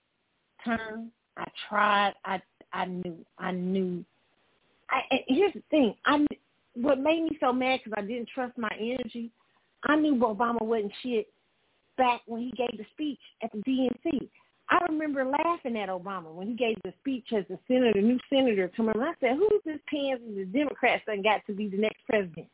[0.64, 2.40] term I tried I
[2.72, 3.18] I knew.
[3.38, 4.04] I knew.
[4.90, 5.94] I, and here's the thing.
[6.06, 6.26] I
[6.74, 9.30] what made me so mad because I didn't trust my energy.
[9.84, 11.26] I knew Obama wasn't shit
[11.98, 14.28] back when he gave the speech at the DNC.
[14.72, 18.70] I remember laughing at Obama when he gave the speech as a senator, new senator
[18.74, 18.94] coming.
[18.98, 20.34] I said, "Who's this pansy?
[20.34, 22.48] The Democrats that got to be the next president."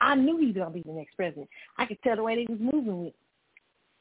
[0.00, 1.50] I knew he was gonna be the next president.
[1.76, 3.14] I could tell the way they was moving with.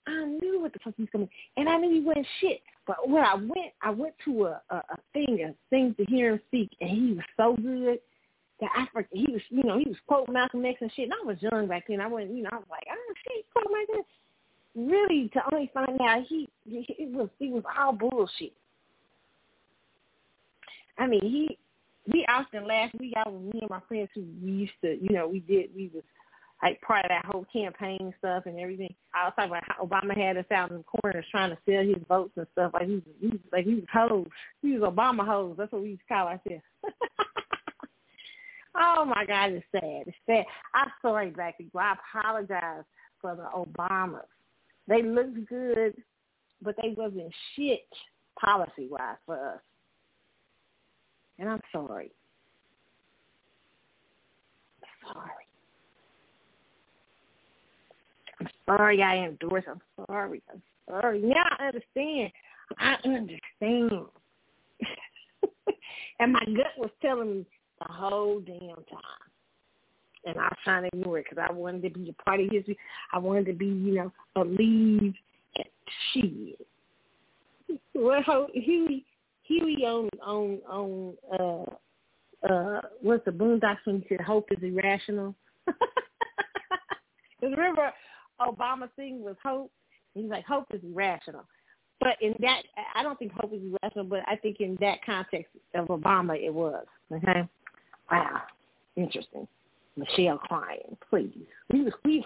[0.07, 2.61] I knew what the fuck he was coming, and I knew he wasn't shit.
[2.85, 6.33] But when I went, I went to a, a, a thing, a thing to hear
[6.33, 7.99] him speak, and he was so good
[8.61, 9.09] I forget.
[9.11, 11.05] He was, you know, he was quoting Malcolm X and shit.
[11.05, 12.01] And I was young back then.
[12.01, 14.05] I went, you know, I was like, oh shit, quote like this.
[14.77, 18.53] Really, to only find out he, it was, it was all bullshit.
[20.99, 21.57] I mean, he,
[22.11, 22.63] we often
[22.99, 25.71] week I was me and my friends who we used to, you know, we did,
[25.75, 26.03] we was
[26.61, 28.93] like part of that whole campaign stuff and everything.
[29.13, 31.83] I was talking about how Obama had us out in the corners trying to sell
[31.83, 32.71] his votes and stuff.
[32.73, 34.27] Like he was, he was like he was hoes.
[34.61, 35.55] He was Obama hoes.
[35.57, 36.63] That's what we used to call ourselves.
[38.75, 40.03] oh my God, it's sad.
[40.07, 40.45] It's sad.
[40.73, 41.79] I'm sorry, black people.
[41.79, 42.83] I apologize
[43.21, 44.21] for the Obamas.
[44.87, 45.95] They looked good,
[46.61, 47.87] but they wasn't shit
[48.39, 49.59] policy wise for us.
[51.39, 52.11] And I'm sorry.
[54.81, 55.45] I'm sorry.
[58.39, 59.67] I'm sorry I endorsed.
[59.67, 60.41] I'm sorry.
[60.51, 61.21] I'm sorry.
[61.21, 62.31] Now I understand.
[62.79, 64.07] I understand.
[66.19, 67.45] And my gut was telling me
[67.79, 69.27] the whole damn time.
[70.25, 72.49] And I was trying to ignore it because I wanted to be a part of
[72.51, 72.77] history.
[73.13, 75.13] I wanted to be, you know, believe
[76.13, 76.59] shit.
[77.93, 79.05] Well, Huey,
[79.43, 85.35] Huey on on on uh uh what's the Boondocks when he said hope is irrational.
[87.39, 87.93] Because remember,
[88.41, 89.71] Obama thing was hope.
[90.15, 91.45] He's like hope is irrational.
[91.99, 92.63] But in that,
[92.95, 94.05] I don't think hope is irrational.
[94.05, 96.85] But I think in that context of Obama, it was.
[97.11, 97.47] Okay.
[98.11, 98.41] Wow,
[98.95, 99.47] interesting.
[99.97, 101.45] Michelle crying, please.
[101.71, 102.25] We was we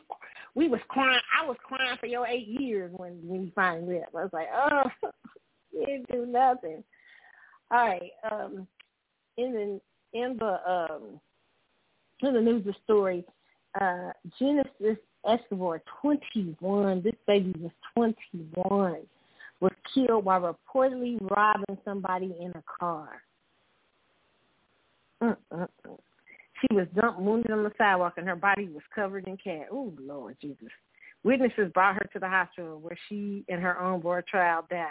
[0.55, 1.19] we was crying.
[1.39, 4.15] I was crying for your eight years when when you finally left.
[4.15, 5.09] I was like, oh,
[5.71, 6.83] you didn't do nothing.
[7.71, 8.11] All right.
[8.29, 8.67] Um,
[9.37, 11.19] in the in the um
[12.21, 13.25] in the news the story,
[13.79, 17.01] uh, Genesis Escobar, 21.
[17.03, 18.97] This baby was 21.
[19.59, 23.21] Was killed while reportedly robbing somebody in a car.
[25.21, 25.99] Mm-mm-mm.
[26.61, 29.67] She was dumped wounded on the sidewalk and her body was covered in cat.
[29.71, 30.69] Oh, Lord Jesus.
[31.23, 34.87] Witnesses brought her to the hospital where she and her unborn child died.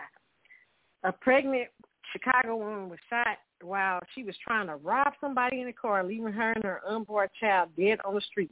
[1.02, 1.68] A pregnant
[2.12, 6.32] Chicago woman was shot while she was trying to rob somebody in a car, leaving
[6.32, 8.50] her and her unborn child dead on the street.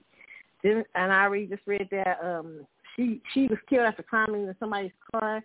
[0.62, 2.66] Then, and I already just read that um,
[2.96, 5.42] she she was killed after climbing into somebody's car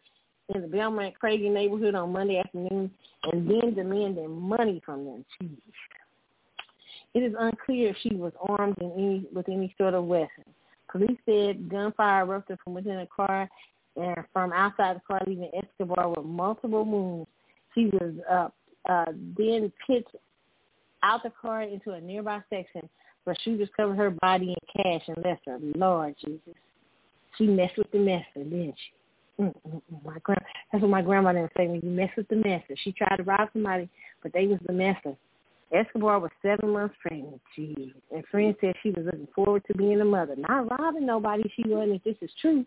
[0.53, 2.91] in the Belmont Cragin neighborhood on Monday afternoon,
[3.31, 5.25] and then demanding money from them.
[5.41, 5.57] Jeez.
[7.13, 10.43] It is unclear if she was armed any, with any sort of weapon.
[10.91, 13.49] Police said gunfire erupted from within the car
[13.95, 17.29] and from outside the car, leaving Escobar with multiple wounds.
[17.75, 18.49] She was uh,
[18.91, 20.15] uh, then pitched
[21.03, 22.89] out the car into a nearby section
[23.23, 25.59] where shooters covered her body in cash and left her.
[25.75, 26.55] Lord Jesus.
[27.37, 29.43] She messed with the messer, didn't she?
[29.43, 29.81] Mm-mm-mm.
[30.05, 30.41] My grand,
[30.71, 32.75] that's what my grandmother would say when you mess with the messer.
[32.83, 33.89] She tried to rob somebody,
[34.21, 35.15] but they was the messer.
[35.73, 37.41] Escobar was seven months pregnant.
[37.55, 37.93] Gee.
[38.11, 40.35] And friends said she was looking forward to being a mother.
[40.37, 42.65] Not robbing nobody she wasn't if this is true.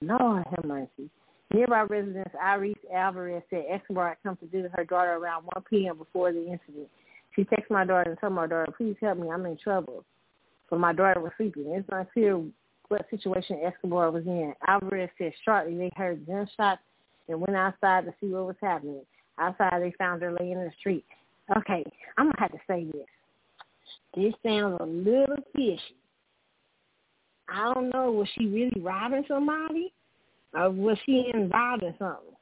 [0.00, 1.10] Lord have mercy.
[1.52, 5.98] Nearby residents Iris Alvarez said Escobar had come to visit her daughter around 1 p.m.
[5.98, 6.88] before the incident.
[7.34, 10.04] She texted my daughter and told my daughter, please help me, I'm in trouble.
[10.68, 11.66] But my daughter was sleeping.
[11.66, 12.40] It's unclear
[12.88, 14.54] what situation Escobar was in.
[14.66, 16.80] Alvarez said shortly they heard gunshots
[17.28, 19.02] and went outside to see what was happening.
[19.38, 21.04] Outside, they found her laying in the street.
[21.56, 21.84] Okay,
[22.16, 23.06] I'm gonna have to say this.
[24.14, 25.96] This sounds a little fishy.
[27.48, 28.12] I don't know.
[28.12, 29.92] Was she really robbing somebody,
[30.54, 32.36] or was she involved in something?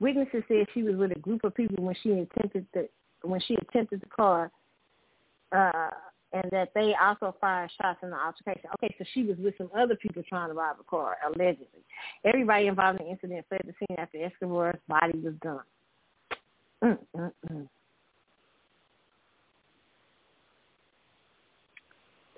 [0.00, 2.88] Witnesses said she was with a group of people when she attempted the
[3.22, 4.50] when she attempted the car,
[5.52, 5.90] uh,
[6.32, 8.68] and that they also fired shots in the altercation.
[8.74, 11.84] Okay, so she was with some other people trying to rob a car, allegedly.
[12.24, 15.64] Everybody involved in the incident fled the scene after Escobar's body was dumped.
[16.82, 17.68] Mm-mm-mm.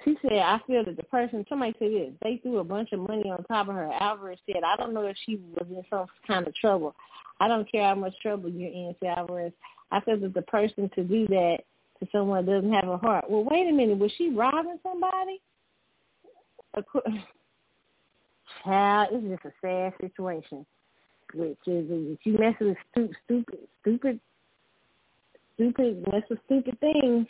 [0.07, 3.29] She said, I feel the person, somebody said this, they threw a bunch of money
[3.29, 3.91] on top of her.
[4.01, 6.95] Alvarez said, I don't know if she was in some kind of trouble.
[7.41, 9.53] I don't care how much trouble you're in, said Alvarez.
[9.91, 11.59] I feel that the person to do that
[11.99, 13.29] to someone doesn't have a heart.
[13.29, 13.99] Well, wait a minute.
[13.99, 15.41] Was she robbing somebody?
[18.65, 20.65] Child, it's just a sad situation.
[21.35, 24.21] Which is, if you mess with stupid, stupid, stupid,
[25.57, 27.27] stupid, mess with stupid things,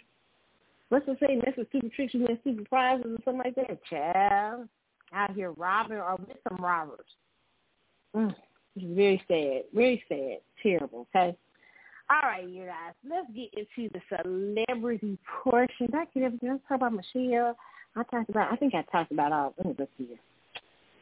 [0.88, 1.40] What's the say?
[1.44, 2.14] That's a stupid tricks.
[2.14, 3.84] You win stupid prizes or something like that.
[3.90, 4.68] Child,
[5.12, 7.06] out here robbing or with some robbers.
[8.14, 8.34] Mm,
[8.76, 9.64] it's very sad.
[9.74, 10.38] Very sad.
[10.62, 11.06] Terrible.
[11.14, 11.36] Okay.
[12.08, 12.94] All right, you guys.
[13.08, 15.88] Let's get into the celebrity portion.
[15.92, 16.50] I everything?
[16.50, 17.56] Let's talk about Michelle.
[17.96, 18.52] I talked about.
[18.52, 19.54] I think I talked about all.
[19.58, 20.16] Let me look here.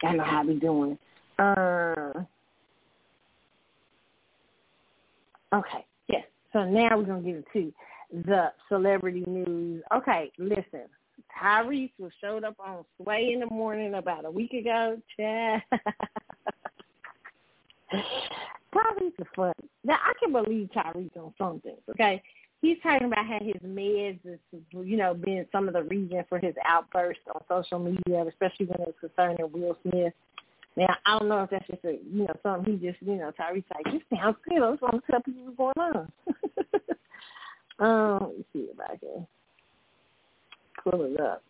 [0.02, 0.98] I know how be doing.
[1.38, 2.24] Uh.
[5.52, 5.84] Okay.
[6.08, 6.24] Yes.
[6.52, 7.72] So now we're gonna get into
[8.12, 9.82] the celebrity news.
[9.94, 10.88] Okay, listen.
[11.40, 15.00] Tyrese was showed up on Sway in the morning about a week ago.
[15.16, 15.62] Chad.
[18.74, 19.52] Tyrese is funny.
[19.84, 21.78] Now I can believe Tyrese on some things.
[21.90, 22.22] Okay,
[22.60, 24.38] he's talking about how his meds is,
[24.72, 28.80] you know, being some of the reason for his outburst on social media, especially when
[28.88, 30.12] it's concerning Will Smith.
[30.76, 33.32] Now I don't know if that's just a, you know, something he just, you know,
[33.38, 34.62] Tyrese like, this sounds good.
[34.62, 36.12] I just want to tell people what's going on.
[37.78, 39.26] Um, let me see if I can
[40.82, 41.42] pull it up.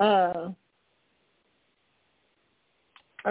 [0.00, 0.50] Uh,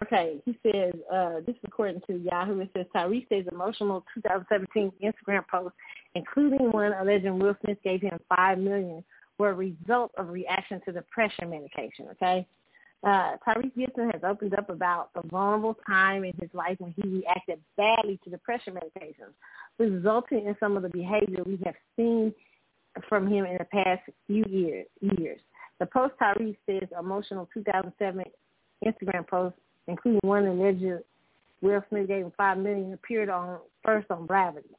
[0.02, 4.92] okay, he says, uh, this is according to Yahoo, it says Tyrese says emotional 2017
[5.02, 5.74] Instagram post,
[6.16, 9.04] including one alleging Will Smith gave him 5 million,
[9.38, 12.46] were a result of reaction to the pressure medication, okay?
[13.04, 17.08] Uh, Tyrese Gibson has opened up about the vulnerable time in his life when he
[17.08, 19.34] reacted badly to depression medications,
[19.78, 22.34] resulting in some of the behavior we have seen
[23.08, 24.88] from him in the past few years.
[25.20, 25.40] years.
[25.80, 28.24] The post Tyrese says emotional 2007
[28.84, 29.56] Instagram post,
[29.88, 31.04] including one alleged
[31.62, 34.70] Will Smith gave him five million, appeared on first on Gravity.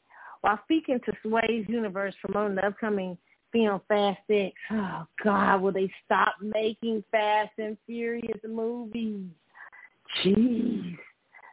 [0.41, 3.19] While speaking to Sway's Universe promoting the upcoming
[3.53, 9.27] film Fast X, oh God, will they stop making Fast and Furious movies?
[10.23, 10.97] Jeez.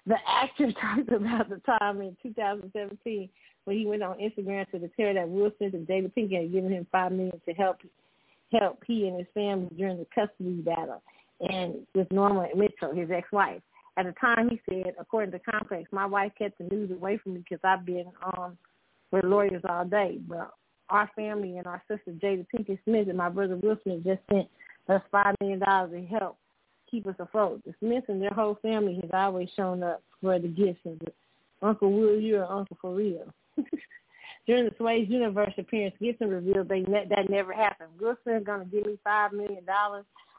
[0.08, 3.30] The actor talked about the time in 2017
[3.66, 6.88] when he went on Instagram to declare that Smith and David Pinkett had given him
[6.92, 7.78] five million to help
[8.52, 11.02] help he and his family during the custody battle,
[11.50, 13.62] and with Norma Mitchell, his ex-wife.
[13.98, 17.34] At the time, he said, according to Complex, my wife kept the news away from
[17.34, 18.58] me because I've been um,
[19.12, 20.20] with lawyers all day.
[20.28, 20.52] But
[20.90, 24.48] our family and our sister Jada Pinkett Smith and my brother Will Smith just sent
[24.88, 26.38] us five million dollars to help
[26.90, 27.62] keep us afloat.
[27.66, 31.00] The Smiths and their whole family has always shown up for the gifts of
[31.62, 33.34] Uncle Will, you're Uncle for real.
[34.48, 37.90] During the Sway's Universe appearance, Gibson revealed they ne- that never happened.
[38.00, 39.66] Will Smith to give me $5 million.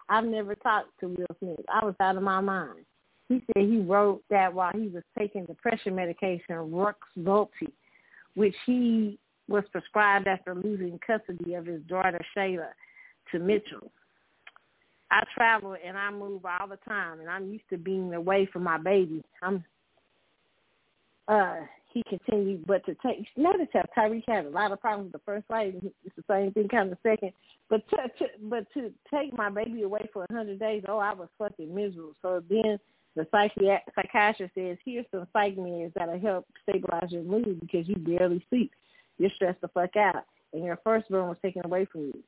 [0.08, 1.58] I've never talked to Will Smith.
[1.72, 2.84] I was out of my mind.
[3.28, 7.72] He said he wrote that while he was taking depression medication, Rexulti,
[8.34, 9.18] which he
[9.48, 12.68] was prescribed after losing custody of his daughter Shayla
[13.32, 13.90] to Mitchell.
[15.10, 18.64] I travel and I move all the time, and I'm used to being away from
[18.64, 19.22] my baby.
[19.42, 19.64] I'm
[21.28, 21.60] uh
[21.92, 25.24] he continued, but to take notice how Tyreek had a lot of problems with the
[25.24, 25.74] first fight.
[26.04, 27.32] It's the same thing kind of second,
[27.70, 31.14] but to, to but to take my baby away for a hundred days, oh, I
[31.14, 32.12] was fucking miserable.
[32.20, 32.78] So then
[33.14, 37.96] the psychi- psychiatrist says, here's some psych meds that'll help stabilize your mood because you
[37.96, 38.72] barely sleep.
[39.18, 42.22] You're stressed the fuck out, and your firstborn was taken away from you.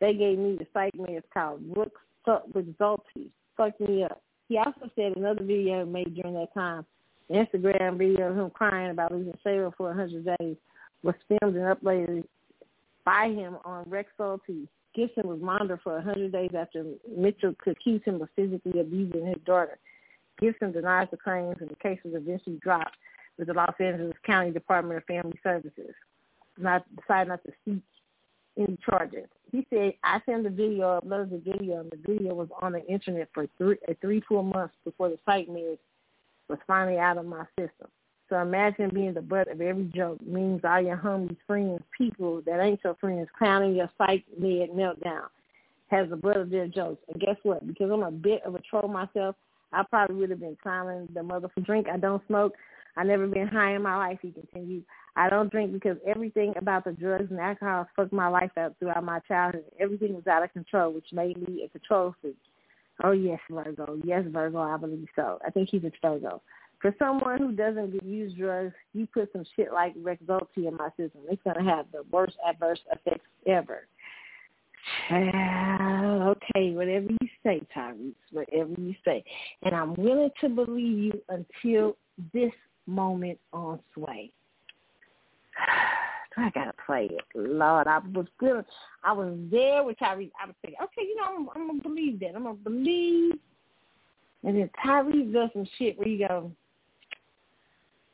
[0.00, 3.30] They gave me the psych meds called Brooks Zolti.
[3.56, 4.20] Fucked me up.
[4.48, 6.84] He also said another video made during that time
[7.30, 10.56] an Instagram video of him crying about losing Shayla for 100 days
[11.02, 12.24] was filmed and uploaded
[13.04, 14.68] by him on Rexulti.
[14.94, 16.84] Gibson was monitored for 100 days after
[17.16, 19.78] Mitchell accused him of physically abusing his daughter.
[20.38, 22.96] Gibson denies the claims and the case was eventually dropped
[23.38, 25.94] with the Los Angeles County Department of Family Services,
[26.58, 27.82] not decided not to seek
[28.58, 29.28] any charges.
[29.50, 32.84] He said, I sent the video, uploaded the video, and the video was on the
[32.86, 35.78] internet for three, uh, three, four months before the psych med
[36.48, 37.88] was finally out of my system.
[38.28, 42.60] So imagine being the butt of every joke means all your homies, friends, people that
[42.60, 45.26] ain't your friends clowning your psych med meltdown
[45.88, 47.02] has the butt of their jokes.
[47.12, 47.66] And guess what?
[47.66, 49.36] Because I'm a bit of a troll myself,
[49.72, 51.86] I probably would have been clowning the mother for drink.
[51.92, 52.54] I don't smoke.
[52.96, 54.84] I never been high in my life, he continued.
[55.16, 59.04] I don't drink because everything about the drugs and alcohol fucked my life up throughout
[59.04, 59.64] my childhood.
[59.78, 62.36] Everything was out of control, which made me a control freak.
[63.02, 63.98] Oh yes, Virgo.
[64.04, 64.58] Yes, Virgo.
[64.60, 65.38] I believe so.
[65.46, 66.42] I think he's a Virgo.
[66.80, 71.22] For someone who doesn't use drugs, you put some shit like Rexulti in my system.
[71.30, 73.86] It's gonna have the worst adverse effects ever.
[75.12, 79.22] okay, whatever you say, Tyrese, whatever you say.
[79.62, 81.96] And I'm willing to believe you until
[82.32, 82.52] this
[82.86, 84.32] moment on Sway.
[86.36, 87.24] I gotta play it.
[87.34, 88.64] Lord, I was good.
[89.04, 90.30] I was there with Tyrese.
[90.42, 92.34] I was thinking, okay, you know, I'm, I'm gonna believe that.
[92.34, 93.34] I'm gonna believe.
[94.44, 96.50] And then Tyrese does some shit where you go,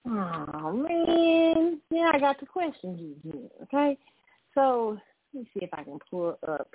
[0.07, 3.51] oh man, yeah, I got the questions again.
[3.63, 3.97] Okay,
[4.55, 4.99] so
[5.33, 6.75] let me see if I can pull up.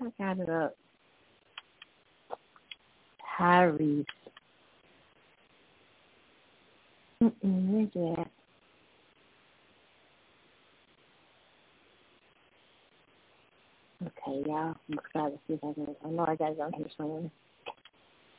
[0.00, 0.76] I got it up.
[3.38, 4.06] Tyrese.
[7.22, 8.26] Mm-mm?
[14.02, 14.74] Okay, y'all.
[14.74, 15.96] I'm excited to see if I can.
[16.04, 17.30] I know I got it on here somewhere.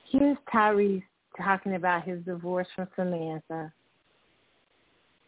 [0.10, 1.04] Here's Tyrese
[1.38, 3.72] talking about his divorce from Samantha.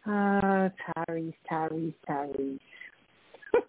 [0.07, 0.71] Oh,
[1.07, 2.59] Tyrese, Tyrese, Tyrese.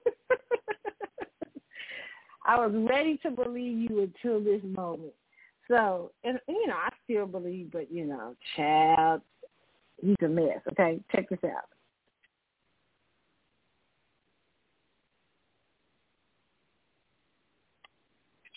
[2.46, 5.12] I was ready to believe you until this moment.
[5.68, 9.22] So, and you know, I still believe, but you know, child,
[10.00, 10.60] he's a mess.
[10.72, 11.68] Okay, check this out.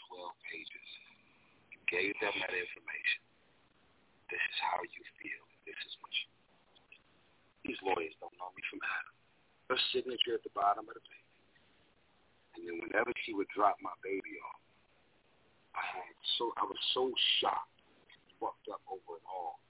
[0.09, 0.88] 12 pages.
[1.88, 3.22] Gave them that information.
[4.27, 5.43] This is how you feel.
[5.64, 6.27] This is what you.
[7.64, 9.15] These lawyers don't know me from Adam.
[9.72, 11.31] Her signature at the bottom of the page.
[12.55, 14.64] And then whenever she would drop my baby off,
[15.77, 17.77] I had so I was so shocked,
[18.41, 19.61] fucked up over it all.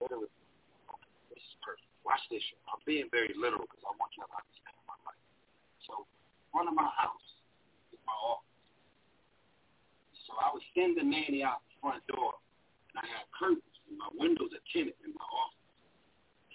[0.00, 0.43] This is perfect.
[2.04, 2.44] Watch this.
[2.68, 5.24] I'm being very literal because I want y'all to understand my life.
[5.88, 6.04] So,
[6.52, 7.28] front of my house
[7.90, 8.54] is my office.
[10.28, 12.36] So I would send the nanny out the front door,
[12.92, 15.64] and I have curtains, and my windows are tinted in my office.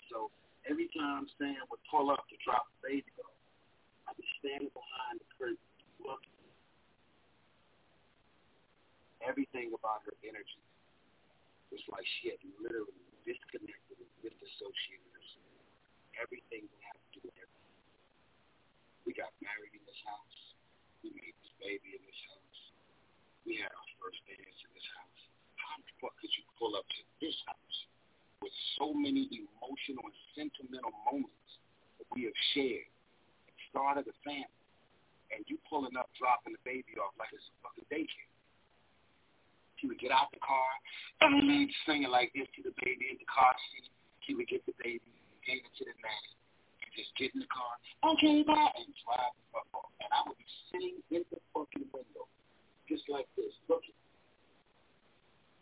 [0.09, 0.33] So
[0.65, 3.37] every time Sam would pull up to drop the baby off,
[4.09, 5.69] I'd be standing behind the curtain
[6.01, 6.33] looking.
[9.21, 10.63] Everything about her energy
[11.69, 12.97] was like she had literally
[13.27, 15.08] disconnected and disassociated.
[16.19, 17.79] Everything we had to do with everything.
[19.07, 20.39] We got married in this house.
[20.99, 22.59] We made this baby in this house.
[23.47, 25.21] We had our first dance in this house.
[25.55, 27.77] How the fuck could you pull up to this house
[28.43, 31.51] with so many emotional and sentimental moments
[31.99, 32.87] that we have shared
[33.47, 34.67] and started a family,
[35.31, 38.31] and you pulling up, dropping the baby off like it's a fucking daycare?
[39.79, 40.71] She would get out the car,
[41.87, 43.87] singing like this to the baby in the car seat.
[44.27, 46.33] She would get the baby, gave it to the nanny,
[46.83, 47.73] and just get in the car,
[48.15, 49.91] okay, bye, and drive the fuck off.
[49.99, 52.25] And I would be sitting in the fucking window,
[52.87, 53.97] just like this, looking,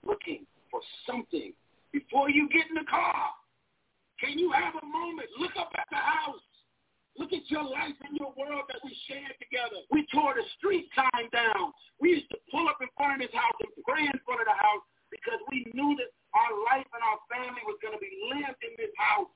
[0.06, 1.54] looking for something
[1.92, 3.34] before you get in the car.
[4.18, 5.30] Can you have a moment?
[5.38, 6.42] Look up at the house.
[7.18, 9.82] Look at your life and your world that we shared together.
[9.90, 11.74] We tore the street sign down.
[11.98, 14.48] We used to pull up in front of his house and pray in front of
[14.50, 18.14] the house because we knew that our life and our family was going to be
[18.30, 19.30] lived in this house.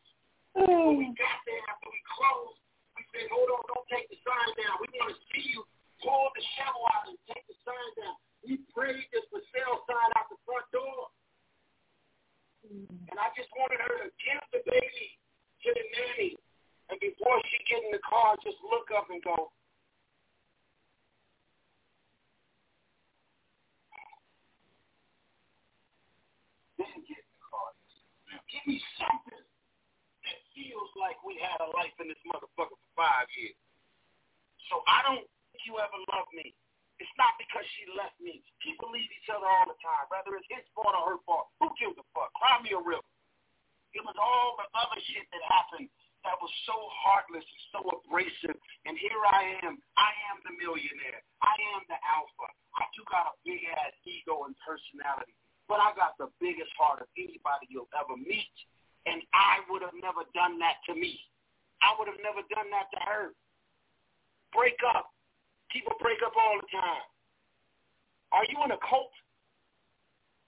[0.56, 2.60] When we got there after we closed,
[3.00, 4.76] we said, hold on, don't take the sign down.
[4.84, 5.64] We want to see you
[6.04, 8.16] pull the shovel out and take the sign down.
[8.44, 11.08] We prayed this for sale sign out the front door.
[12.68, 15.08] And I just wanted her to give the baby
[15.66, 16.36] to the nanny
[16.92, 19.56] and before she get in the car, just look up and go,
[26.76, 27.72] then get in the car.
[28.52, 29.40] Give me something
[30.62, 33.58] feels like we had a life in this motherfucker for five years.
[34.70, 36.54] So I don't think you ever loved me.
[37.02, 38.46] It's not because she left me.
[38.62, 41.50] People leave each other all the time, whether it's his fault or her fault.
[41.58, 42.30] Who gives a fuck?
[42.38, 43.10] Cry me a river.
[43.98, 45.90] It was all the other shit that happened
[46.22, 48.54] that was so heartless and so abrasive.
[48.86, 49.82] And here I am.
[49.98, 51.26] I am the millionaire.
[51.42, 52.48] I am the alpha.
[52.78, 55.34] I do got a big ass ego and personality,
[55.66, 58.54] but I got the biggest heart of anybody you'll ever meet.
[59.10, 61.18] And I would have never done that to me.
[61.82, 63.26] I would have never done that to her.
[64.54, 65.10] Break up.
[65.74, 67.08] People break up all the time.
[68.32, 69.12] Are you in a cult?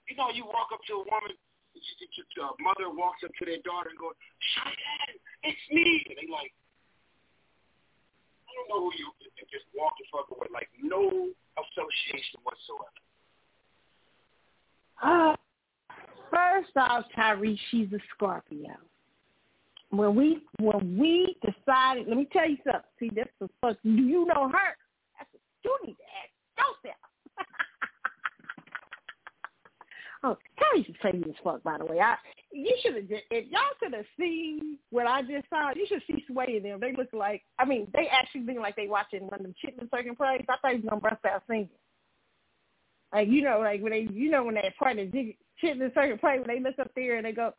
[0.06, 1.34] You know, you walk up to a woman
[1.74, 4.14] uh, mother walks up to their daughter and goes,
[4.54, 6.04] Cheyenne, it's me.
[6.08, 6.52] And they like,
[8.46, 13.00] I don't know who you and just walk the fuck away, like no association whatsoever.
[16.34, 18.74] First off, Tyree, she's a Scorpio.
[19.90, 22.82] When we when we decided, let me tell you something.
[22.98, 23.76] See, that's the fuck.
[23.84, 24.76] You know her?
[25.16, 26.96] That's what you need to ask yourself.
[30.26, 30.38] Oh,
[30.82, 32.00] should say as fuck, by the way.
[32.00, 32.16] I
[32.50, 36.24] you should have if y'all could have seen what I just saw, you should see
[36.26, 36.80] Sway and them.
[36.80, 39.90] They look like I mean, they actually look like they watching one of them chitlin
[39.90, 40.40] circuit plays.
[40.48, 41.68] I thought he was gonna bust out singing.
[43.12, 46.38] Like you know, like when they you know when that part of chitlin circuit play
[46.38, 47.52] when they look up there and they go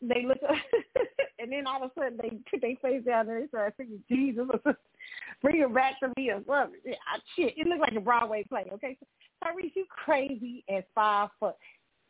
[0.00, 0.56] they look up
[1.38, 4.02] and then all of a sudden they put their face down and they start singing
[4.08, 4.46] Jesus
[5.42, 6.80] bring it back to me or something.
[6.84, 6.94] Yeah,
[7.36, 8.96] shit, it looked like a Broadway play, okay?
[9.44, 11.56] Tyrese, you crazy as five foot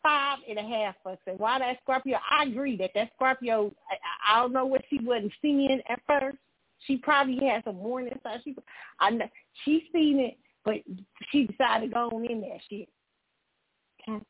[0.03, 1.41] five and a half percent.
[1.41, 2.19] Why that Scorpio?
[2.31, 3.73] I agree that that Scorpio.
[3.91, 6.39] I, I don't know what she wasn't seeing at first.
[6.87, 8.43] She probably had some warning signs.
[8.45, 8.57] She,
[8.99, 9.27] I know
[9.65, 10.77] she seen it, but
[11.31, 12.89] she decided to go on in that shit.
[14.09, 14.25] Okay.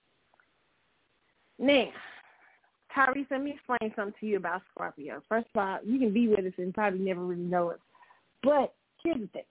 [1.58, 1.86] Now,
[2.96, 5.22] Tyrese, let me explain something to you about Scorpio.
[5.28, 7.80] First of all, you can be with us and probably never really know it.
[8.42, 9.42] But here's the thing.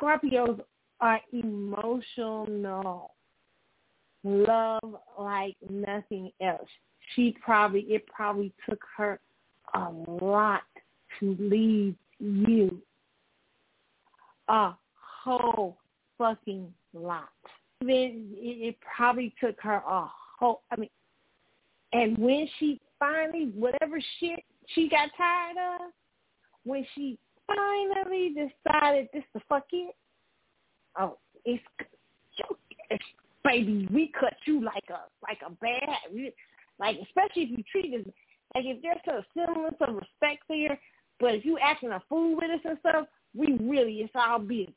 [0.00, 0.60] Scorpios
[1.00, 3.10] are emotional
[4.24, 6.68] love like nothing else.
[7.14, 9.20] She probably it probably took her
[9.74, 10.62] a lot
[11.20, 12.80] to leave you.
[14.48, 14.72] A
[15.22, 15.76] whole
[16.18, 17.28] fucking lot.
[17.80, 20.90] Then it, it probably took her a whole I mean
[21.92, 24.40] and when she finally whatever shit
[24.74, 25.90] she got tired of,
[26.64, 29.94] when she finally decided this the fuck it,
[30.98, 31.62] oh, it's
[33.44, 36.32] baby, we cut you like a like a bad,
[36.78, 38.12] like especially if you treat us
[38.54, 40.78] like if there's a semblance of respect there,
[41.20, 44.74] but if you acting a fool with us and stuff, we really it's all business.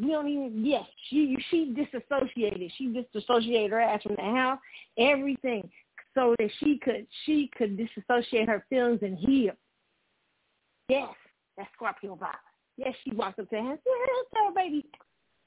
[0.00, 2.70] We don't even yes, she she disassociated.
[2.76, 4.60] She disassociated her ass from the house,
[4.96, 5.68] everything,
[6.14, 9.54] so that she could she could disassociate her feelings and heal.
[10.88, 11.08] Yes,
[11.56, 12.34] that's Scorpio vibe.
[12.76, 14.84] Yes, she walked up to him, yeah, baby,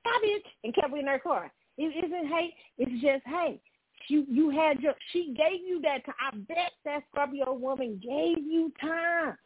[0.02, 1.52] stop it, and kept in her car.
[1.78, 2.54] It isn't hate.
[2.78, 3.62] It's just hey.
[4.08, 6.16] You you had your she gave you that time.
[6.20, 9.38] I bet that Scorpio woman gave you time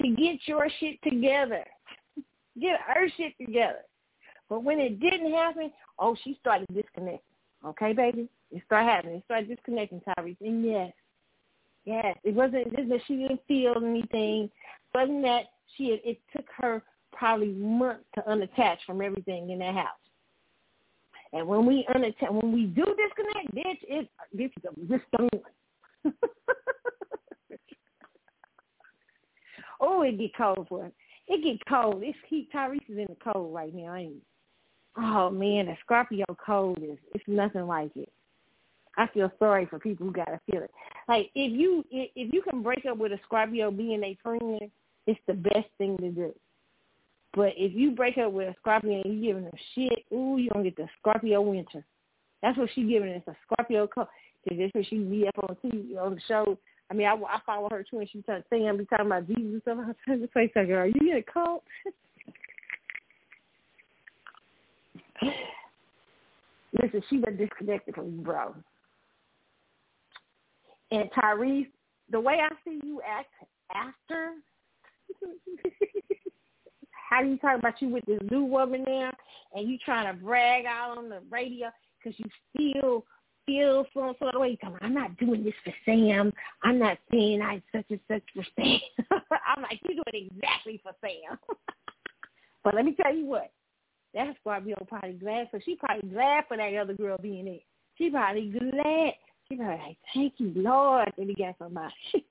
[0.00, 1.64] to get your shit together.
[2.60, 3.80] Get her shit together.
[4.48, 7.20] But when it didn't happen, oh, she started disconnecting.
[7.64, 8.28] Okay, baby?
[8.50, 9.16] It started happening.
[9.16, 10.36] It started disconnecting, Tyrese.
[10.40, 10.92] And yes,
[11.84, 14.44] yes, it wasn't just that she didn't feel anything.
[14.44, 14.50] It
[14.94, 15.44] wasn't that
[15.76, 19.88] she, it, it took her probably months to unattach from everything in that house.
[21.32, 25.32] And when we unattach, when we do disconnect, bitch, it, this is a one.
[29.80, 30.94] oh, it get cold for it.
[31.26, 32.02] It get cold.
[32.04, 32.50] It's heat.
[32.54, 34.20] Tyrese is in the cold right now, ain't he?
[34.96, 38.12] Oh man, the Scorpio cold is it's nothing like it.
[38.96, 40.70] I feel sorry for people who gotta feel it.
[41.08, 44.60] Like if you if you can break up with a Scorpio being a friend,
[45.06, 46.34] it's the best thing to do.
[47.34, 50.50] But if you break up with a Scorpio and you giving them shit, ooh, you
[50.50, 51.84] gonna get the Scorpio winter.
[52.42, 54.08] That's what she giving us a Scorpio cold.
[54.48, 56.58] Cause that's what she be up on TV on the show.
[56.90, 59.42] I mean, I, I follow her too, and she started saying, be talking about Jesus
[59.42, 59.78] and stuff.
[59.88, 61.62] I turned to face like, "Are you getting cold?"
[66.82, 68.54] Listen, she got disconnected from you, bro.
[70.90, 71.68] And Tyrese,
[72.10, 73.28] the way I see you act
[73.74, 74.32] after,
[77.10, 79.12] how you talk about you with this new woman now,
[79.54, 81.70] and you trying to brag out on the radio
[82.02, 83.04] because you still
[83.46, 84.56] feel some sort of way.
[84.60, 86.32] Come I'm not doing this for Sam.
[86.62, 88.80] I'm not saying I such and such for Sam.
[89.46, 91.38] I'm like, you're doing exactly for Sam.
[92.64, 93.50] but let me tell you what,
[94.14, 95.48] that's why we are probably glad.
[95.52, 97.58] So she probably glad for that other girl being there.
[97.98, 99.12] She probably glad.
[99.48, 101.92] She probably like, thank you, Lord, that he got somebody.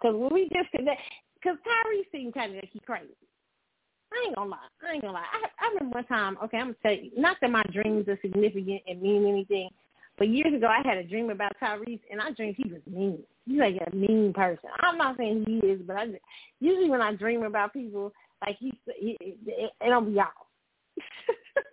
[0.00, 1.00] Because when we disconnect,
[1.34, 3.08] because Tyrese seemed kind of like he crazy.
[4.12, 4.58] I ain't gonna lie.
[4.82, 5.24] I ain't gonna lie.
[5.32, 6.36] I, I remember one time.
[6.44, 7.10] Okay, I'm gonna tell you.
[7.16, 9.70] Not that my dreams are significant and mean anything,
[10.18, 13.18] but years ago I had a dream about Tyrese, and I dreamed he was mean.
[13.46, 14.70] He's like a mean person.
[14.80, 16.06] I'm not saying he is, but I
[16.60, 18.12] usually when I dream about people,
[18.44, 20.30] like he, he it, it don't be out.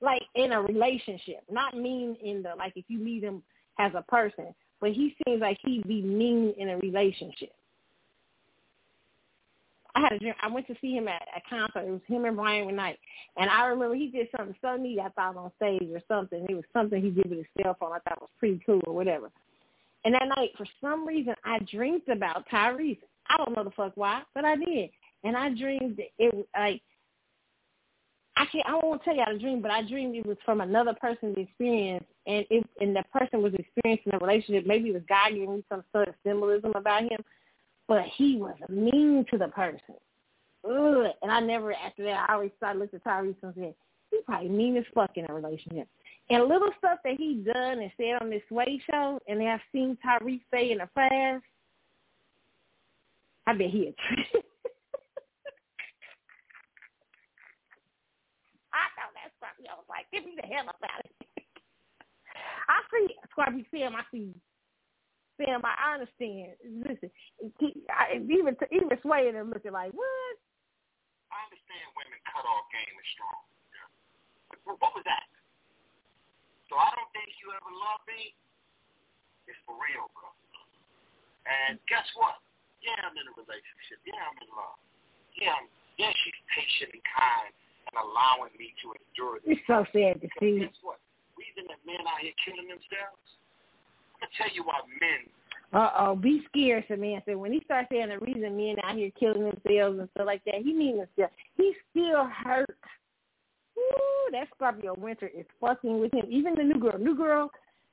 [0.00, 3.42] like in a relationship, not mean in the like if you meet him
[3.78, 7.50] as a person, but he seems like he'd be mean in a relationship.
[9.94, 10.34] I had a dream.
[10.40, 11.88] I went to see him at a concert.
[11.88, 12.98] It was him and Brian McKnight,
[13.36, 15.00] and I remember he did something so neat.
[15.00, 16.46] I thought on stage or something.
[16.48, 17.92] It was something he did with his cell phone.
[17.92, 19.30] I thought was pretty cool or whatever.
[20.04, 22.98] And that night, for some reason, I dreamed about Tyrese.
[23.28, 24.90] I don't know the fuck why, but I did.
[25.24, 26.82] And I dreamed it like
[28.38, 28.66] I can't.
[28.68, 31.36] I won't tell you how to dream, but I dreamed it was from another person's
[31.36, 34.64] experience, and it and the person was experiencing a relationship.
[34.64, 37.18] Maybe it was God giving me some sort of symbolism about him,
[37.88, 39.96] but he was mean to the person.
[40.64, 41.12] Ugh.
[41.22, 42.26] And I never after that.
[42.28, 43.74] I always started looking at Tyrese and said
[44.10, 45.88] he's probably mean as fuck in a relationship.
[46.30, 49.98] And little stuff that he done and said on this Sway show, and I've seen
[50.06, 51.42] Tyrese say in the past,
[53.52, 53.96] I bet he a
[58.76, 59.64] I know that's something.
[59.64, 61.48] I was like, give me the hell up out of here.
[62.68, 63.96] I see Scorpio Sam.
[63.96, 64.36] I see
[65.40, 65.64] Sam.
[65.64, 66.60] I understand.
[66.60, 67.08] Listen,
[67.88, 70.36] I, even even swaying and looking like what?
[71.32, 73.48] I understand women cut off game is strong.
[74.76, 75.24] What was that?
[76.68, 78.36] So I don't think you ever love me.
[79.48, 80.28] It's for real, bro.
[81.48, 82.36] And guess what?
[82.82, 83.98] Yeah, I'm in a relationship.
[84.06, 84.78] Yeah, I'm in love.
[85.34, 85.66] Yeah, I'm,
[85.98, 87.50] yeah, she's patient and kind
[87.90, 89.58] and allowing me to endure this.
[89.58, 90.62] It's so sad to see.
[90.66, 91.02] Guess what?
[91.34, 93.22] Reason that men out here killing themselves.
[94.18, 95.22] I'm gonna tell you why men.
[95.72, 97.36] Uh oh, be scared, Samantha.
[97.38, 100.62] When he starts saying the reason men out here killing themselves and stuff like that,
[100.62, 101.30] he means himself.
[101.56, 102.78] He's still hurt.
[103.78, 106.26] Ooh, that Scorpio Winter is fucking with him.
[106.30, 106.98] Even the new girl.
[106.98, 107.50] New girl,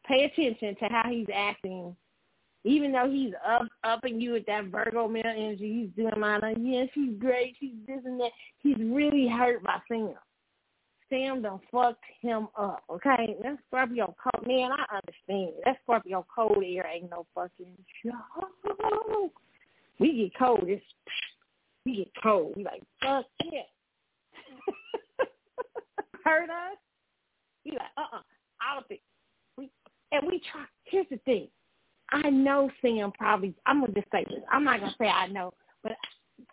[0.08, 1.96] pay attention to how he's acting
[2.66, 6.42] even though he's up upping you with that Virgo male energy, he's doing mine.
[6.42, 8.32] Like, yeah, she's great, she's this and that.
[8.60, 10.16] He's really hurt by Sam.
[11.08, 12.84] Sam done fucked him up.
[12.90, 14.48] Okay, that Scorpio cold.
[14.48, 15.54] Man, I understand.
[15.64, 19.32] That Scorpio cold air ain't no fucking show.
[20.00, 20.64] We get cold.
[20.66, 20.84] It's
[21.86, 22.54] we get cold.
[22.58, 23.62] We like fuck yeah.
[26.26, 26.78] Hurt us.
[27.64, 28.22] We like uh uh-uh,
[28.64, 29.02] out of it.
[29.56, 29.70] We
[30.12, 30.66] and we try.
[30.86, 31.48] Here's the thing
[32.12, 33.54] I know Sam probably.
[33.66, 34.44] I'm gonna just say this.
[34.52, 35.54] I'm not gonna say I know,
[35.84, 35.94] but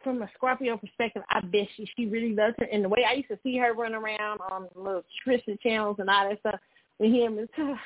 [0.03, 2.67] from a Scorpio perspective, I bet she she really loves her.
[2.67, 6.09] And the way I used to see her run around on little Tristan channels and
[6.09, 6.61] all that stuff
[6.99, 7.49] with him and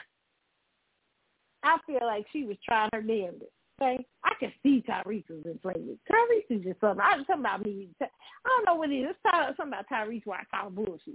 [1.62, 3.51] I feel like she was trying her damnedest.
[3.82, 5.98] Okay, I can see Tyrese was in slavery.
[6.10, 7.05] Tyrese is just something.
[7.05, 7.88] I'm talking about me.
[8.01, 8.06] I
[8.47, 9.16] don't know what it is.
[9.24, 11.14] It's something about Tyrese where I call bullshit.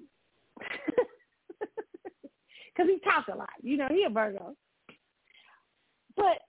[2.73, 3.49] Because he talks a lot.
[3.61, 4.56] You know, he a Virgo.
[6.15, 6.39] But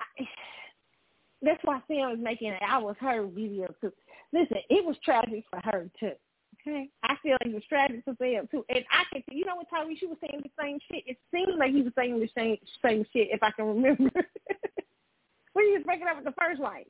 [0.00, 0.24] I,
[1.42, 2.62] that's why Sam was making it.
[2.66, 3.92] I was her video too.
[4.32, 6.12] Listen, it was tragic for her too.
[6.60, 8.64] Okay, I feel like it was tragic for Sam too.
[8.68, 11.04] And I can, you know what, Tyrese, she was saying the same shit.
[11.06, 14.10] It seemed like he was saying the same same shit, if I can remember.
[15.54, 16.86] when he was breaking up with the first wife,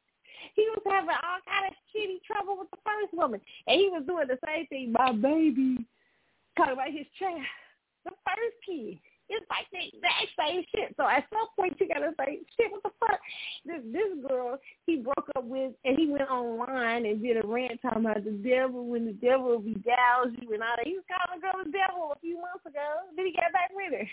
[0.56, 4.02] he was having all kind of shitty trouble with the first woman, and he was
[4.06, 4.93] doing the same thing.
[4.93, 5.86] My baby,
[6.56, 7.43] talking about his child,
[8.05, 8.98] the first kid.
[9.31, 10.94] It's like the exact same shit.
[10.97, 13.20] So at some point you gotta say, shit, what the fuck?
[13.65, 17.81] This this girl he broke up with and he went online and did a rant
[17.81, 20.86] talking about the devil when the devil beguiles you and all that.
[20.86, 23.07] He was calling the girl the devil a few months ago.
[23.15, 24.09] Then he got back with her.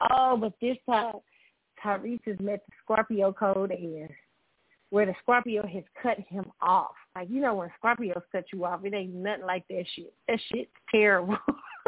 [0.10, 1.22] oh, but this time
[1.82, 4.10] Tyrese has met the Scorpio code air
[4.94, 6.94] where the Scorpio has cut him off.
[7.16, 10.14] Like you know when Scorpios cut you off, it ain't nothing like that shit.
[10.28, 11.36] That shit's terrible.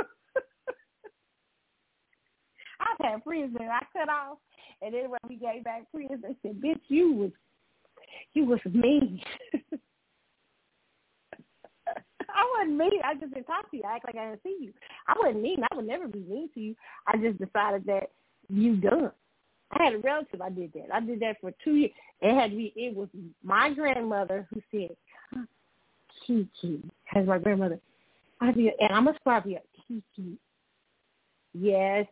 [2.81, 4.39] I've had friends that I cut off,
[4.83, 7.31] and then when we gave back friends, they said, "Bitch, you was
[8.35, 9.21] you was mean."
[12.29, 13.01] I wasn't mean.
[13.05, 13.85] I just didn't talk to you.
[13.89, 14.73] I act like I didn't see you.
[15.07, 15.63] I wasn't mean.
[15.71, 16.75] I would never be mean to you.
[17.07, 18.11] I just decided that
[18.49, 19.13] you done.
[19.73, 20.95] I had a relative I did that.
[20.95, 21.93] I did that for two years.
[22.21, 23.09] It had to be it was
[23.43, 24.97] my grandmother who said,
[26.27, 27.81] Kiki, has my grandmother.
[28.41, 29.61] I did and I'm a Scorpio.
[29.87, 30.39] Kiki.
[31.53, 32.07] Yes,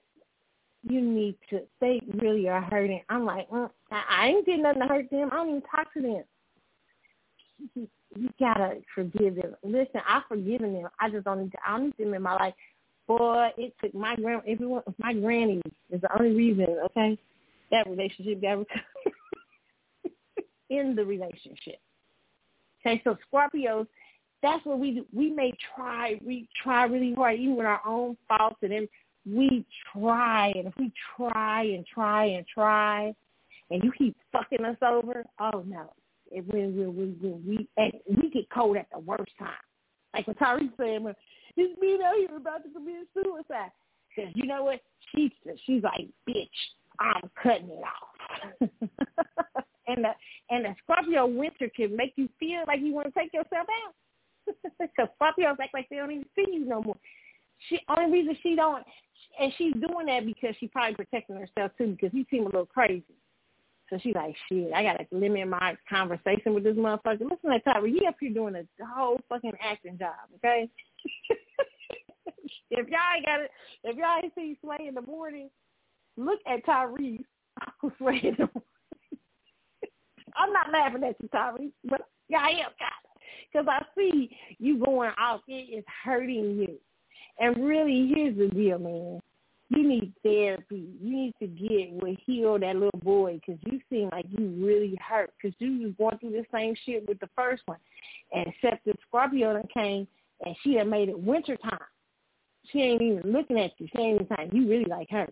[0.83, 3.03] you need to they really are hurting.
[3.09, 5.29] I'm like, mm, I ain't did nothing to hurt them.
[5.33, 6.25] I don't even talk to them.
[7.75, 9.55] You, you gotta forgive them.
[9.63, 10.89] Listen, I've forgiven them.
[11.01, 12.55] I just don't need to I don't need them in my life.
[13.07, 17.19] Boy, it took my grand everyone my granny is the only reason, okay?
[17.75, 18.59] That relationship got
[20.71, 21.79] in the relationship.
[22.87, 23.87] Okay, so Scorpios,
[24.43, 25.07] that's what we do.
[25.13, 28.89] We may try, we try really hard, even with our own faults, and then
[29.27, 33.15] we try, and if we try and try and try,
[33.71, 35.93] and you keep fucking us over, oh no,
[36.31, 37.93] it, when, when, when, when we and
[38.23, 39.51] we get cold at the worst time.
[40.15, 41.15] Like what Tyrese said, well,
[41.57, 43.71] this me here about to commit suicide.
[44.15, 44.81] Because you know what?
[45.15, 45.31] She's
[45.67, 46.47] she's like, bitch,
[47.01, 48.71] I'm cutting it off.
[49.87, 50.11] and the
[50.51, 53.95] and the Scorpio winter can make you feel like you want to take yourself out.
[54.79, 56.97] Because Scorpios act like they don't even see you no more.
[57.69, 58.85] She only reason she don't,
[59.41, 62.67] and she's doing that because she's probably protecting herself too because you seem a little
[62.67, 63.05] crazy.
[63.91, 67.21] So she's like, shit, I gotta limit my conversation with this motherfucker.
[67.21, 70.69] Listen to Tyra, he up here doing a whole fucking acting job, okay?
[72.71, 73.51] if y'all ain't got it,
[73.85, 75.51] if y'all ain't see Sway in the morning,
[76.17, 77.25] look at Tyrese.
[77.61, 78.49] I was ready to.
[80.37, 82.71] I'm not laughing at you, Tyrese, but yeah, I am,
[83.53, 85.43] because I see you going off.
[85.47, 86.79] It is hurting you,
[87.39, 89.21] and really, here's the deal, man.
[89.71, 90.89] You need therapy.
[91.01, 94.97] You need to get with heal that little boy because you seem like you really
[95.01, 97.79] hurt because you was going through the same shit with the first one.
[98.33, 100.07] And except the Scorpio that came
[100.45, 101.79] and she had made it winter time.
[102.71, 103.89] She ain't even looking at you.
[103.95, 104.51] She ain't even time.
[104.53, 105.29] You really like her.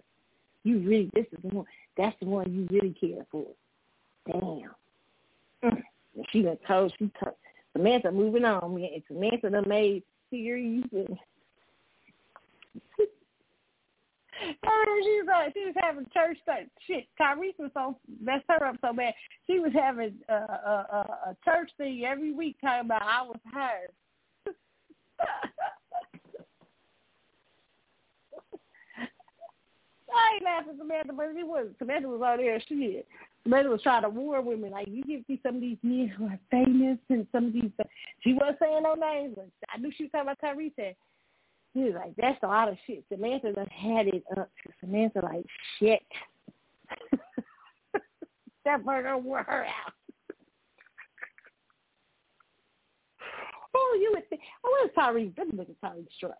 [0.64, 1.66] You really, this is the one,
[1.96, 3.46] that's the one you really care for.
[4.26, 4.70] Damn.
[5.64, 5.82] Mm.
[6.30, 7.34] She done told, she told,
[7.72, 8.74] Samantha moving on.
[8.74, 9.02] Man.
[9.08, 11.18] Samantha done made series and
[14.42, 16.60] she was uh, she was having church stuff.
[16.86, 19.14] Shit, Tyrese was so messed her up so bad.
[19.46, 23.40] She was having uh, a, a, a church thing every week talking about I was
[23.52, 23.88] her.
[30.14, 32.60] I ain't laughing Samantha, but it was Samantha was out there.
[32.68, 33.02] She
[33.42, 36.26] Samantha was trying to warn women like you get see some of these men who
[36.26, 37.70] are famous and some of these.
[38.20, 40.94] She wasn't saying no names, but I knew she was talking about Tyrese.
[41.74, 45.46] He was like, "That's a lot of shit." Samantha done had it up Samantha like
[45.78, 46.02] shit.
[48.64, 49.92] that burger wore her out.
[53.74, 54.42] oh, you would think.
[54.64, 55.36] Oh, where's Tyrese?
[55.36, 56.38] Let me look at Tyrese Strutt.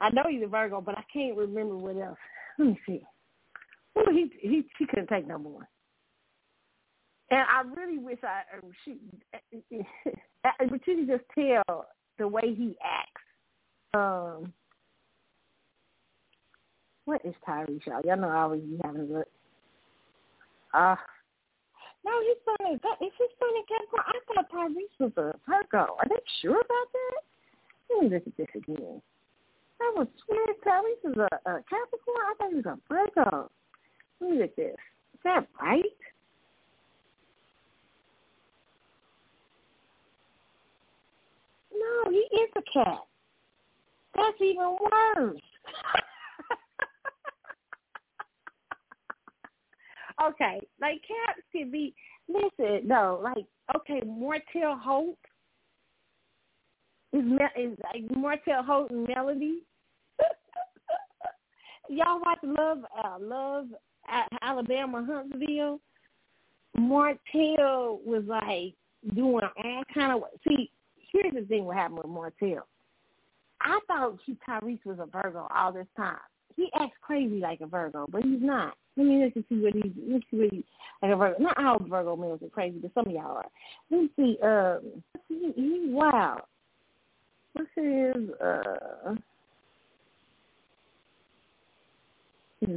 [0.00, 2.18] I know he's a Virgo, but I can't remember what else.
[2.58, 3.02] Let me see.
[3.94, 5.68] Well, he he he couldn't take no more.
[7.30, 8.98] And I really wish I uh, she,
[10.42, 11.86] but you can just tell
[12.18, 13.22] the way he acts.
[13.94, 14.52] Um,
[17.04, 18.00] what is Tyrese, y'all?
[18.04, 19.28] Y'all know I always be having a look.
[20.72, 20.96] Uh,
[22.04, 22.74] no, he's funny.
[22.74, 24.04] Is he funny Capricorn?
[24.06, 25.94] I thought Tyrese was a Virgo.
[25.98, 27.20] Are they sure about that?
[27.90, 29.02] Let me look at this again.
[29.82, 32.22] I was swear Tyrese is a, a Capricorn.
[32.22, 33.50] I thought he was a Virgo.
[34.20, 34.76] Look at this.
[35.14, 35.82] Is that right?
[41.74, 43.00] No, he is a cat.
[44.14, 45.40] That's even worse.
[50.28, 51.94] okay, like cats can be.
[52.28, 53.46] Listen, no, like
[53.76, 55.18] okay, Martell Holt
[57.12, 57.24] is
[57.56, 59.58] is like Martell Holt and Melody.
[61.92, 63.66] Y'all watch Love uh, Love
[64.08, 65.78] at Alabama Huntsville.
[66.74, 68.74] Martell was like
[69.14, 70.70] doing all kind of see.
[71.12, 72.66] Here's the thing: what happened with Martell.
[73.60, 76.16] I thought he Tyrese was a Virgo all this time.
[76.56, 78.74] He acts crazy like a Virgo, but he's not.
[78.96, 80.64] Let me let's see what he's let's see what he
[81.02, 81.42] like a Virgo.
[81.42, 83.46] Not all Virgo males are crazy, but some of y'all are.
[83.90, 84.38] Let me see.
[84.42, 86.40] Um, he, he's wild.
[87.52, 89.10] What's his uh?
[89.10, 89.18] His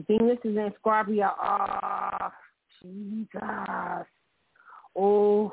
[0.08, 1.32] Venus is in Scorpio.
[1.42, 2.30] Oh,
[2.82, 4.08] Jesus.
[4.96, 5.52] Oh,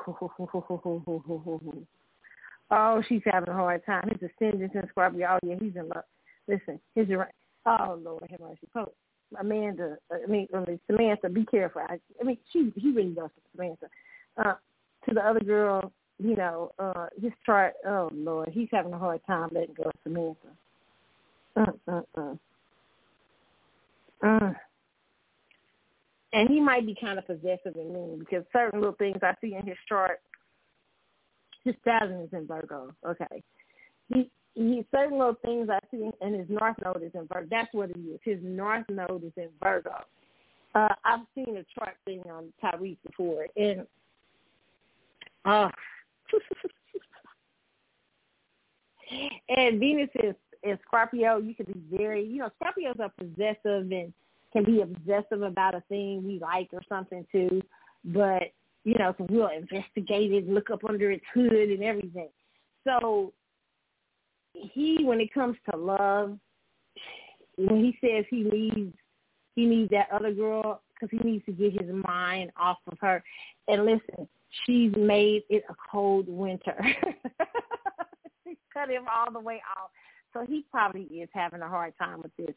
[2.70, 4.08] oh, she's having a hard time.
[4.08, 5.26] His ascendant in Scorpio.
[5.32, 6.04] Oh, yeah, he's in love.
[6.48, 7.08] Listen, his
[7.66, 8.68] oh Lord have mercy.
[8.72, 8.94] Pope.
[9.40, 10.46] Amanda, I mean,
[10.86, 11.82] Samantha, be careful.
[11.88, 13.86] I, I mean, she he really does Samantha.
[14.36, 14.54] Uh,
[15.08, 17.74] to the other girl, you know, uh, his chart.
[17.86, 20.48] Oh Lord, he's having a hard time letting go of Samantha.
[21.56, 22.34] Uh, uh, uh.
[24.22, 24.52] Uh.
[26.32, 29.54] And he might be kind of possessive and mean because certain little things I see
[29.54, 30.20] in his chart,
[31.64, 32.94] his thousand is in Virgo.
[33.06, 33.42] Okay,
[34.08, 37.46] he he certain little things I see and his north node is in Virgo.
[37.50, 38.18] That's what it is.
[38.24, 39.94] His north node is in Virgo.
[40.74, 43.86] Uh, I've seen a chart thing on Tyrese before, and
[45.44, 45.68] uh,
[49.56, 51.38] and Venus is in Scorpio.
[51.38, 54.12] You can be very, you know, Scorpios are possessive and
[54.52, 57.62] can be obsessive about a thing we like or something too.
[58.04, 58.52] But
[58.84, 62.28] you know, so we'll investigate it, look up under its hood and everything.
[62.84, 63.32] So
[64.52, 66.36] he, when it comes to love,
[67.56, 68.94] when he says he needs
[69.54, 73.22] he needs that other girl because he needs to get his mind off of her.
[73.68, 74.26] And listen,
[74.64, 76.74] she's made it a cold winter.
[78.44, 79.90] she cut him all the way off.
[80.32, 82.54] So he probably is having a hard time with this.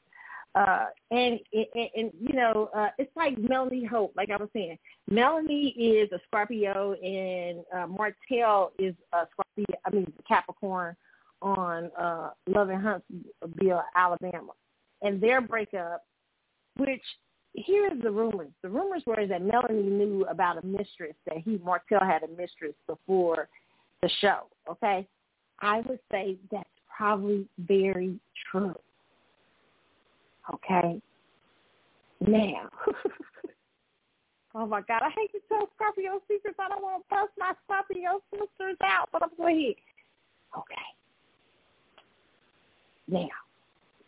[0.56, 4.78] Uh, and, and, and, you know, uh, it's like Melanie Hope, like I was saying.
[5.10, 10.96] Melanie is a Scorpio and uh, Martell is a Scorpio, I mean, Capricorn
[11.42, 14.54] on uh, Love and Huntsville, Alabama.
[15.02, 16.06] And their breakup,
[16.78, 17.04] which
[17.54, 18.52] here's the rumors.
[18.62, 22.74] The rumors were that Melanie knew about a mistress, that he, Martell had a mistress
[22.88, 23.50] before
[24.02, 25.06] the show, okay?
[25.60, 28.20] I would say that's probably very
[28.52, 28.76] true.
[30.54, 31.02] Okay?
[32.26, 32.70] Now,
[34.56, 36.58] oh my God, I hate to tell Scorpio secrets.
[36.60, 39.76] I don't want to bust my Scorpio sisters out, but I'm going ahead.
[40.58, 40.76] Okay.
[43.08, 43.28] Now,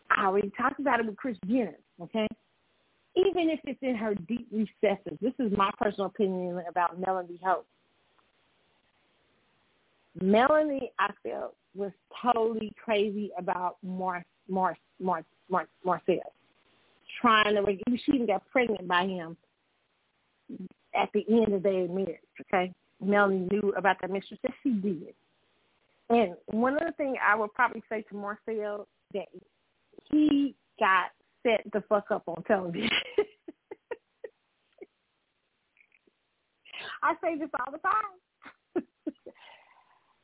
[0.10, 2.28] I already talked about it with Kris Jenner, okay?
[3.16, 7.68] Even if it's in her deep recesses, this is my personal opinion about Melanie Hope.
[10.22, 11.92] Melanie, I felt, was
[12.22, 16.34] totally crazy about Mar Mar Mar Mar Martell.
[17.22, 19.38] Trying to she even got pregnant by him
[20.96, 22.74] at the end of their marriage, okay?
[23.02, 25.14] Melanie knew about that mistress that she did.
[26.10, 29.28] And one other thing I would probably say to Martell that
[30.10, 31.12] he got
[31.44, 32.90] set the fuck up on television.
[37.04, 38.18] I say this all the time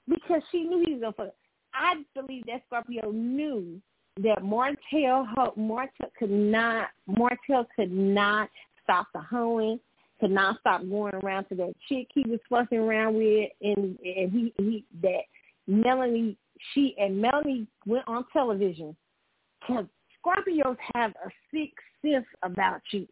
[0.08, 1.36] because she knew he was gonna fuck.
[1.74, 3.82] I believe that Scorpio knew
[4.22, 8.50] that Martell Martell could not Martell could not
[8.84, 9.80] stop the hoeing,
[10.20, 14.32] could not stop going around to that chick he was fucking around with, and and
[14.32, 15.24] he he that
[15.68, 16.38] Melanie
[16.74, 18.96] she and Melanie went on television
[19.60, 19.86] because
[20.24, 23.08] Scorpios have a sixth sense about you.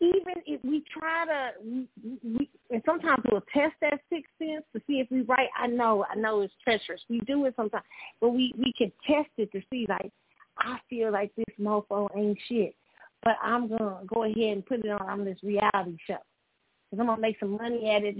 [0.00, 1.88] Even if we try to, we,
[2.22, 5.48] we, and sometimes we'll test that sixth sense to see if we right.
[5.58, 7.00] I know, I know it's treacherous.
[7.08, 7.84] We do it sometimes,
[8.20, 10.12] but we we can test it to see like
[10.58, 12.74] I feel like this mofo ain't shit,
[13.22, 16.18] but I'm gonna go ahead and put it on, on this reality show
[16.90, 18.16] because I'm gonna make some money at it.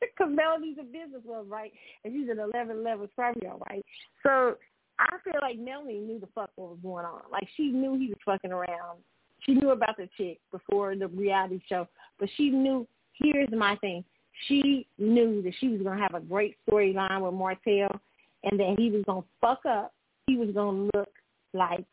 [0.00, 1.72] Because Melanie's a business businesswoman, right?
[2.04, 3.84] And she's an 11 level Scorpio, right?
[4.22, 4.56] So
[4.98, 7.22] I feel like Melanie knew the fuck what was going on.
[7.30, 9.00] Like she knew he was fucking around.
[9.40, 11.88] She knew about the chick before the reality show,
[12.18, 12.86] but she knew.
[13.12, 14.02] Here's my thing.
[14.46, 18.00] She knew that she was gonna have a great storyline with Martell,
[18.44, 19.92] and that he was gonna fuck up.
[20.26, 21.08] He was gonna look
[21.52, 21.84] like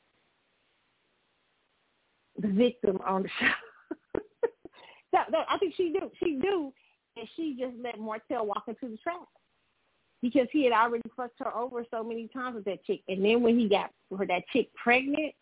[2.39, 4.19] the victim on the show.
[5.13, 6.11] no, no, I think she knew.
[6.23, 6.73] She knew,
[7.17, 9.27] and she just let Martell walk into the trap
[10.21, 13.01] because he had already fucked her over so many times with that chick.
[13.07, 15.33] And then when he got her that chick pregnant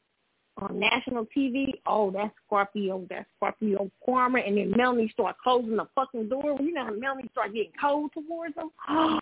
[0.58, 4.40] on national TV, oh, that's Scorpio, that's Scorpio Karma.
[4.40, 6.58] And then Melanie start closing the fucking door.
[6.60, 8.70] You know how Melanie start getting cold towards him?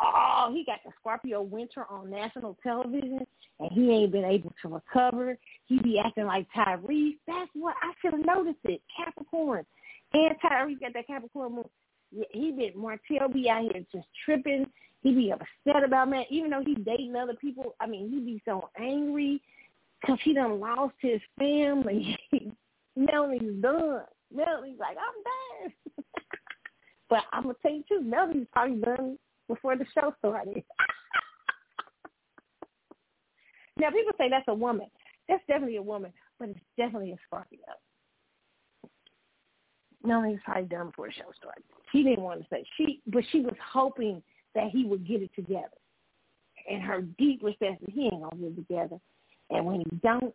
[0.00, 3.18] Oh, he got the Scorpio winter on national television,
[3.58, 5.36] and he ain't been able to recover.
[5.66, 7.16] He be acting like Tyrese.
[7.26, 8.80] That's what I should have noticed it.
[8.96, 9.66] Capricorn,
[10.12, 11.64] and Tyrese got that Capricorn moon.
[12.30, 14.66] He been Martell be out here just tripping.
[15.02, 17.74] He be upset about man, even though he dating other people.
[17.80, 19.42] I mean, he be so angry
[20.00, 22.16] because he done lost his family.
[22.96, 24.02] Melanie's done.
[24.32, 25.22] Melanie's like, I'm
[25.64, 25.72] done.
[27.10, 29.18] but I'm gonna tell you too, Melanie's probably done
[29.48, 30.54] before the show started.
[33.78, 34.88] now people say that's a woman.
[35.28, 37.60] That's definitely a woman, but it's definitely a Scorpio.
[40.04, 41.64] Melanie's probably done before the show started.
[41.92, 44.22] She didn't want to say she, but she was hoping
[44.54, 45.68] that he would get it together.
[46.70, 48.98] And her deep recession, he ain't gonna get together.
[49.50, 50.34] And when he don't,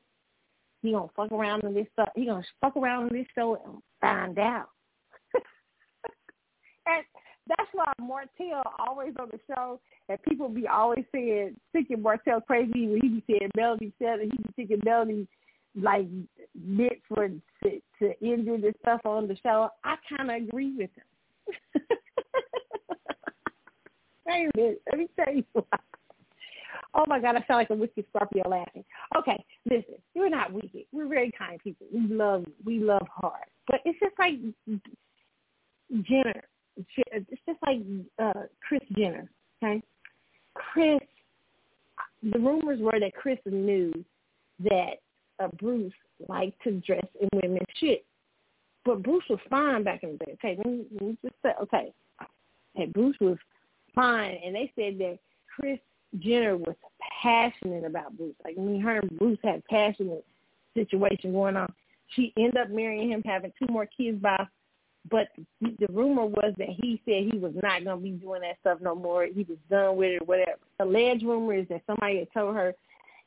[0.81, 2.09] he gonna fuck around in this stuff.
[2.15, 4.69] He gonna fuck around in this show and find out.
[6.85, 7.03] and
[7.47, 9.79] that's why Martell always on the show,
[10.09, 14.31] and people be always saying thinking Martell crazy when he be saying Melody said it.
[14.31, 15.27] He be thinking Melody
[15.75, 16.07] like
[16.55, 19.69] meant for to, to injure this stuff on the show.
[19.83, 21.81] I kind of agree with him.
[24.25, 25.63] Wait a minute, let me tell you why.
[26.95, 28.83] Oh my God, I sound like a wicked Scorpio laughing.
[29.17, 30.85] Okay, listen, we're not wicked.
[30.91, 31.87] We're very kind people.
[31.91, 33.45] We love, we love hard.
[33.67, 34.35] But it's just like
[36.03, 36.43] Jenner.
[36.75, 37.79] It's just like
[38.21, 39.29] uh Kris Jenner.
[39.63, 39.81] Okay,
[40.53, 40.99] Kris.
[42.31, 43.91] The rumors were that Kris knew
[44.59, 44.93] that
[45.39, 45.93] uh, Bruce
[46.29, 48.05] liked to dress in women's shit,
[48.85, 50.31] but Bruce was fine back in the day.
[50.33, 51.93] Okay, let me, let me just say, okay,
[52.75, 53.37] hey, Bruce was
[53.93, 55.19] fine, and they said that
[55.53, 55.79] Kris
[56.19, 56.75] Jenner was
[57.21, 58.35] passionate about Bruce.
[58.43, 60.25] Like when her and Bruce had passionate
[60.73, 61.71] situation going on.
[62.15, 64.47] She ended up marrying him, having two more kids by
[65.11, 65.27] but
[65.61, 68.79] the rumor was that he said he was not going to be doing that stuff
[68.81, 69.25] no more.
[69.25, 70.59] He was done with it or whatever.
[70.79, 72.73] Alleged rumor is that somebody had told her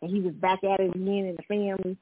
[0.01, 1.97] and he was back at it again in the family.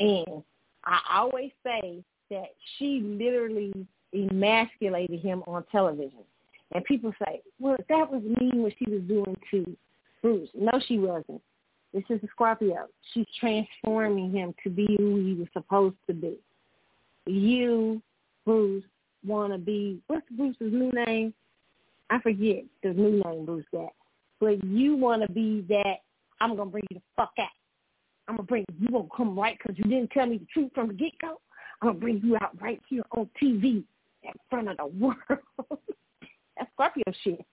[0.00, 0.42] And
[0.84, 2.48] I always say that
[2.78, 6.24] she literally emasculated him on television.
[6.74, 9.76] And people say, well, that was mean what she was doing to
[10.22, 10.50] Bruce.
[10.54, 11.40] No, she wasn't.
[11.94, 12.86] This is a Scorpio.
[13.12, 16.36] She's transforming him to be who he was supposed to be.
[17.26, 18.02] You,
[18.44, 18.84] Bruce,
[19.24, 21.32] want to be, what's Bruce's new name?
[22.10, 23.92] I forget the new name Bruce got.
[24.40, 25.96] But you want to be that,
[26.40, 27.48] I'm going to bring you the fuck out.
[28.28, 28.88] I'm going to bring you.
[28.90, 31.40] Won't come right because you didn't tell me the truth from the get-go.
[31.80, 33.82] I'm going to bring you out right here on TV
[34.22, 35.16] in front of the world.
[36.58, 37.44] That's Scorpio shit.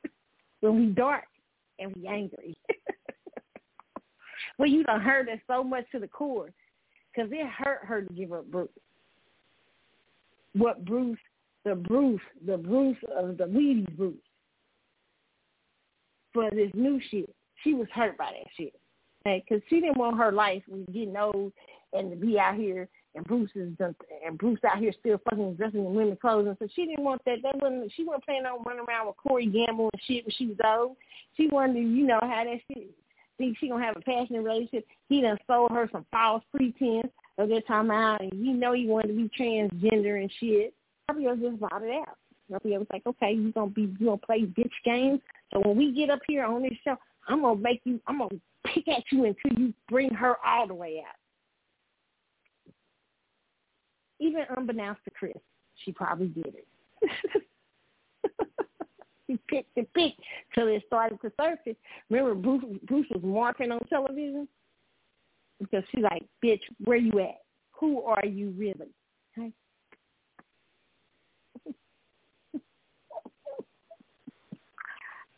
[0.61, 1.25] When we dark
[1.79, 2.57] and we angry.
[4.57, 6.49] well, you done hurt us so much to the core
[7.13, 8.69] because it hurt her to give up Bruce.
[10.53, 11.19] What Bruce,
[11.65, 14.15] the Bruce, the Bruce of the Wheaties Bruce.
[16.33, 17.33] For this new shit,
[17.63, 18.73] she was hurt by that shit.
[19.23, 21.51] Because she didn't want her life getting old
[21.93, 25.55] and to be out here and Bruce is done, and Bruce out here still fucking
[25.55, 27.37] dressing in women's clothes, and so she didn't want that.
[27.43, 30.47] That wasn't she wasn't planning on running around with Corey Gamble and shit when she
[30.47, 30.97] was old.
[31.37, 32.91] She wanted to, you know, how that shit.
[33.37, 34.85] Think she gonna have a passionate relationship.
[35.09, 38.87] He done sold her some false pretense of that time out, and you know he
[38.87, 40.73] wanted to be transgender and shit.
[41.07, 42.17] Fabio just bought it out.
[42.49, 45.19] Fabio was like, okay, you gonna be, you gonna play bitch games.
[45.51, 46.95] So when we get up here on this show,
[47.27, 50.73] I'm gonna make you, I'm gonna pick at you until you bring her all the
[50.73, 51.15] way out
[54.19, 55.33] even unbeknownst to Kris,
[55.83, 56.67] she probably did it.
[59.27, 60.19] she picked and picked
[60.53, 61.75] till it started to surface.
[62.09, 64.47] Remember, Bruce, Bruce was marking on television
[65.59, 67.41] because she's like, "Bitch, where you at?
[67.79, 68.93] Who are you really?"
[69.37, 69.51] Okay.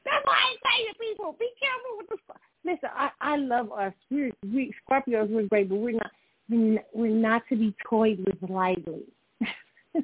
[0.06, 2.18] That's why I say to people, be careful with the.
[2.66, 3.94] Listen, I I love us.
[4.12, 5.30] We're we Scorpios.
[5.30, 6.12] We're great, but we're not
[6.50, 9.04] we're not to be toyed with lightly.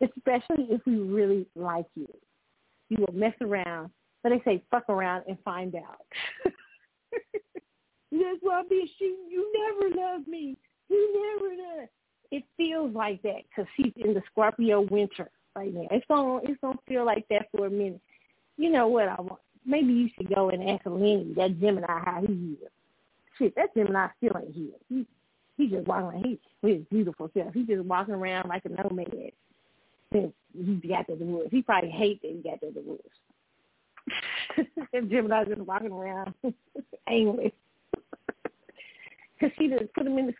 [0.00, 2.06] Especially if we really like you.
[2.88, 3.90] You will mess around,
[4.22, 6.06] but they say fuck around and find out.
[8.12, 8.88] That's why I'm being.
[9.00, 10.56] You never loved me.
[10.88, 11.88] You never did.
[12.30, 15.88] It feels like that because she's in the Scorpio winter right now.
[15.90, 18.00] It's gonna it's gonna feel like that for a minute.
[18.56, 19.40] You know what I want?
[19.68, 22.70] maybe you should go and ask Lenny, that Gemini, how he is.
[23.38, 24.72] Shit, that Gemini still ain't here.
[24.88, 25.06] He
[25.56, 26.22] he just walking.
[26.24, 27.54] He with his beautiful self.
[27.54, 29.32] He just walking around like a nomad
[30.12, 31.48] since he got to the woods.
[31.50, 33.02] He probably hate that he got to the woods.
[34.92, 36.34] and Gemini just walking around
[37.08, 37.52] aimless.
[39.40, 40.34] Cause she just put him in the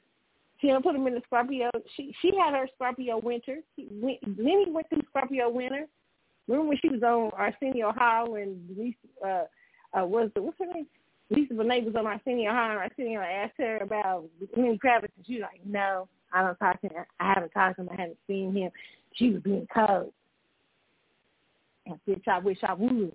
[0.61, 1.71] she done put him in the Scorpio.
[1.97, 3.59] She she had her Scorpio winter.
[3.77, 5.87] She went, Lenny went through Scorpio winter.
[6.49, 9.45] Remember when she was on Arsenio Hall and Lisa uh
[9.99, 10.87] uh was the what's her name?
[11.31, 14.25] Lisa Bonet was on Arsenio Hall and Arsenio asked her about
[14.57, 17.05] Lenny Kravitz and she was like, No, I don't talk to him.
[17.21, 18.71] I haven't talked to him, I haven't seen him.
[19.15, 20.13] She was being cold.
[21.87, 23.15] And bitch, I wish I would.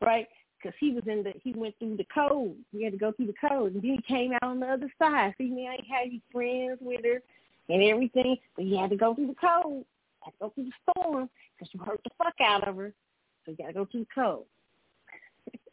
[0.00, 0.28] Right?
[0.58, 2.56] because he was in the he went through the code.
[2.72, 4.92] He had to go through the code, and then he came out on the other
[4.98, 5.34] side.
[5.38, 7.22] See, me, I had his friends with her
[7.68, 9.84] and everything, but he had to go through the code.
[10.20, 12.92] Had to go through the storm because you hurt the fuck out of her.
[13.44, 14.44] So you got to go through the code.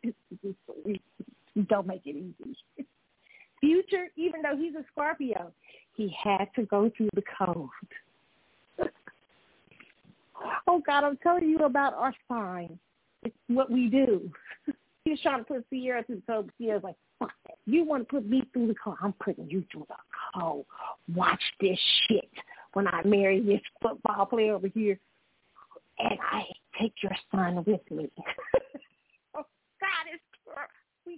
[1.70, 2.58] Don't make it easy.
[3.60, 5.52] Future, even though he's a Scorpio,
[5.94, 7.70] he had to go through the cold.
[10.68, 12.78] oh God, I'm telling you about our sign.
[13.24, 14.30] It's what we do.
[15.06, 16.52] he trying to put Ciara through the code.
[16.60, 17.32] Ciara's like, fuck.
[17.66, 18.98] You want to put me through the code?
[19.02, 19.96] I'm putting you through the
[20.34, 20.66] cold.
[21.14, 22.30] Watch this shit
[22.74, 25.00] when I marry this football player over here.
[25.98, 26.44] And I
[26.80, 28.10] take your son with me.
[29.36, 29.46] oh,
[29.80, 30.24] God, it's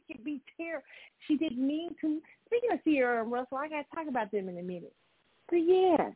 [0.07, 0.84] we can be terrible.
[1.28, 2.22] She didn't mean to.
[2.45, 4.94] Speaking of Ciara and Russell, I got to talk about them in a minute.
[5.49, 6.10] But yeah,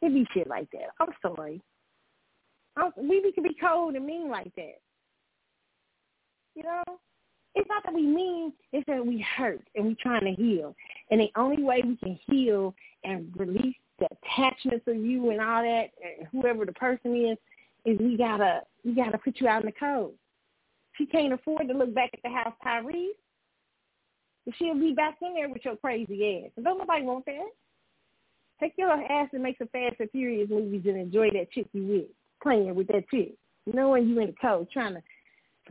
[0.00, 0.88] it be shit like that.
[1.00, 1.60] I'm sorry.
[2.76, 4.80] I'm, we, we can be cold and mean like that.
[6.54, 6.82] You know,
[7.54, 10.74] it's not that we mean, it's that we hurt and we're trying to heal.
[11.10, 15.62] And the only way we can heal and release the attachments of you and all
[15.62, 17.38] that, and whoever the person is,
[17.84, 20.12] is we gotta we gotta put you out in the cold.
[21.02, 23.08] She can't afford to look back at the house Tyrese.
[24.56, 26.52] She'll be back in there with your crazy ass.
[26.62, 27.48] Don't nobody want that.
[28.60, 31.84] Take your ass and make some Fast and Furious movies and enjoy that chick you
[31.84, 32.04] with,
[32.40, 33.32] playing with that chick.
[33.66, 35.02] Knowing you in the cold, trying to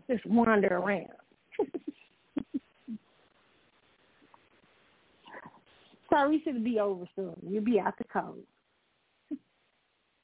[0.09, 1.07] just wander around.
[6.09, 7.37] Sorry, should be over soon.
[7.47, 8.43] You'll be out the cold.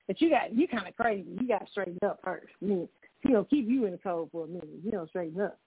[0.06, 1.30] But you got you kind of crazy.
[1.40, 2.48] You got to straighten up first.
[2.62, 2.88] I
[3.22, 4.70] he gonna keep you in the cold for a minute.
[4.84, 5.60] You don't straighten up.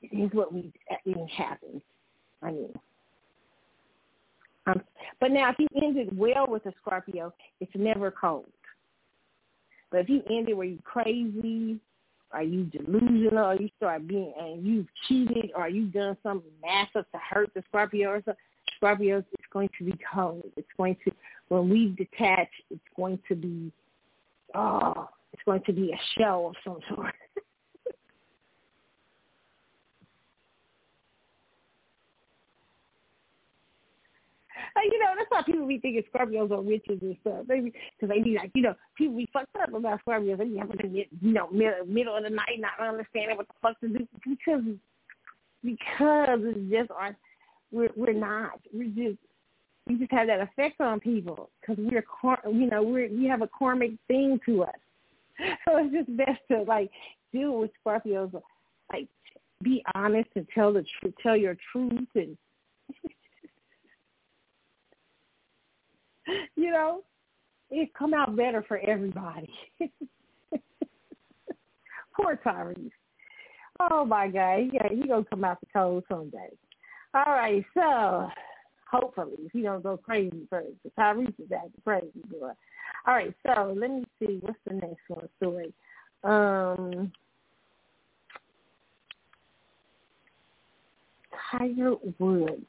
[0.00, 0.72] Here's what we
[1.04, 1.82] it happens.
[2.42, 2.72] I mean,
[4.66, 4.80] um,
[5.20, 8.46] but now if you ended well with a Scorpio, it's never cold.
[9.90, 11.80] But if you end it where you crazy,
[12.32, 17.10] or you delusional, or you start being and you've cheated, or you've done something massive
[17.10, 18.34] to hurt the Scorpio or something,
[18.80, 20.44] Scorpios, it's going to be cold.
[20.56, 21.12] It's going to
[21.48, 23.72] when we detach, it's going to be
[24.54, 27.14] oh, it's going to be a show of some sort.
[34.76, 37.46] Uh, you know, that's why people be thinking Scorpios are witches and stuff.
[37.48, 40.38] Maybe because they be like, you know, people be fucked up about Scorpios.
[40.38, 43.54] They be having to you know, middle, middle of the night, not understanding what the
[43.60, 44.62] fuck to do because
[45.64, 47.16] because it's just our
[47.70, 48.60] we're we're not.
[48.72, 49.18] We're just
[49.88, 52.04] we just have that effect on people because we're
[52.52, 54.70] you know we're we have a karmic thing to us.
[55.64, 56.90] So it's just best to like
[57.32, 58.32] deal with Scorpios,
[58.92, 59.06] like
[59.62, 62.36] be honest and tell the truth, tell your truth and
[66.56, 67.02] you know,
[67.70, 69.48] it come out better for everybody.
[72.16, 72.90] Poor Tyrese.
[73.90, 76.50] Oh my God, he he gonna come out the cold someday.
[77.14, 78.28] All right, so
[78.90, 80.68] hopefully if he don't go crazy first.
[80.98, 82.52] Tyrese is acting crazy boy.
[83.06, 85.72] All right, so let me see what's the next one story.
[86.24, 87.12] Um,
[91.50, 92.64] Tiger Woods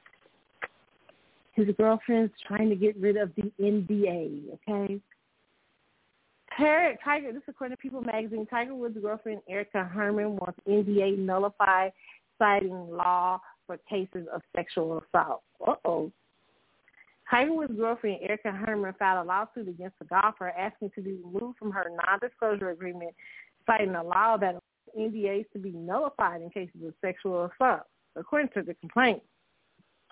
[1.65, 4.99] his girlfriend's trying to get rid of the NDA, okay?
[6.57, 11.93] Tiger, this is according to People magazine, Tiger Woods' girlfriend Erica Herman wants NDA nullified,
[12.37, 13.39] citing law
[13.69, 15.43] for cases of sexual assault.
[15.65, 16.11] Uh-oh.
[17.31, 21.69] Woods' girlfriend Erica Herman filed a lawsuit against the golfer asking to be removed from
[21.69, 23.13] her non-disclosure agreement,
[23.67, 24.61] citing a law that allows
[24.97, 27.81] NDAs to be nullified in cases of sexual assault.
[28.15, 29.21] According to the complaint,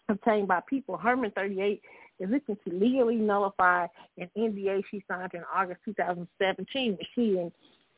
[0.07, 0.95] obtained by people.
[0.95, 1.81] Herman, 38,
[2.19, 3.87] is looking to legally nullify
[4.19, 7.51] an NDA she signed in August 2017 when she and,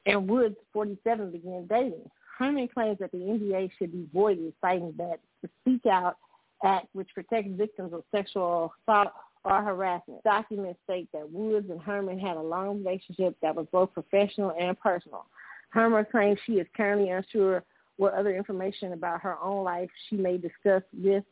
[0.05, 2.09] and Woods, 47, began dating.
[2.39, 6.15] Herman claims that the NDA should be voided, citing that the Speak Out
[6.63, 9.09] Act, which protects victims of sexual assault
[9.43, 10.23] or harassment.
[10.23, 14.79] Documents state that Woods and Herman had a long relationship that was both professional and
[14.79, 15.25] personal.
[15.71, 17.63] Herman claims she is currently unsure
[17.97, 21.25] what other information about her own life she may discuss with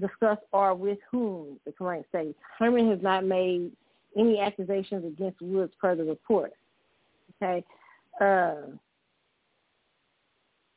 [0.00, 2.36] discuss or with whom the complaint states.
[2.58, 3.70] Herman has not made
[4.18, 6.52] any accusations against Woods per the report.
[7.40, 7.64] Okay.
[8.20, 8.76] Uh,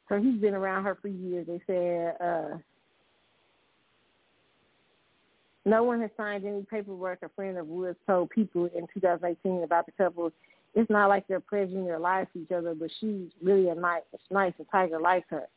[0.10, 1.48] so he's been around her for years.
[1.48, 2.58] They said uh,
[5.66, 7.20] no one has signed any paperwork.
[7.24, 10.32] A friend of Woods told people in 2018 about the couple.
[10.76, 14.04] It's not like they're pledging their lives to each other, but she's really a nice,
[14.32, 15.48] nice, and Tiger likes her.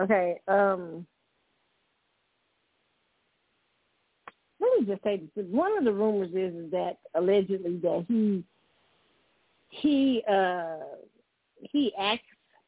[0.00, 0.40] Okay.
[0.48, 1.06] Um,
[4.58, 5.44] let me just say this.
[5.50, 8.44] One of the rumors is, is that allegedly that he
[9.68, 10.76] he uh
[11.60, 12.22] he acts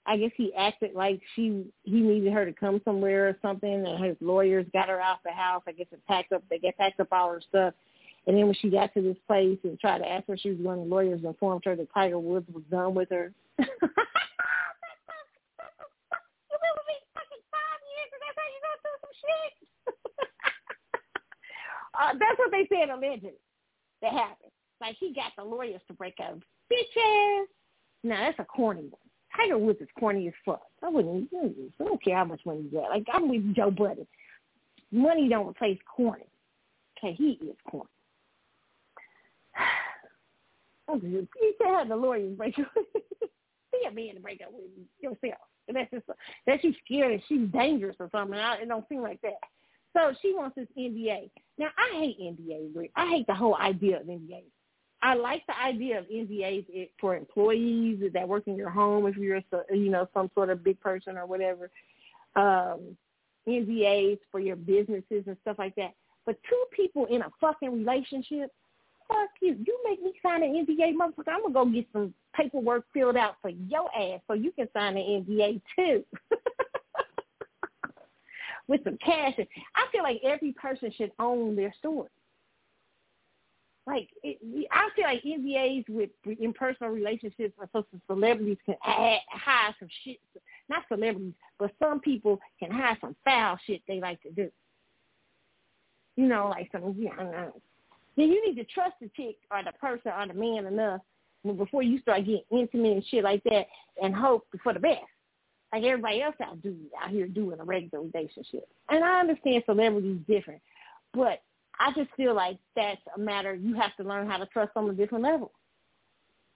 [0.07, 4.05] I guess he acted like she he needed her to come somewhere or something, and
[4.05, 5.63] his lawyers got her out the house.
[5.67, 6.43] I guess it packed up.
[6.51, 7.73] They get packed up all her stuff,
[8.27, 10.59] and then when she got to this place and tried to ask her she was
[10.59, 13.33] one of the lawyers informed her that Tiger Woods was done with her.
[13.59, 13.67] uh,
[22.19, 23.33] that's what they said allegedly
[24.03, 24.51] that happened.
[24.81, 26.39] Like he got the lawyers to break up.
[26.71, 27.45] Bitches.
[28.03, 29.01] Now that's a corny one.
[29.37, 30.63] Tiger Woods is corny as fuck.
[30.83, 31.29] I wouldn't.
[31.35, 32.91] I don't care how much money you got.
[32.91, 34.07] Like I'm with Joe Budden.
[34.93, 36.27] Money don't replace corny.
[36.99, 37.89] Okay, he is corny.
[41.03, 41.27] You
[41.61, 42.67] can't have the lawyers break up.
[43.73, 45.41] Be a man to break up with yourself.
[45.67, 46.05] And that's just
[46.47, 48.39] that's you scared and she's dangerous or something.
[48.39, 49.41] I, it don't seem like that.
[49.95, 51.31] So she wants this NDA.
[51.59, 52.91] Now I hate NDAs.
[52.95, 54.45] I hate the whole idea of NDAs.
[55.03, 59.41] I like the idea of NDAs for employees that work in your home if you're,
[59.71, 61.71] you know, some sort of big person or whatever.
[62.37, 62.97] Um,
[63.47, 65.93] NDAs for your businesses and stuff like that.
[66.27, 68.51] But two people in a fucking relationship,
[69.07, 69.57] fuck you.
[69.67, 71.29] You make me sign an NDA, motherfucker.
[71.29, 74.97] I'm gonna go get some paperwork filled out for your ass so you can sign
[74.97, 76.05] an NDA too.
[78.69, 79.35] With some cash.
[79.77, 82.09] I feel like every person should own their story
[83.87, 84.39] like it,
[84.73, 90.19] I feel like NDAs with in personal relationships or so celebrities can hide some shit.
[90.69, 94.51] Not celebrities, but some people can hide some foul shit they like to do.
[96.17, 97.53] You know, like some yeah, I know.
[98.17, 101.03] Then you need to trust the chick or the person or the man enough
[101.59, 103.67] before you start getting intimate and shit like that,
[104.03, 105.03] and hope for the best.
[105.75, 108.67] Like everybody else out do out here doing a regular relationship.
[108.89, 110.63] And I understand celebrities different,
[111.13, 111.43] but
[111.79, 114.89] I just feel like that's a matter you have to learn how to trust on
[114.89, 115.53] a different level.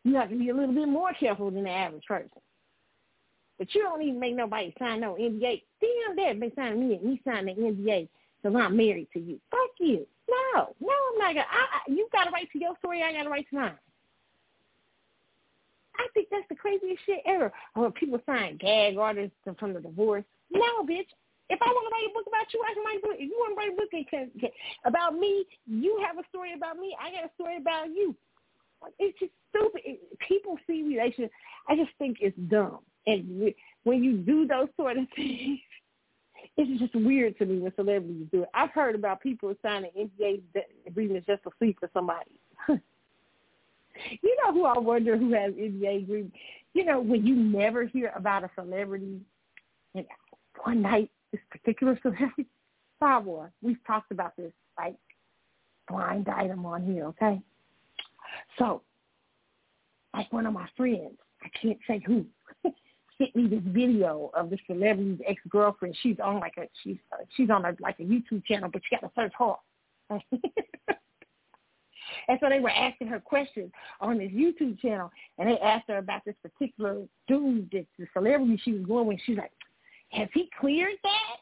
[0.04, 2.30] You have to be a little bit more careful than the average person.
[3.58, 5.62] But you don't even make nobody sign no NDA.
[5.80, 8.08] Damn that been signing me and me sign the NDA
[8.40, 9.40] because I'm married to you.
[9.50, 10.06] Fuck you.
[10.28, 11.46] No, no, I'm not gonna.
[11.50, 13.02] I, I, you got to write to your story.
[13.02, 13.78] I got to write to mine.
[15.96, 17.52] I think that's the craziest shit ever.
[17.74, 20.24] When people sign gag orders from the divorce.
[20.50, 21.08] No, bitch.
[21.50, 23.16] If I want to write a book about you, I can write a book.
[23.16, 24.52] If you want to write a book
[24.84, 26.96] about me, you have a story about me.
[27.00, 28.14] I got a story about you.
[28.98, 29.80] It's just stupid.
[29.84, 31.30] It, people see relations.
[31.68, 32.80] I just think it's dumb.
[33.06, 33.54] And
[33.84, 35.58] when you do those sort of things,
[36.56, 38.48] it's just weird to me when celebrities do it.
[38.52, 40.42] I've heard about people signing NDA
[40.86, 42.40] agreements just to sleep for somebody.
[42.68, 46.36] you know who I wonder who has NDA agreements?
[46.74, 49.20] You know, when you never hear about a celebrity
[49.94, 50.04] and
[50.62, 52.46] one night this particular celebrity,
[52.96, 53.22] Star.
[53.62, 54.96] We've talked about this like
[55.88, 57.40] blind item on here, okay?
[58.58, 58.82] So,
[60.14, 62.26] like one of my friends, I can't say who,
[63.18, 65.96] sent me this video of this celebrity's ex girlfriend.
[66.02, 68.96] She's on like a she's uh, she's on a like a YouTube channel, but she
[68.96, 69.58] got to search hard.
[72.28, 75.98] and so they were asking her questions on this YouTube channel, and they asked her
[75.98, 79.20] about this particular dude, this the celebrity she was going with.
[79.24, 79.52] She's like,
[80.10, 81.36] has he cleared that?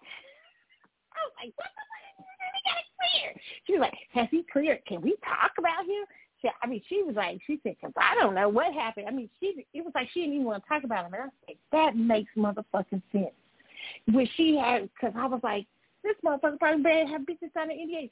[1.13, 1.97] I was like, what the fuck?
[2.55, 3.41] He got cleared.
[3.67, 4.85] She was like, has he cleared?
[4.87, 6.05] Can we talk about him?
[6.43, 9.07] She, I mean, she was like, she said, cause I don't know what happened.
[9.09, 11.15] I mean, she, it was like she didn't even want to talk about him.
[11.15, 13.35] And I said, that makes motherfucking sense.
[14.11, 15.67] When she had, cause I was like,
[16.03, 18.11] this motherfucker probably better have bitches on the NDA.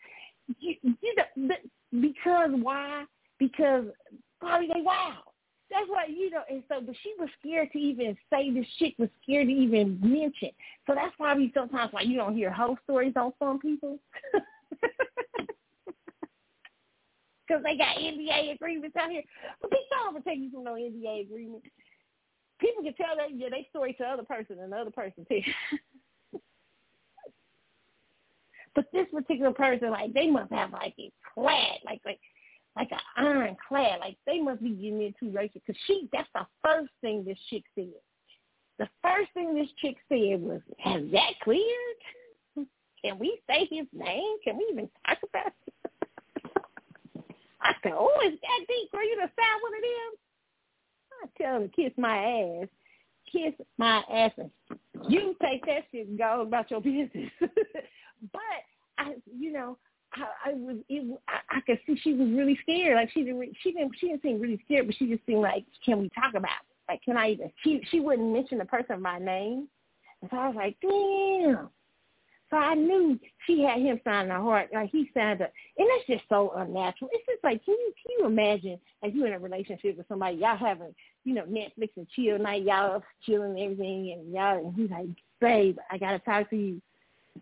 [0.58, 1.54] You, you know,
[2.00, 3.04] because why?
[3.38, 3.84] Because
[4.40, 5.24] probably they wild.
[5.74, 8.96] That's why you know, and so, but she was scared to even say this shit.
[8.96, 10.50] Was scared to even mention.
[10.86, 13.98] So that's why we sometimes like you don't hear whole stories on some people.
[17.46, 19.22] Because they got NDA agreements out here.
[19.60, 21.62] But people don't ever take you from no NDA agreement.
[22.58, 25.40] People can tell that yeah, they story to other person and the other person too.
[28.74, 32.18] but this particular person, like they must have like it flat, like like
[32.76, 34.00] like an ironclad.
[34.00, 36.08] Like they must be getting into racial because she.
[36.12, 37.92] That's the first thing this chick said.
[38.78, 42.66] The first thing this chick said was, "Has that cleared?
[43.02, 44.36] Can we say his name?
[44.42, 45.74] Can we even talk about?" It?
[47.60, 50.18] I said, "Oh, is that deep for you to sound one of them?"
[51.22, 52.68] I tell him kiss my ass,
[53.30, 54.50] kiss my ass, and
[55.08, 57.30] you take that shit and go about your business.
[57.40, 58.40] but
[58.98, 59.78] I, you know,
[60.44, 62.96] I, was, it, I, I could see she was really scared.
[62.96, 65.64] Like she didn't, she didn't, she didn't seem really scared, but she just seemed like,
[65.84, 66.92] can we talk about it?
[66.92, 67.50] Like, can I even?
[67.62, 69.68] She, she wouldn't mention the person by name,
[70.20, 71.70] and so I was like, damn.
[72.50, 76.06] So I knew she had him sign the heart, like he signed up, and that's
[76.06, 77.10] just so unnatural.
[77.12, 80.36] It's just like, can you can you imagine like you in a relationship with somebody,
[80.36, 80.94] y'all having
[81.24, 85.08] you know Netflix and chill night, y'all chilling and everything, and y'all and he's like,
[85.40, 86.82] babe, I gotta talk to you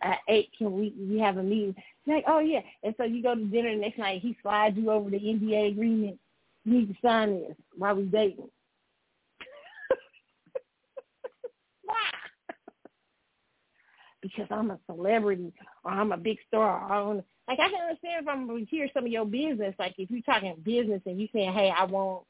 [0.00, 0.50] at eight.
[0.56, 1.74] Can we we have a meeting?
[2.06, 2.60] Like, oh yeah.
[2.82, 4.22] And so you go to dinner the next night.
[4.22, 6.18] He slides you over the NDA agreement.
[6.64, 8.48] You need to sign this while we dating.
[14.22, 16.88] Because I'm a celebrity or I'm a big star.
[16.88, 17.16] Or I'm,
[17.48, 19.74] like I can understand if I'm hear some of your business.
[19.80, 22.24] Like if you're talking business and you saying, hey, I won't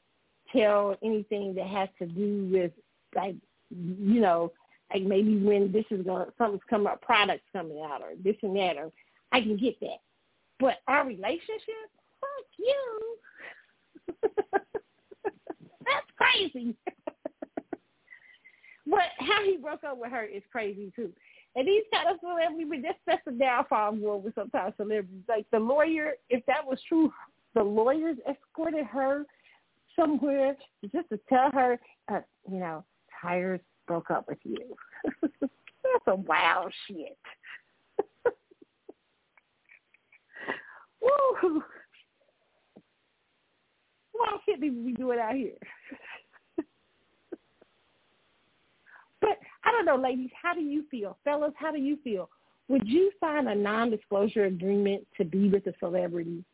[0.51, 2.71] tell anything that has to do with
[3.15, 3.35] like
[3.69, 4.51] you know
[4.93, 8.55] like maybe when this is going something's coming up, products coming out or this and
[8.55, 8.91] that, or
[9.31, 9.97] I can get that.
[10.59, 11.89] But our relationship,
[12.21, 13.17] fuck you.
[15.85, 16.75] That's crazy.
[18.87, 21.11] but how he broke up with her is crazy too.
[21.55, 25.23] And these kind of celebrities, but that's the downfall of with sometimes celebrities.
[25.29, 27.13] Like the lawyer, if that was true,
[27.53, 29.25] the lawyers escorted her
[29.95, 30.55] somewhere
[30.91, 31.79] just to tell her,
[32.11, 32.83] uh, you know,
[33.21, 34.75] tires broke up with you.
[35.21, 37.17] That's a wild shit.
[41.01, 41.63] Woo!
[44.13, 45.57] Wild shit people be doing out here.
[49.21, 51.17] but I don't know, ladies, how do you feel?
[51.23, 52.29] Fellas, how do you feel?
[52.69, 56.45] Would you sign a non-disclosure agreement to be with a celebrity?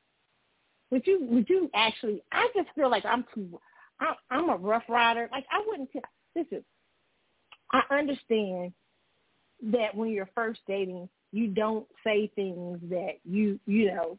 [0.91, 1.23] Would you?
[1.29, 2.23] Would you actually?
[2.31, 3.59] I just feel like I'm too.
[3.99, 5.29] I, I'm a rough rider.
[5.31, 5.91] Like I wouldn't.
[5.91, 6.01] Tell,
[6.35, 6.63] listen,
[7.71, 8.73] I understand
[9.71, 14.17] that when you're first dating, you don't say things that you, you know,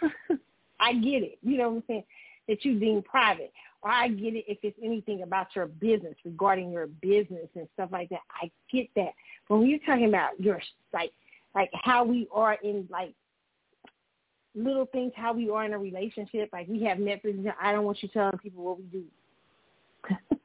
[0.80, 1.38] I get it.
[1.42, 2.04] You know what I'm saying?
[2.48, 3.52] That you deem private.
[3.82, 7.90] Or I get it if it's anything about your business, regarding your business and stuff
[7.92, 8.20] like that.
[8.30, 9.12] I get that.
[9.48, 10.60] But when you're talking about your,
[10.92, 11.12] like,
[11.54, 13.14] like how we are in, like,
[14.54, 18.02] little things, how we are in a relationship, like we have Netflix, I don't want
[18.02, 19.04] you telling people what we do.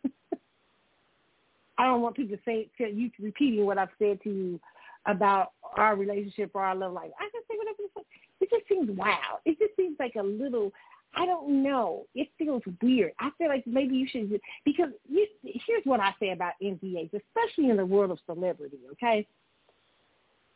[1.86, 4.60] I don't want people to say to you repeating what I've said to you
[5.06, 7.12] about our relationship or our love life.
[7.20, 8.04] I can say whatever you say.
[8.42, 9.38] It just seems wow.
[9.46, 10.74] It just seems like a little.
[11.14, 12.08] I don't know.
[12.16, 13.12] It feels weird.
[13.20, 17.70] I feel like maybe you should because you, here's what I say about NDAs, especially
[17.70, 18.80] in the world of celebrity.
[18.94, 19.28] Okay,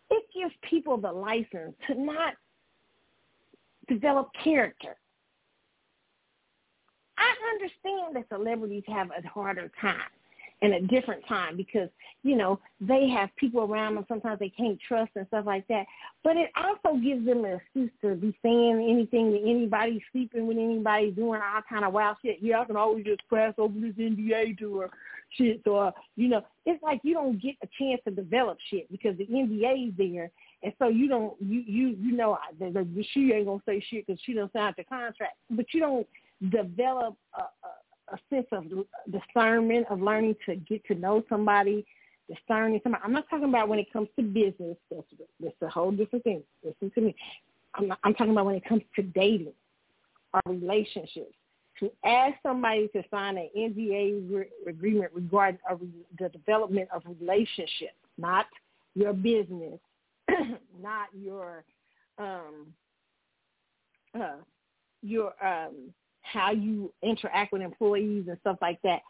[0.10, 2.34] it gives people the license to not
[3.88, 4.96] develop character.
[7.20, 10.10] I understand that celebrities have a harder time
[10.62, 11.90] in a different time because
[12.24, 14.06] you know they have people around them.
[14.08, 15.86] Sometimes they can't trust and stuff like that.
[16.24, 20.58] But it also gives them an excuse to be saying anything to anybody sleeping with
[20.58, 22.40] anybody doing all kind of wild shit.
[22.42, 24.90] Yeah i can always just pass over this nda to her
[25.38, 26.42] shit so uh, you know.
[26.66, 30.30] It's like you don't get a chance to develop shit because the nda is there
[30.62, 34.06] and so you don't you you you know the, the, she ain't gonna say shit
[34.06, 35.38] because she don't sign the contract.
[35.50, 36.08] But you don't
[36.50, 37.72] develop a, a
[38.12, 38.66] a sense of
[39.12, 41.86] discernment of learning to get to know somebody,
[42.28, 43.04] discerning somebody.
[43.04, 44.78] I'm not talking about when it comes to business.
[44.92, 45.08] That's,
[45.40, 46.44] that's a whole different thing.
[46.64, 47.16] Listen to me.
[47.76, 49.54] I'm, not, I'm talking about when it comes to dating
[50.34, 51.34] or relationships.
[51.80, 55.78] To ask somebody to sign an NDA re- agreement regarding a,
[56.22, 58.48] the development of relationships, not
[58.96, 59.80] your business,
[60.82, 61.64] not your
[62.18, 62.68] um,
[64.20, 64.38] uh,
[65.02, 65.94] your um,
[66.32, 69.02] how you interact with employees and stuff like that,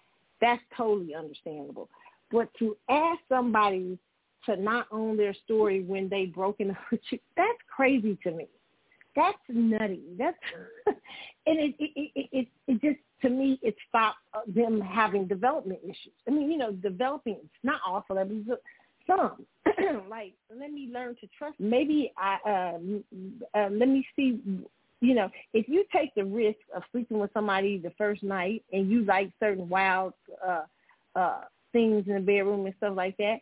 [0.41, 1.89] that's totally understandable.
[2.31, 3.97] But to ask somebody
[4.45, 8.47] to not own their story when they broken up with you, that's crazy to me.
[9.15, 10.01] That's nutty.
[10.17, 10.37] That's
[10.87, 10.97] and
[11.59, 14.17] it it, it it it just to me it stopped
[14.47, 16.13] them having development issues.
[16.27, 18.61] I mean, you know, developing it's not all celebrities, but
[19.07, 19.45] some.
[20.09, 21.59] like let me learn to trust.
[21.59, 24.39] Maybe I uh, uh let me see
[25.01, 28.89] you know, if you take the risk of sleeping with somebody the first night and
[28.89, 30.13] you like certain wild
[30.45, 30.63] uh
[31.15, 33.37] uh things in the bedroom and stuff like that,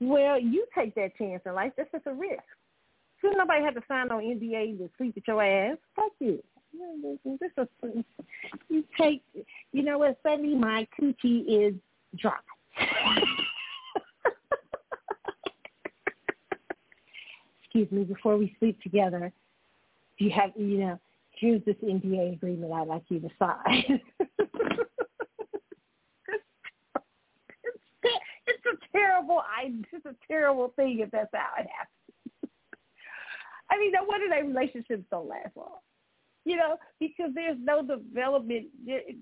[0.00, 1.72] well, you take that chance in life.
[1.76, 2.42] That's just a risk.
[3.20, 5.76] Should nobody have to sign on NDA to sleep with your ass?
[5.94, 6.42] Fuck you.
[7.24, 7.68] This is
[8.68, 9.22] you take.
[9.72, 10.18] You know what?
[10.22, 11.74] Suddenly my coochie is
[12.16, 12.32] dry.
[17.64, 18.04] Excuse me.
[18.04, 19.32] Before we sleep together,
[20.20, 21.00] you have you know?
[21.32, 24.00] Here's this NDA agreement I'd like you to sign.
[28.46, 29.38] it's a terrible.
[29.38, 29.72] I.
[29.92, 32.52] It's a terrible thing if that's how it happens.
[33.70, 35.78] I mean, no wonder their relationships don't last long
[36.44, 38.66] you know, because there's no development.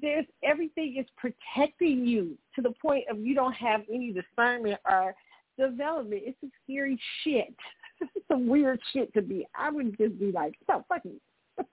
[0.01, 5.15] there's everything is protecting you to the point of you don't have any discernment or
[5.59, 6.23] development.
[6.25, 7.55] It's a scary shit.
[8.01, 9.47] It's some weird shit to be.
[9.59, 11.21] I would just be like, no, fuck you.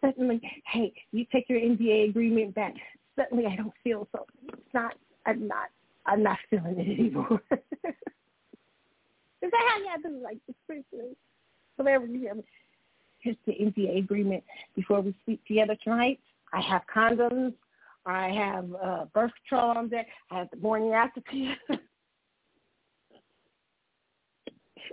[0.00, 0.40] Suddenly,
[0.72, 2.74] hey, you take your NDA agreement back.
[3.16, 4.26] Suddenly, I don't feel so.
[4.52, 4.94] It's not.
[5.24, 5.70] I'm not.
[6.04, 7.40] I'm not feeling it anymore.
[9.42, 10.38] Is that how y'all do like?
[11.76, 12.38] Whatever you have
[13.26, 16.20] here's the NDA agreement before we sleep together tonight.
[16.52, 17.54] I have condoms.
[18.06, 20.06] I have uh, birth control on deck.
[20.30, 21.20] I have the morning after.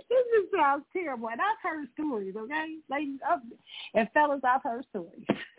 [0.08, 1.28] this just sounds terrible.
[1.28, 2.76] And I've heard stories, okay?
[2.90, 3.18] Ladies
[3.94, 5.24] and fellas, I've heard stories.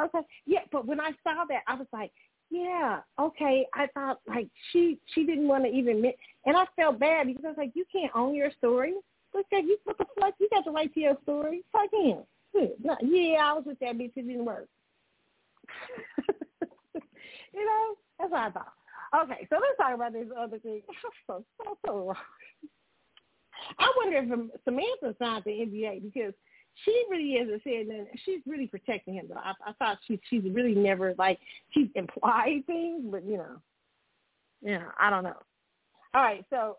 [0.00, 0.20] okay.
[0.46, 2.10] Yeah, but when I saw that, I was like,
[2.50, 3.66] yeah, okay.
[3.74, 7.44] I thought like she she didn't want to even admit, and I felt bad because
[7.44, 8.94] I was like, you can't own your story.
[9.34, 9.76] Look at you.
[9.84, 10.34] What the fuck?
[10.38, 11.64] You got the right to your story.
[11.72, 12.18] Fuck him.
[12.54, 14.12] Yeah, I was with that bitch.
[14.16, 14.68] It didn't work.
[17.52, 18.72] you know, that's what I thought.
[19.22, 20.82] Okay, so let's talk about this other thing.
[21.26, 22.16] so so so wrong.
[23.78, 26.34] I wonder if Samantha signed the NDA because
[26.84, 28.06] she really isn't saying that.
[28.24, 29.26] She's really protecting him.
[29.28, 31.38] Though I, I thought she she's really never like
[31.70, 33.60] she's implied things, but you know,
[34.62, 35.36] yeah, I don't know.
[36.14, 36.76] All right, so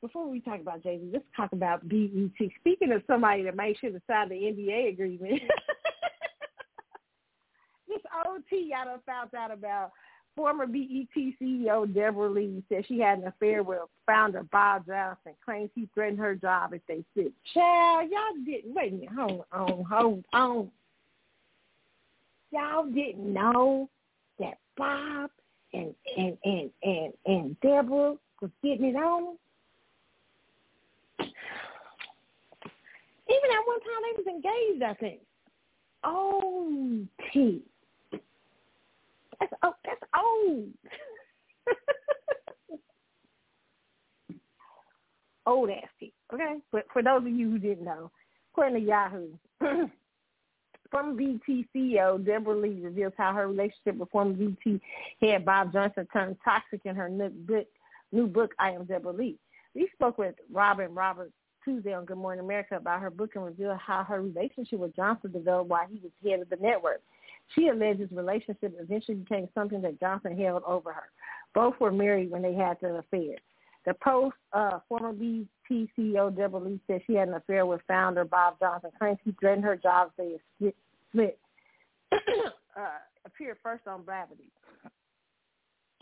[0.00, 2.30] before we talk about Jay Z, let's talk about BET.
[2.60, 5.32] Speaking of somebody that made sure to sign the NDA agreement,
[7.88, 9.90] this OT y'all done found out about
[10.36, 15.32] former BET CEO Debra Lee said she had an affair with founder Bob Johnson.
[15.44, 17.32] Claims he threatened her job if they sit.
[17.54, 19.10] Child, y'all didn't wait a minute.
[19.16, 20.70] Hold on, hold on.
[22.52, 23.88] Y'all didn't know
[24.38, 25.30] that Bob
[25.72, 29.36] and and and and and Debra was getting it on.
[33.28, 35.20] Even at one time they was engaged, I think.
[36.02, 37.62] Oh, T.
[39.40, 40.68] That's oh, that's old.
[45.46, 45.88] old ass.
[46.32, 48.10] Okay, but for those of you who didn't know,
[48.52, 49.28] according to Yahoo,
[50.90, 51.40] former BET
[51.74, 54.80] CEO Debra Lee reveals how her relationship with former BET
[55.20, 57.66] head Bob Johnson turned toxic in her new book,
[58.12, 59.38] new book, I Am Debra Lee.
[59.74, 61.32] We spoke with Robin Roberts
[61.64, 65.30] Tuesday on Good Morning America about her book and revealed how her relationship with Johnson
[65.30, 67.02] developed while he was head of the network.
[67.54, 71.10] She alleges relationship eventually became something that Johnson held over her.
[71.54, 73.36] Both were married when they had the affair.
[73.86, 75.46] The Post, uh, former BET
[75.98, 79.64] CEO Debra Lee said she had an affair with founder Bob Johnson, claims he threatened
[79.64, 80.72] her job if they
[81.10, 81.38] split.
[82.12, 84.50] uh, appeared first on Blavity.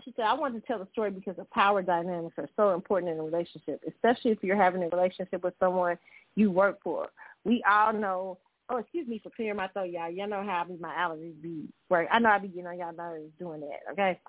[0.04, 3.12] She said, I wanted to tell the story because the power dynamics are so important
[3.12, 5.98] in a relationship, especially if you're having a relationship with someone
[6.34, 7.08] you work for.
[7.44, 8.38] We all know,
[8.70, 10.10] oh, excuse me for clearing my throat, y'all.
[10.10, 12.08] Y'all know how my allergies be work.
[12.10, 14.20] I know I be getting on y'all nerves doing that, okay?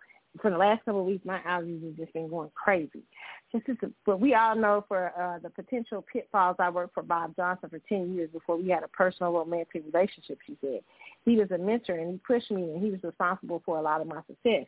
[0.41, 3.03] For the last couple of weeks, my allergies have just been going crazy.
[3.51, 6.57] Just, just, but we all know for uh, the potential pitfalls.
[6.59, 10.37] I worked for Bob Johnson for 10 years before we had a personal romantic relationship,
[10.45, 10.81] she said.
[11.25, 14.01] He was a mentor and he pushed me and he was responsible for a lot
[14.01, 14.67] of my success.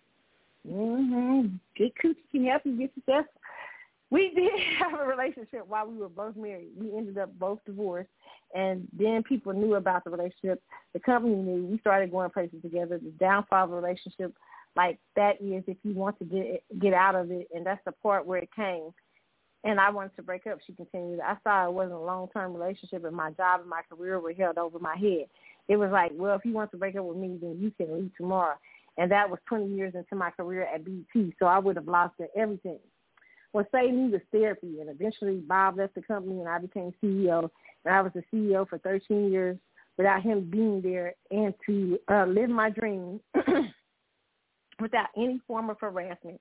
[0.67, 1.55] Mm-hmm.
[1.77, 3.40] Good coochie can help you get successful.
[4.11, 6.69] We did have a relationship while we were both married.
[6.77, 8.09] We ended up both divorced,
[8.53, 10.61] and then people knew about the relationship.
[10.93, 11.65] The company knew.
[11.65, 12.99] We started going places together.
[12.99, 14.33] The downfall of a relationship
[14.75, 17.93] like that is if you want to get get out of it, and that's the
[17.93, 18.91] part where it came.
[19.63, 20.57] And I wanted to break up.
[20.65, 21.19] She continued.
[21.19, 24.33] I saw it wasn't a long term relationship, and my job and my career were
[24.33, 25.27] held over my head.
[25.67, 27.95] It was like, well, if you want to break up with me, then you can
[27.95, 28.55] leave tomorrow
[28.97, 32.15] and that was 20 years into my career at BET, so I would have lost
[32.35, 32.79] everything.
[33.53, 37.49] Saved me was therapy, and eventually Bob left the company, and I became CEO,
[37.85, 39.57] and I was the CEO for 13 years
[39.97, 43.19] without him being there, and to uh, live my dream
[44.79, 46.39] without any form of harassment.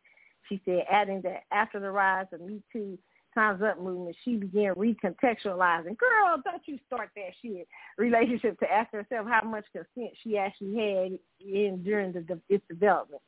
[0.48, 2.98] She said, adding that after the rise of Me Too,
[3.34, 5.96] Time's Up movement, she began recontextualizing.
[5.96, 10.74] Girl, don't you start that shit relationship to ask herself how much consent she actually
[10.74, 13.22] had in during the, its development.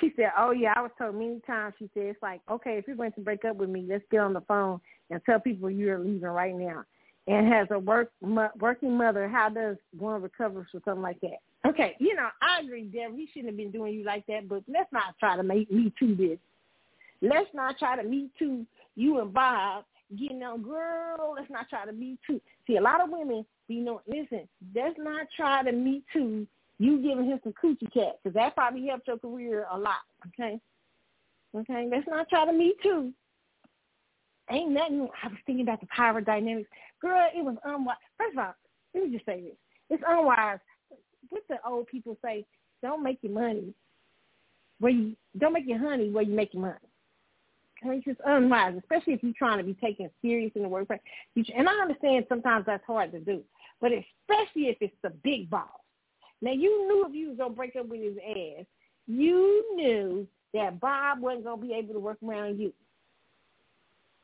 [0.00, 2.86] She said, "Oh yeah, I was told many times." She said, "It's like okay, if
[2.86, 5.70] you're going to break up with me, let's get on the phone and tell people
[5.70, 6.84] you're leaving right now."
[7.28, 11.38] And has a work mo- working mother, how does one recover from something like that?
[11.66, 13.16] Okay, you know, I agree, Debra.
[13.16, 15.92] He shouldn't have been doing you like that, but let's not try to make me
[15.98, 16.38] too this.
[17.20, 18.64] Let's not try to me too
[18.96, 19.84] you and Bob
[20.18, 21.34] getting on, girl.
[21.36, 22.40] Let's not try to me too.
[22.66, 26.46] See, a lot of women, you know, listen, let's not try to me too
[26.78, 30.00] you giving him some coochie cat because that probably helped your career a lot.
[30.28, 30.60] Okay,
[31.56, 31.88] okay.
[31.90, 33.12] Let's not try to me too.
[34.50, 35.08] Ain't nothing.
[35.22, 36.68] I was thinking about the power dynamics,
[37.00, 37.28] girl.
[37.34, 37.96] It was unwise.
[38.18, 38.54] First of all,
[38.94, 39.56] let me just say this:
[39.90, 40.58] it's unwise.
[41.30, 42.44] What the old people say:
[42.82, 43.74] don't make your money
[44.78, 46.74] where you don't make your honey where you make your money.
[47.84, 51.00] Okay, it's just unwise, especially if you're trying to be taken serious in the workplace.
[51.54, 53.42] And I understand sometimes that's hard to do,
[53.80, 55.68] but especially if it's the big boss
[56.42, 58.66] now you knew if you was gonna break up with his ass,
[59.06, 62.72] you knew that Bob wasn't gonna be able to work around you.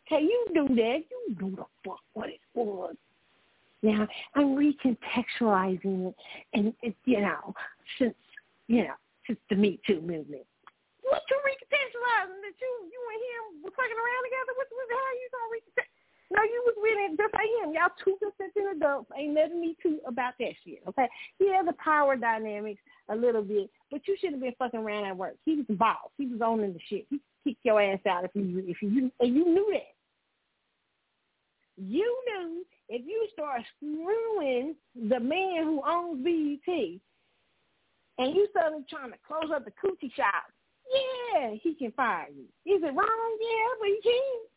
[0.07, 1.03] Okay, you knew that.
[1.11, 2.97] You knew the fuck what it was.
[3.83, 6.15] Now I'm recontextualizing it,
[6.55, 7.55] and it, you know,
[7.99, 8.15] since
[8.69, 8.95] you know,
[9.27, 10.47] since the Me Too movement.
[11.03, 14.53] What you recontextualizing that you you and him were fucking around together?
[14.57, 15.92] What, the hell are you gonna recontextualize?
[16.33, 17.75] No, you was with him just like him.
[17.75, 19.11] Y'all two consenting adults.
[19.17, 20.81] Ain't nothing me too about that shit.
[20.89, 21.07] Okay.
[21.39, 22.81] Yeah, the power dynamics
[23.11, 25.37] a little bit, but you should have been fucking around at work.
[25.45, 26.09] He was the boss.
[26.17, 27.07] He was owning the shit.
[27.11, 29.93] He kick your ass out if you if you and you knew that.
[31.77, 36.75] You knew if you start screwing the man who owns BET
[38.19, 40.45] and you suddenly trying to close up the coochie shop,
[41.35, 42.45] yeah, he can fire you.
[42.75, 43.39] Is it wrong?
[43.41, 44.53] Yeah, but he can.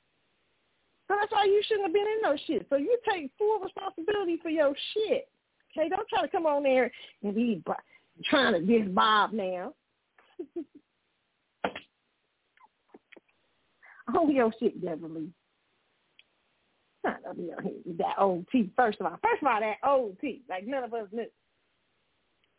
[1.07, 2.65] So that's why you shouldn't have been in no shit.
[2.69, 5.29] So you take full responsibility for your shit.
[5.77, 6.91] Okay, don't try to come on there
[7.23, 7.61] and be
[8.29, 9.73] trying to diss Bob now.
[14.15, 15.29] oh, your shit, Beverly.
[17.03, 18.71] Not up that old T.
[18.75, 20.41] First of all, first of all, that old T.
[20.49, 21.27] Like none of us knew.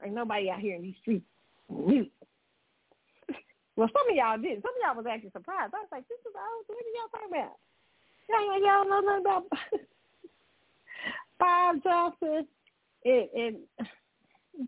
[0.00, 1.26] Like nobody out here in these streets
[1.68, 2.06] knew.
[3.76, 4.64] Well, some of y'all did.
[4.64, 5.76] Some of y'all was actually surprised.
[5.76, 6.64] I was like, this is old.
[6.64, 7.60] What are y'all talking about?
[8.28, 9.44] Y'all, y'all know nothing about
[11.38, 12.46] Bob Johnson.
[13.02, 13.88] It, it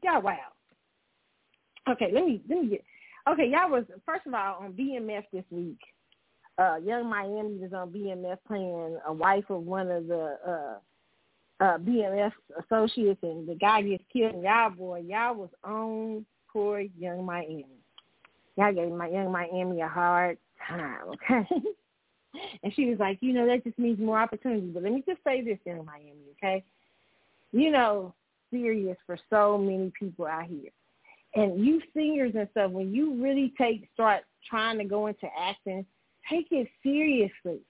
[0.03, 0.39] got wild.
[1.89, 2.85] Okay, let me let me get.
[3.28, 5.78] Okay, y'all was first of all on BMF this week.
[6.59, 11.78] Uh, Young Miami was on BMF playing a wife of one of the uh, uh,
[11.78, 12.33] BMF
[12.65, 14.35] associates, and the guy gets killed.
[14.35, 17.67] And y'all boy, y'all was on poor Young Miami.
[18.57, 21.09] Y'all gave my Young Miami a hard time.
[21.09, 21.49] Okay.
[22.62, 24.70] And she was like, you know, that just means more opportunities.
[24.73, 26.65] But let me just say this in Miami, okay?
[27.52, 28.15] You know,
[28.50, 30.70] serious for so many people out here.
[31.34, 35.84] And you singers and stuff, when you really take start trying to go into acting,
[36.28, 37.60] take it seriously.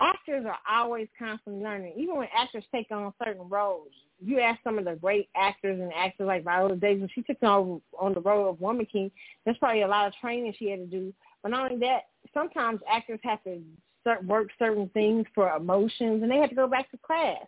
[0.00, 1.94] Actors are always constantly learning.
[1.96, 3.88] Even when actors take on certain roles,
[4.24, 7.42] you ask some of the great actors and actors like Viola Davis, when she took
[7.42, 9.10] on on the role of Woman King,
[9.44, 11.12] there's probably a lot of training she had to do.
[11.42, 13.60] But not only that, sometimes actors have to
[14.00, 17.44] start, work certain things for emotions, and they have to go back to class.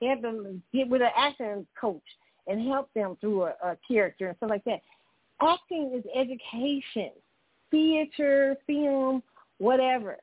[0.00, 2.02] They have to get with an acting coach
[2.46, 4.80] and help them through a, a character and stuff like that.
[5.40, 7.10] Acting is education,
[7.70, 9.22] theater, film,
[9.58, 10.16] whatever.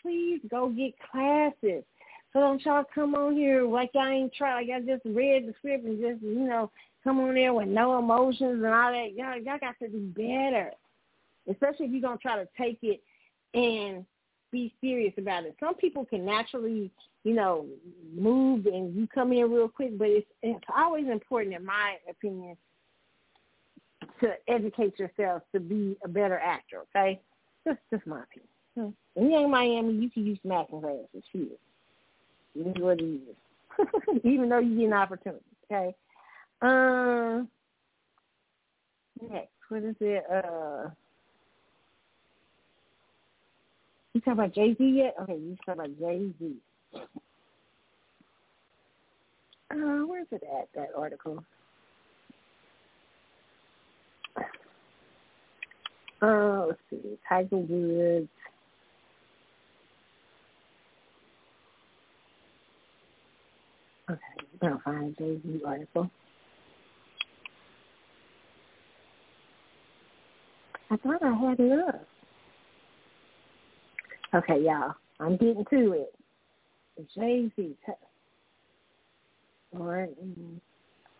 [0.00, 1.84] Please go get classes.
[2.32, 5.54] So don't y'all come on here like I ain't try like I just read the
[5.58, 6.70] script and just, you know,
[7.04, 9.12] come on there with no emotions and all that.
[9.14, 10.72] Y'all y'all got to do better.
[11.50, 13.02] Especially if you're gonna try to take it
[13.54, 14.04] and
[14.52, 15.56] be serious about it.
[15.58, 16.90] Some people can naturally,
[17.24, 17.66] you know,
[18.14, 22.56] move and you come in real quick, but it's it's always important, in my opinion,
[24.20, 26.82] to educate yourself to be a better actor.
[26.94, 27.20] Okay,
[27.66, 28.94] just just my opinion.
[29.14, 31.06] When you're in Miami, you can use some acting classes.
[31.32, 31.60] Shit,
[32.54, 34.20] it is what it is.
[34.24, 35.44] Even though you get an opportunity.
[35.70, 35.94] Okay.
[36.60, 37.48] Um.
[39.30, 40.24] Next, what is it?
[40.30, 40.90] Uh.
[44.14, 45.14] You talk about Jay Z yet?
[45.22, 46.54] Okay, you talk about Jay Z.
[49.70, 50.68] Uh, where's it at?
[50.74, 51.42] That article.
[56.20, 57.18] Uh, let's see.
[57.26, 58.28] Tiger Woods.
[64.10, 64.20] Okay,
[64.60, 66.10] gonna find Jay Z article.
[70.90, 72.06] I thought I had it up.
[74.34, 74.94] Okay, y'all.
[75.20, 76.14] I'm getting to it.
[77.14, 77.76] Jay Z.
[79.78, 80.10] All right.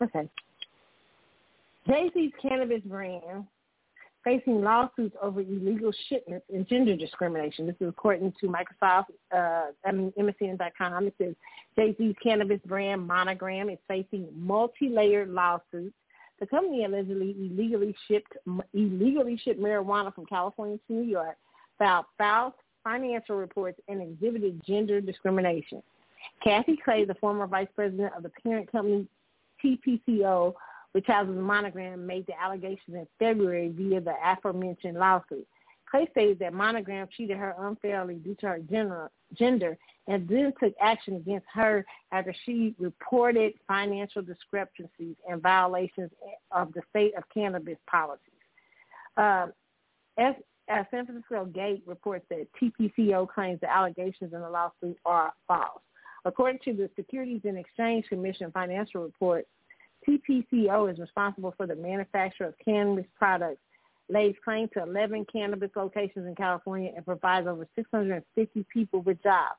[0.02, 0.28] Okay.
[1.86, 3.46] Jay Z's cannabis brand
[4.24, 7.66] facing lawsuits over illegal shipments and gender discrimination.
[7.66, 11.08] This is according to Microsoft, uh, I mean, MSN.com.
[11.08, 11.34] It says
[11.76, 15.94] Jay-Z's cannabis brand Monogram is facing multi-layered lawsuits.
[16.40, 18.36] The company allegedly illegally shipped
[18.74, 21.36] illegally shipped marijuana from California to New York,
[21.78, 22.52] filed
[22.84, 25.82] financial reports, and exhibited gender discrimination.
[26.42, 29.06] Kathy Clay, the former vice president of the parent company
[29.64, 30.54] TPCO,
[30.92, 35.46] which houses Monogram, made the allegations in February via the aforementioned lawsuit.
[35.90, 39.76] Clay stated that Monogram treated her unfairly due to her gender, gender
[40.08, 46.10] and then took action against her after she reported financial discrepancies and violations
[46.50, 48.18] of the state of cannabis policies.
[49.16, 49.46] Uh,
[50.72, 55.32] as, as San Francisco Gate reports that TPCO claims the allegations in the lawsuit are
[55.46, 55.82] false.
[56.24, 59.46] According to the Securities and Exchange Commission financial report,
[60.08, 63.60] TPCO is responsible for the manufacture of cannabis products,
[64.08, 69.58] lays claim to 11 cannabis locations in California, and provides over 650 people with jobs.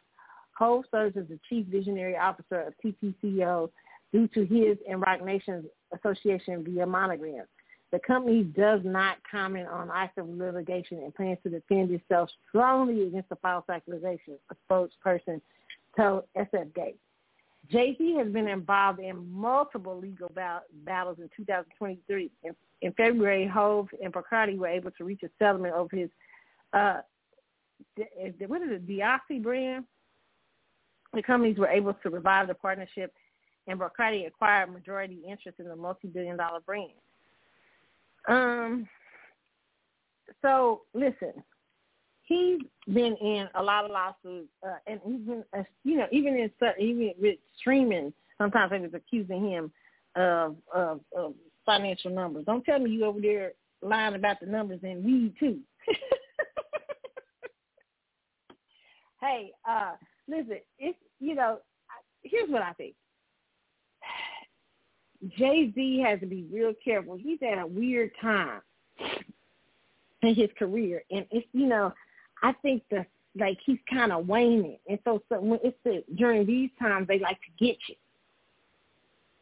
[0.58, 3.70] Cole serves as the chief visionary officer of TPCO
[4.12, 7.46] due to his and Roc Nation's association via Monogram.
[7.94, 13.30] The company does not comment on active litigation and plans to defend itself strongly against
[13.30, 15.40] the false accusations, a spokesperson
[15.96, 16.98] told SF Gate.
[17.72, 20.32] Jay-Z has been involved in multiple legal
[20.86, 22.32] battles in 2023.
[22.44, 26.10] In, in February, Hove and Bacardi were able to reach a settlement over his,
[26.74, 27.02] uh,
[28.48, 29.86] what is it, brand?
[31.14, 33.14] The companies were able to revive the partnership,
[33.68, 36.94] and Bacardi acquired majority interest in the multi-billion dollar brand.
[38.28, 38.88] Um.
[40.42, 41.34] So listen,
[42.24, 46.52] he's been in a lot of lawsuits, uh, and been, uh, you know, even in
[46.80, 49.72] even with streaming, sometimes they was accusing him
[50.16, 51.34] of, of of
[51.66, 52.46] financial numbers.
[52.46, 55.60] Don't tell me you over there lying about the numbers and weed too.
[59.22, 59.94] hey, uh,
[60.28, 61.60] listen, it's you know,
[62.22, 62.96] here's what I think.
[65.38, 67.16] Jay Z has to be real careful.
[67.16, 68.62] He's at a weird time
[70.22, 71.94] in his career, and it's you know
[72.42, 73.06] I think the
[73.40, 77.20] like he's kind of waning, and so, so when it's the, during these times they
[77.20, 77.96] like to get you.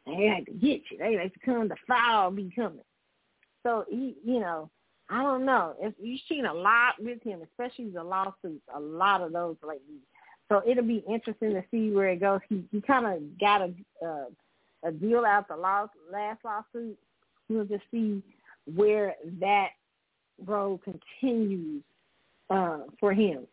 [0.05, 0.97] They like to get you.
[0.97, 1.67] They like to come.
[1.67, 2.79] The foul be coming.
[3.63, 4.69] So he, you know,
[5.09, 5.75] I don't know.
[5.79, 9.99] If you've seen a lot with him, especially the lawsuits, a lot of those lately.
[10.49, 12.39] So it'll be interesting to see where it goes.
[12.49, 13.73] He he kind of got a
[14.05, 14.25] uh,
[14.83, 15.91] a deal out the last
[16.43, 16.97] lawsuit.
[17.49, 18.23] We'll just see
[18.75, 19.69] where that
[20.45, 21.83] road continues
[22.49, 23.47] uh, for him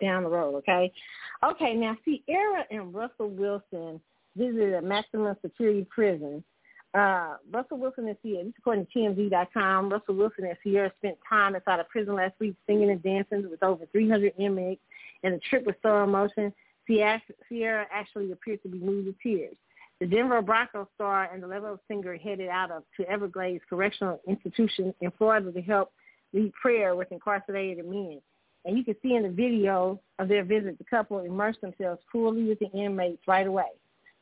[0.00, 0.92] down the road, okay?
[1.44, 4.00] Okay, now Ciara and Russell Wilson
[4.36, 6.42] visited a maximum security prison.
[6.94, 11.18] Uh, Russell Wilson and Ciara, this is according to TMZ.com, Russell Wilson and Ciara spent
[11.28, 14.80] time inside a prison last week singing and dancing with over 300 inmates,
[15.22, 16.52] and the trip was so emotional,
[16.88, 19.56] Ciara actually appeared to be moved to tears.
[20.00, 24.94] The Denver Broncos star and the level singer headed out of to Everglades Correctional Institution
[25.00, 25.92] in Florida to help
[26.34, 28.20] lead prayer with incarcerated men.
[28.66, 32.44] And you can see in the video of their visit, the couple immersed themselves fully
[32.44, 33.70] with the inmates right away.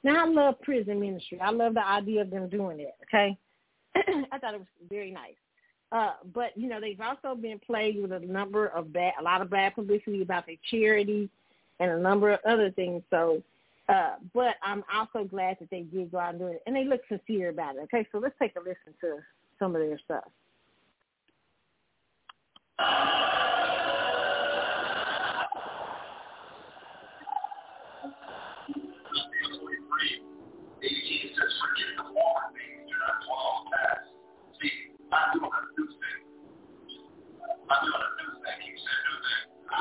[0.04, 1.40] Now, I love prison ministry.
[1.40, 3.36] I love the idea of them doing it, okay?
[3.96, 5.34] I thought it was very nice.
[5.90, 9.40] Uh, but, you know, they've also been plagued with a number of bad, a lot
[9.40, 11.30] of bad publicity about their charity
[11.80, 13.02] and a number of other things.
[13.10, 13.42] So,
[13.88, 16.62] uh, but I'm also glad that they did go out and do it.
[16.66, 18.06] And they look sincere about it, okay?
[18.12, 19.18] So let's take a listen to
[19.58, 20.24] some of their stuff.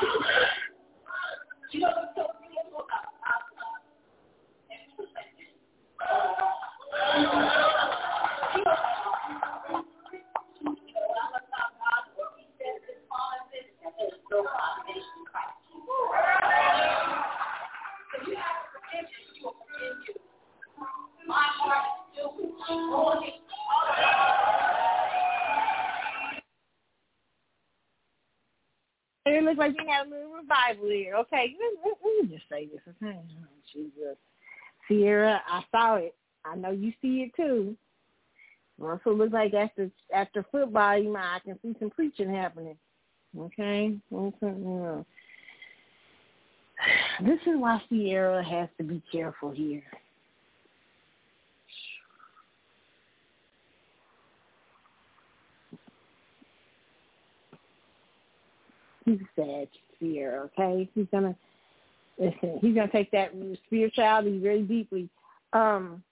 [0.01, 0.52] You
[29.25, 31.15] it looks like you had a little revival here.
[31.15, 32.81] Okay, let, let me just say this.
[33.01, 33.19] Okay,
[33.73, 34.17] Jesus,
[34.87, 36.15] Ciara, I saw it.
[36.45, 37.75] I know you see it too.
[38.81, 42.77] Also it looks like after after football, you might I can see some preaching happening.
[43.37, 43.97] Okay
[47.21, 49.83] This is why Ciara has to be careful here.
[59.05, 59.67] He's a sad
[59.99, 60.89] Ciara, okay?
[60.95, 61.35] He's gonna
[62.17, 63.31] listen, he's gonna take that
[63.65, 65.09] spirituality very deeply.
[65.53, 66.03] Um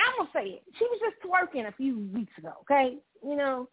[0.00, 0.62] I'm gonna say it.
[0.78, 2.96] She was just twerking a few weeks ago, okay?
[3.22, 3.68] You know,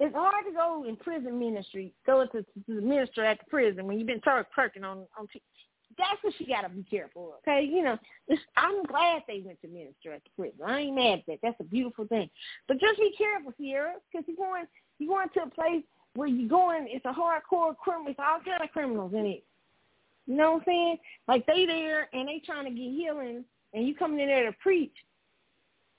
[0.00, 3.86] it's hard to go in prison ministry, go to, to the minister at the prison
[3.86, 5.26] when you've been twerking on on.
[5.32, 5.42] T-
[5.98, 7.48] that's what she got to be careful of.
[7.48, 7.98] Okay, you know,
[8.56, 10.60] I'm glad they went to minister at the prison.
[10.64, 11.38] I ain't mad at that.
[11.42, 12.28] That's a beautiful thing.
[12.68, 14.66] But just be careful, Ciara, because you're going
[14.98, 15.82] you're going to a place
[16.14, 16.88] where you're going.
[16.90, 18.10] It's a hardcore criminal.
[18.10, 19.44] It's all kind of criminals in it.
[20.26, 20.98] You know what I'm saying?
[21.28, 23.44] Like they there and they trying to get healing,
[23.74, 24.94] and you coming in there to preach,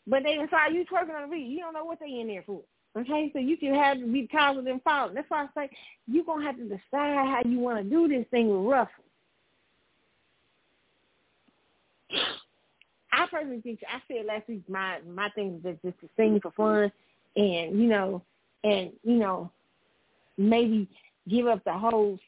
[0.06, 1.48] but they inside you twerking on the beat.
[1.48, 2.62] You don't know what they in there for.
[2.98, 5.14] Okay, so you can have to be of them falling.
[5.14, 5.70] That's why I say
[6.08, 9.04] you're gonna have to decide how you want to do this thing with Ruffle.
[13.12, 16.52] I personally think I said last week my my thing is just to sing for
[16.52, 16.92] fun
[17.36, 18.22] and you know
[18.64, 19.52] and you know
[20.38, 20.88] maybe
[21.30, 22.20] give up the whole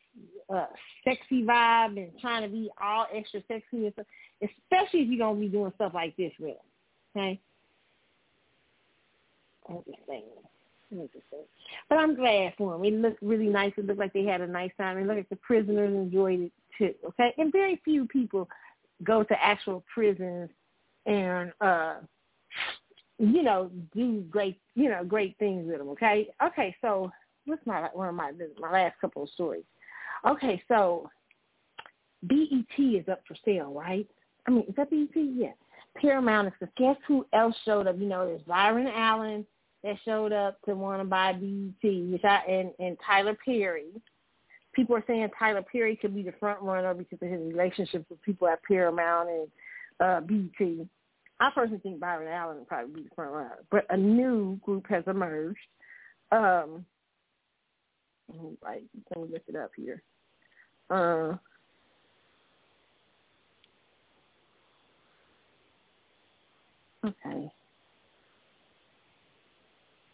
[0.53, 0.65] uh
[1.03, 4.05] sexy vibe and trying to be all extra sexy and stuff,
[4.41, 7.23] especially if you're gonna be doing stuff like this with them.
[7.23, 7.41] Okay.
[9.69, 11.43] I'm just saying.
[11.87, 12.83] But I'm glad for them.
[12.83, 13.73] It looked really nice.
[13.77, 14.97] It looked like they had a nice time.
[14.97, 16.93] And look at the prisoners enjoyed it too.
[17.09, 18.49] Okay, and very few people
[19.03, 20.49] go to actual prisons
[21.05, 21.95] and uh
[23.17, 25.89] you know do great you know great things with them.
[25.89, 26.75] Okay, okay.
[26.81, 27.11] So
[27.45, 29.65] what's my one of my my last couple of stories?
[30.27, 31.09] Okay, so
[32.23, 34.07] BET is up for sale, right?
[34.47, 35.09] I mean, is that BET?
[35.15, 35.51] Yeah.
[35.97, 36.53] Paramount is.
[36.59, 37.97] Because guess who else showed up?
[37.97, 39.45] You know, there's Byron Allen
[39.83, 43.89] that showed up to want to buy BET, which I and, and Tyler Perry.
[44.79, 48.21] People are saying Tyler Perry could be the front runner because of his relationships with
[48.21, 49.47] people at Paramount and
[49.99, 50.87] uh, BET.
[51.41, 54.85] I personally think Byron Allen would probably be the front runner, but a new group
[54.87, 55.59] has emerged.
[56.31, 56.85] Um,
[58.61, 60.01] right, let me look it up here.
[60.89, 61.35] Uh,
[67.05, 67.51] okay.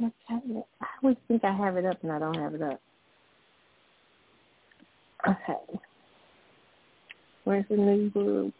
[0.01, 0.41] I
[1.03, 2.81] always think I have it up and I don't have it up.
[5.27, 5.79] Okay.
[7.43, 8.53] Where's the new group?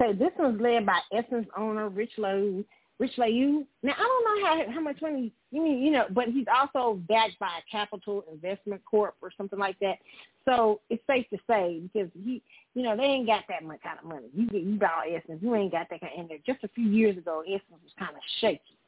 [0.00, 2.64] Okay, this one's led by Essence owner Rich Lowe.
[2.98, 3.64] Rich Lowe.
[3.82, 7.00] Now I don't know how how much money you mean, you know, but he's also
[7.08, 9.96] backed by a Capital Investment Corp or something like that.
[10.44, 12.40] So it's safe to say because he,
[12.74, 14.28] you know, they ain't got that much kind of money.
[14.32, 16.12] You get you buy Essence, you ain't got that kind.
[16.14, 18.78] Of, and just a few years ago, Essence was kind of shaky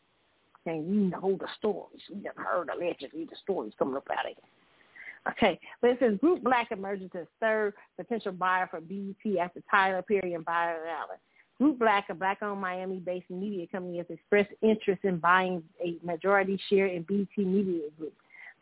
[0.66, 2.00] and you know the stories.
[2.12, 4.44] We have heard allegedly the stories coming up out of it.
[5.30, 10.02] Okay, but it says Group Black emerges as third potential buyer for BET after Tyler
[10.02, 11.18] Perry and Byron Allen.
[11.58, 16.86] Group Black, a black-owned Miami-based media company, has expressed interest in buying a majority share
[16.86, 18.12] in BET Media Group.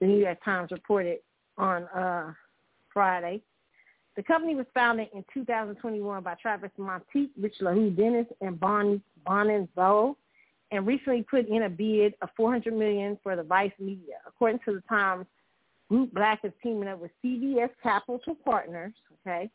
[0.01, 1.18] The New York Times reported
[1.59, 2.33] on uh,
[2.93, 3.43] Friday.
[4.17, 9.68] The company was founded in 2021 by Travis Montaque, Rich LaHoo Dennis, and Bon Bonin
[10.70, 14.15] and recently put in a bid of $400 million for the Vice Media.
[14.26, 15.26] According to the Times,
[15.94, 18.92] Group Black is teaming up with CVC Capital Partners,
[19.24, 19.48] okay,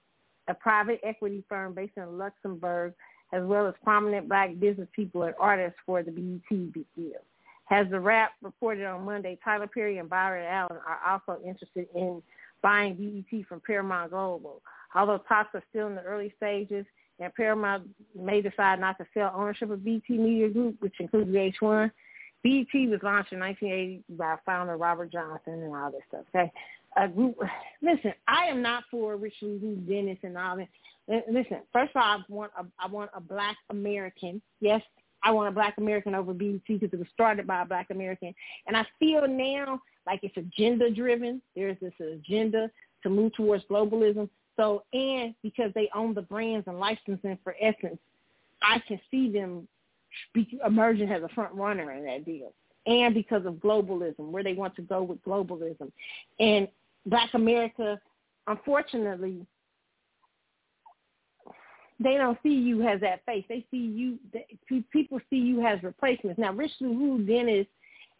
[0.47, 2.93] a private equity firm based in Luxembourg,
[3.33, 7.19] as well as prominent black business people and artists for the BET deal.
[7.69, 12.23] As the Wrap reported on Monday, Tyler Perry and Byron Allen are also interested in
[12.61, 14.61] buying BET from Paramount Global.
[14.95, 16.85] Although talks are still in the early stages,
[17.19, 17.85] and Paramount
[18.15, 21.91] may decide not to sell ownership of BET Media Group, which includes VH1.
[22.43, 26.25] BET was launched in 1980 by founder Robert Johnson and all this stuff.
[26.33, 26.51] Okay,
[26.97, 27.37] uh, a group.
[27.81, 30.67] Listen, I am not for Richelieu Dennis and all that.
[31.29, 34.41] Listen, first of all, I want a, I want a black American.
[34.61, 34.81] Yes,
[35.23, 38.33] I want a black American over BET because it was started by a black American,
[38.67, 41.41] and I feel now like it's agenda driven.
[41.55, 42.69] There's this agenda
[43.03, 44.29] to move towards globalism.
[44.55, 47.99] So, and because they own the brands and licensing for Essence,
[48.61, 49.67] I can see them
[50.65, 52.53] emerging has a front runner in that deal.
[52.85, 55.91] And because of globalism, where they want to go with globalism.
[56.39, 56.67] And
[57.05, 57.99] Black America,
[58.47, 59.45] unfortunately,
[61.99, 63.43] they don't see you as that face.
[63.49, 64.19] They see you,
[64.91, 66.39] people see you as replacements.
[66.39, 67.67] Now, Richelieu Dennis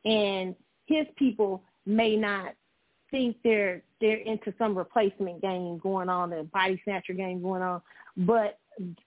[0.04, 2.54] and his people may not
[3.12, 7.82] think they're they're into some replacement game going on, a body snatcher game going on,
[8.18, 8.60] but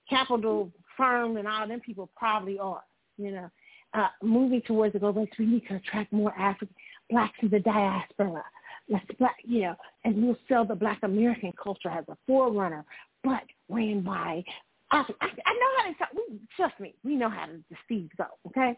[0.08, 2.82] capital firm and all them people probably are.
[3.18, 3.50] You know,
[3.94, 6.74] uh, moving towards the global, we need to attract more African
[7.10, 8.42] blacks in the diaspora.
[8.88, 12.84] Let's black, you know, and we'll sell the Black American culture as a forerunner,
[13.22, 14.42] but ran by.
[14.90, 16.08] I, I, know how to talk.
[16.14, 18.24] We, trust me, we know how to deceive go.
[18.48, 18.76] Okay,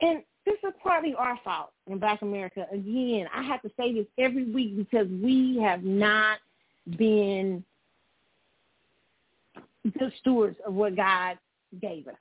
[0.00, 2.66] and this is partly our fault in Black America.
[2.72, 6.38] Again, I have to say this every week because we have not
[6.96, 7.64] been
[9.90, 11.38] good stewards of what God
[11.80, 12.14] gave us.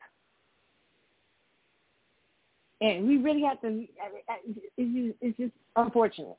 [2.79, 3.85] And we really have to,
[4.77, 6.37] it's just, unfortunate.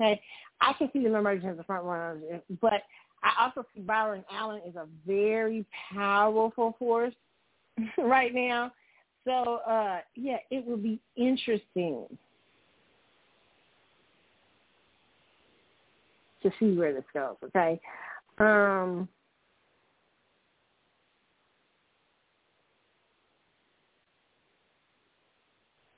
[0.00, 0.20] Okay,
[0.60, 2.22] I can see the emergence as the front runners,
[2.60, 2.82] but
[3.22, 7.14] I also see Byron Allen is a very powerful force
[7.98, 8.72] right now.
[9.24, 12.04] So uh yeah, it will be interesting
[16.42, 17.80] to see where this goes, okay?
[18.38, 19.08] Um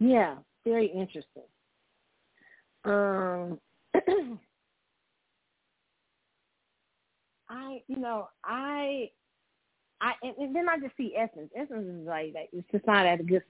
[0.01, 1.45] Yeah, very interesting.
[2.85, 3.61] Um
[7.51, 9.11] I, you know, I,
[10.01, 11.51] I, and, then I just see Essence.
[11.55, 13.43] Essence is like, like it's just not as good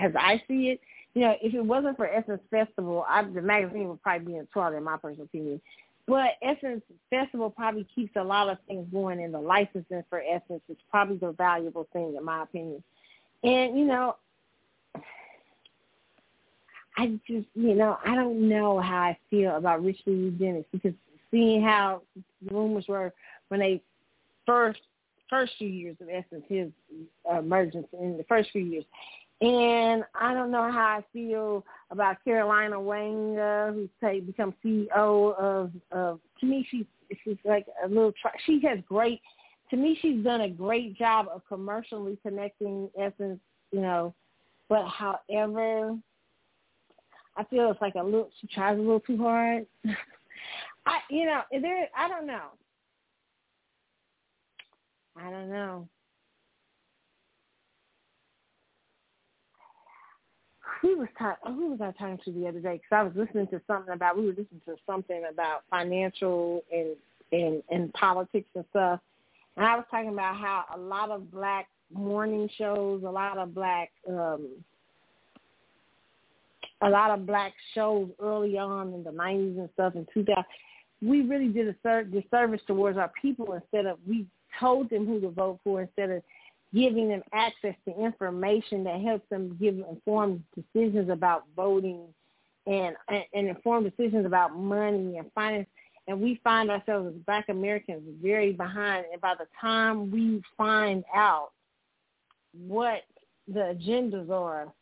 [0.00, 0.80] as I see it.
[1.14, 4.46] You know, if it wasn't for Essence Festival, I, the magazine would probably be in
[4.52, 5.60] trouble, in my personal opinion.
[6.06, 10.62] But Essence Festival probably keeps a lot of things going, and the licensing for Essence
[10.68, 12.82] is probably the valuable thing, in my opinion.
[13.42, 14.16] And you know,
[17.00, 20.92] I just, you know, I don't know how I feel about Richelieu Dennis because
[21.30, 23.14] seeing how the rumors were
[23.48, 23.80] when they
[24.44, 24.80] first
[25.30, 26.68] first few years of Essence, his
[27.30, 28.84] uh, emergence in the first few years.
[29.40, 35.34] And I don't know how I feel about Caroline Wanga, uh, who's say, become CEO
[35.38, 36.84] of, of, to me, she's,
[37.24, 38.12] she's like a little,
[38.44, 39.22] she has great,
[39.70, 43.40] to me, she's done a great job of commercially connecting Essence,
[43.72, 44.12] you know,
[44.68, 45.96] but however,
[47.40, 49.66] I feel it's like a little, she tries a little too hard.
[50.86, 51.88] I, you know, there.
[51.96, 52.48] I don't know.
[55.16, 55.88] I don't know.
[60.82, 61.54] Who was talking?
[61.54, 62.74] Who was I talking to the other day?
[62.74, 64.18] Because I was listening to something about.
[64.18, 66.96] We were listening to something about financial and
[67.32, 69.00] and and politics and stuff.
[69.56, 73.54] And I was talking about how a lot of black morning shows, a lot of
[73.54, 74.48] black um
[76.82, 80.44] a lot of black shows early on in the 90s and stuff in 2000
[81.02, 84.26] we really did a ser- disservice towards our people instead of we
[84.58, 86.22] told them who to vote for instead of
[86.74, 92.02] giving them access to information that helps them give informed decisions about voting
[92.66, 95.66] and and informed decisions about money and finance.
[96.06, 99.06] And we find ourselves as black Americans very behind.
[99.12, 101.50] And by the time we find out
[102.66, 103.02] what
[103.48, 104.72] the agendas are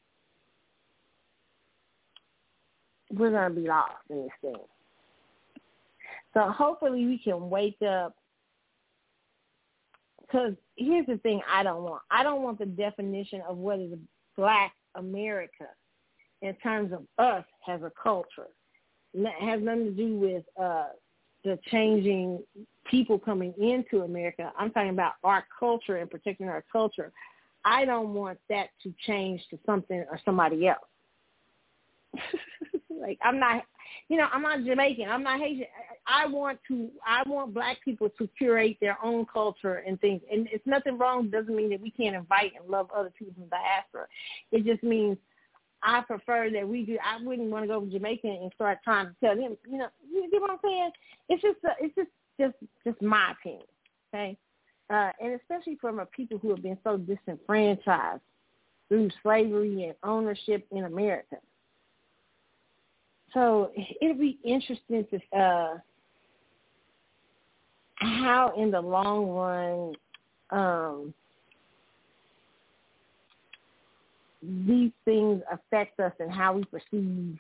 [3.11, 4.63] we're gonna be lost in this thing.
[6.35, 8.15] So hopefully we can wake up.
[10.21, 12.03] Because here's the thing I don't want.
[12.11, 13.95] I don't want the definition of what is
[14.37, 15.67] black America
[16.43, 18.49] in terms of us as a culture.
[19.15, 20.89] It has nothing to do with uh,
[21.45, 22.43] the changing
[22.91, 24.53] people coming into America.
[24.59, 27.11] I'm talking about our culture and protecting our culture.
[27.65, 30.79] I don't want that to change to something or somebody else.
[32.91, 33.65] like I'm not
[34.09, 35.09] you know, I'm not Jamaican.
[35.09, 35.67] I'm not Haitian.
[36.07, 36.89] I want to.
[37.07, 40.23] I want black people to curate their own culture and things.
[40.31, 41.29] And it's nothing wrong.
[41.29, 44.07] Doesn't mean that we can't invite and love other people from diaspora.
[44.51, 45.19] It just means
[45.83, 46.97] I prefer that we do.
[47.05, 49.57] I wouldn't want to go to Jamaica and start trying to tell them.
[49.69, 50.91] You know, you get what I'm saying?
[51.29, 51.59] It's just.
[51.65, 52.11] A, it's just.
[52.41, 52.55] Just.
[52.85, 53.67] Just my opinion.
[54.15, 54.39] Okay.
[54.89, 58.23] Uh, and especially from a people who have been so disenfranchised
[58.89, 61.37] through slavery and ownership in America.
[63.35, 65.79] So it'll be interesting to uh,
[67.97, 69.95] how, in the long run,
[70.51, 71.15] um,
[74.43, 77.37] these things affect us and how we perceive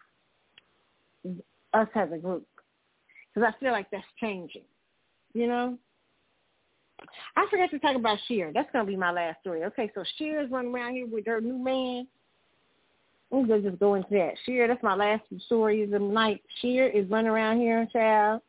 [1.72, 2.46] us as a group.
[3.32, 4.64] Because I feel like that's changing.
[5.32, 5.78] You know.
[7.36, 8.50] I forgot to talk about Cher.
[8.52, 9.64] That's gonna be my last story.
[9.64, 12.08] Okay, so Cher is running around here with her new man
[13.32, 14.34] I'm gonna just go into that.
[14.46, 16.42] Cher, that's my last story of the night.
[16.60, 18.42] Cher is running around here, child.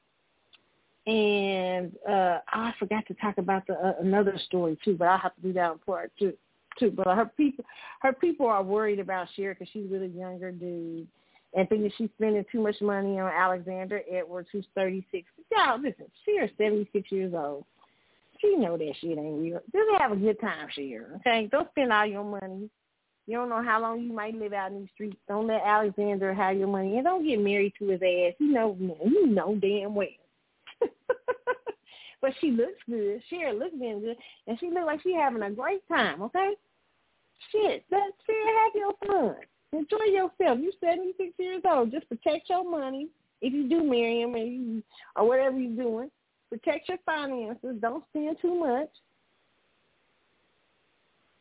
[1.06, 5.35] And uh I forgot to talk about the uh, another story too, but I'll have
[5.35, 6.33] to do that in part two.
[6.80, 7.66] Too, but her people,
[8.01, 11.08] her people are worried about Cher because she's with a younger dude,
[11.53, 15.27] and thinking she's spending too much money on Alexander Edwards, who's 36.
[15.51, 17.66] Y'all, listen, Cher's 76 years old.
[18.40, 19.59] She know that shit ain't real.
[19.74, 21.08] Just have a good time, Cher.
[21.17, 22.69] Okay, don't spend all your money
[23.30, 25.16] you don't know how long you might live out in these streets.
[25.27, 28.33] Don't let Alexander have your money, and don't get married to his ass.
[28.40, 30.08] You know, man, you know damn well.
[32.22, 33.22] but she looks good.
[33.30, 34.17] Cher looks damn good,
[34.48, 36.24] and she looks like she having a great time.
[36.24, 36.53] Okay,
[37.51, 39.35] shit, let Cher have your fun.
[39.74, 40.58] Enjoy yourself.
[40.59, 41.91] You're 76 years old.
[41.91, 43.09] Just protect your money.
[43.43, 44.83] If you do marry him or, you,
[45.16, 46.09] or whatever you're doing,
[46.49, 47.75] protect your finances.
[47.80, 48.90] Don't spend too much.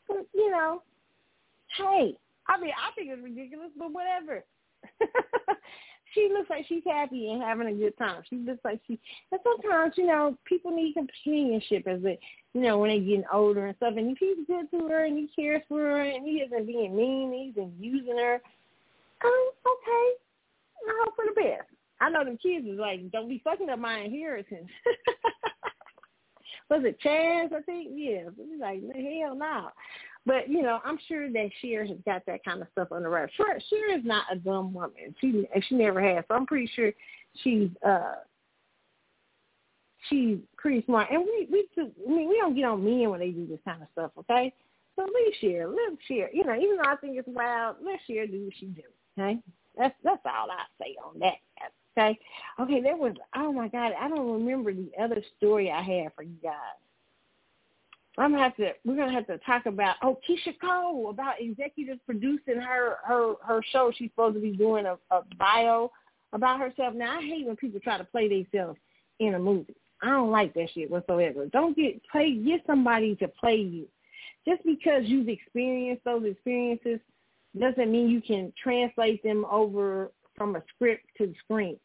[0.06, 0.82] But, you know,
[1.78, 2.14] hey,
[2.48, 4.44] I mean, I think it's ridiculous, but whatever.
[6.14, 8.22] she looks like she's happy and having a good time.
[8.28, 8.98] She looks like she.
[9.30, 12.18] And sometimes, you know, people need companionship as they,
[12.54, 13.94] you know, when they're getting older and stuff.
[13.96, 16.96] And if he's good to her and he cares for her and he isn't being
[16.96, 18.40] mean, he isn't using her.
[19.24, 20.12] Um, okay,
[20.88, 21.68] I hope for the best.
[22.00, 24.68] I know them kids is like, don't be fucking up my inheritance.
[26.70, 27.52] Was it Chance?
[27.56, 28.28] I think yeah.
[28.36, 29.70] He's like, hell no.
[30.28, 31.48] But you know, I'm sure that
[31.88, 33.30] has got that kind of stuff the right.
[33.34, 35.14] Cher, Cher is not a dumb woman.
[35.22, 36.22] She she never has.
[36.28, 36.92] So I'm pretty sure
[37.42, 38.16] she's uh
[40.10, 41.10] she's pretty smart.
[41.10, 43.58] And we we do, I mean we don't get on men when they do this
[43.64, 44.10] kind of stuff.
[44.18, 44.52] Okay,
[44.96, 46.28] so leave Cher, let Cher.
[46.30, 48.82] You know, even though I think it's wild, let Cher do what she do.
[49.18, 49.40] Okay,
[49.78, 51.38] that's that's all I say on that.
[51.96, 52.18] Okay,
[52.60, 52.82] okay.
[52.82, 56.36] There was oh my god, I don't remember the other story I had for you
[56.42, 56.52] guys.
[58.18, 58.72] I'm gonna have to.
[58.84, 63.62] We're gonna have to talk about oh Keyshia Cole about executive producing her her her
[63.70, 63.92] show.
[63.96, 65.90] She's supposed to be doing a, a bio
[66.32, 66.94] about herself.
[66.94, 68.78] Now I hate when people try to play themselves
[69.20, 69.76] in a movie.
[70.02, 71.46] I don't like that shit whatsoever.
[71.46, 72.34] Don't get play.
[72.34, 73.86] Get somebody to play you.
[74.46, 77.00] Just because you've experienced those experiences
[77.58, 81.76] doesn't mean you can translate them over from a script to the screen.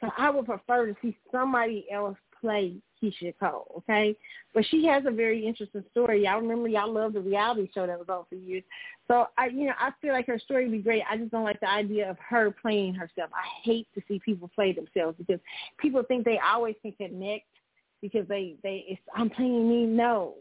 [0.00, 4.16] So I would prefer to see somebody else play Keyshia Cole, okay?
[4.54, 6.24] But she has a very interesting story.
[6.24, 8.62] Y'all remember y'all loved the reality show that was on for years.
[9.08, 11.02] So I you know, I feel like her story would be great.
[11.10, 13.30] I just don't like the idea of her playing herself.
[13.34, 15.40] I hate to see people play themselves because
[15.78, 17.46] people think they always can connect
[18.00, 19.84] because they, they it's I'm playing me.
[19.84, 20.34] No.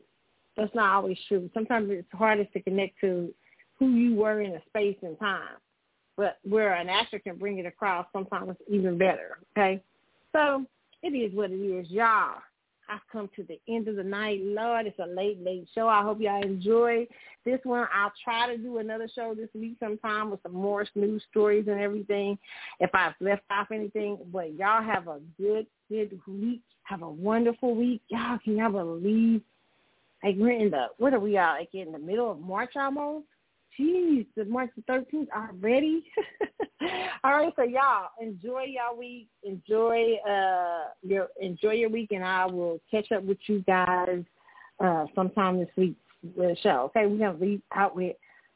[0.57, 1.49] That's not always true.
[1.53, 3.33] Sometimes it's hardest to connect to
[3.77, 5.57] who you were in a space and time.
[6.17, 9.40] But where an actor can bring it across sometimes even better.
[9.51, 9.83] Okay?
[10.32, 10.65] So
[11.06, 12.42] it is what it is, y'all.
[12.90, 14.42] I've come to the end of the night.
[14.43, 15.88] Lord, it's a late, late show.
[15.88, 17.08] I hope y'all enjoy
[17.45, 17.88] this one.
[17.93, 21.80] I'll try to do another show this week sometime with some more news stories and
[21.80, 22.38] everything
[22.80, 24.17] if I've left off anything.
[24.32, 26.61] But y'all have a good, good week.
[26.84, 28.01] Have a wonderful week.
[28.09, 29.42] Y'all, can y'all believe?
[30.24, 31.53] Like we're in the, what are we at?
[31.53, 33.25] Like in the middle of March almost?
[33.79, 36.03] Jeez, the March the 13th already.
[37.23, 39.27] All right, so y'all enjoy y'all week.
[39.43, 44.23] Enjoy uh your enjoy your week, and I will catch up with you guys
[44.79, 45.95] uh sometime this week
[46.35, 46.91] with a show.
[46.95, 48.15] Okay, we're gonna leave out with.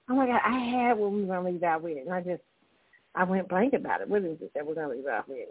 [0.09, 2.43] Oh my God, I had what we were gonna leave out with, and I just
[3.15, 4.09] I went blank about it.
[4.09, 5.49] What is it that we're gonna leave out with?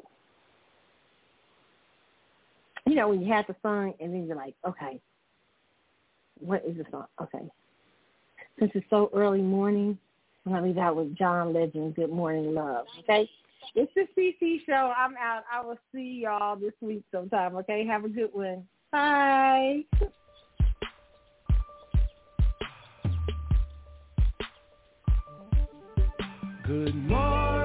[2.86, 5.00] You know, when you have the song, and then you're like, okay,
[6.40, 7.06] what is the song?
[7.20, 7.44] Okay,
[8.58, 9.98] since it's so early morning,
[10.44, 13.28] I'm going to leave out with John Legend, Good Morning Love, okay?
[13.74, 14.92] It's the CC show.
[14.96, 15.44] I'm out.
[15.52, 17.86] I will see y'all this week sometime, okay?
[17.86, 18.66] Have a good one.
[18.90, 19.84] Bye.
[26.66, 27.57] Good morning.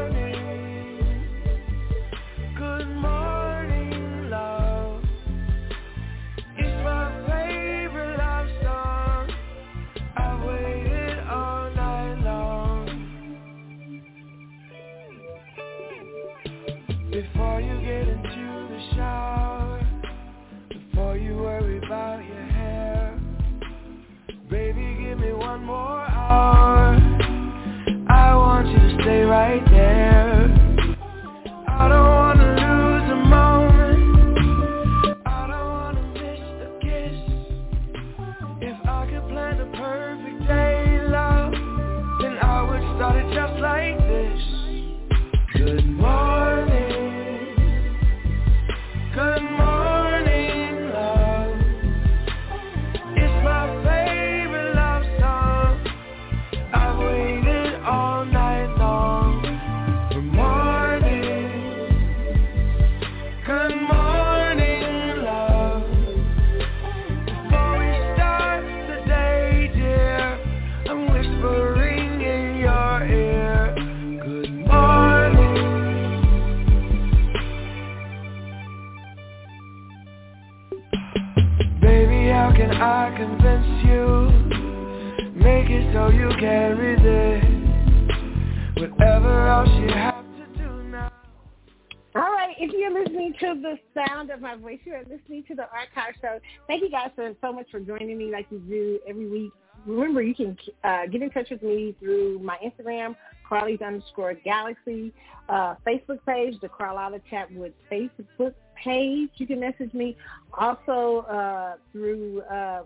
[92.84, 96.40] You're listening to the sound of my voice, you are listening to the Archive Show.
[96.68, 99.52] Thank you guys for so much for joining me like you do every week.
[99.86, 103.16] remember, you can uh, get in touch with me through my Instagram,
[103.48, 105.14] Carly's underscore Galaxy,
[105.48, 109.30] uh, Facebook page, the Carlotta Chatwood Facebook page.
[109.38, 110.18] You can message me
[110.58, 112.84] also uh, through uh,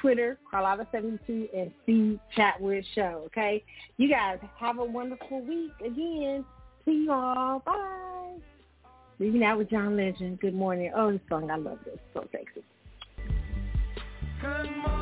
[0.00, 3.22] Twitter, Carlotta72, and C Chatwood Show.
[3.26, 3.62] Okay,
[3.96, 5.70] you guys have a wonderful week.
[5.84, 6.44] Again,
[6.84, 7.60] see you all.
[7.60, 8.19] Bye.
[9.20, 10.40] Leaving out with John Legend.
[10.40, 10.90] Good morning.
[10.96, 11.98] Oh, this song, I love this.
[12.14, 12.64] So sexy.
[14.40, 14.99] Good morning.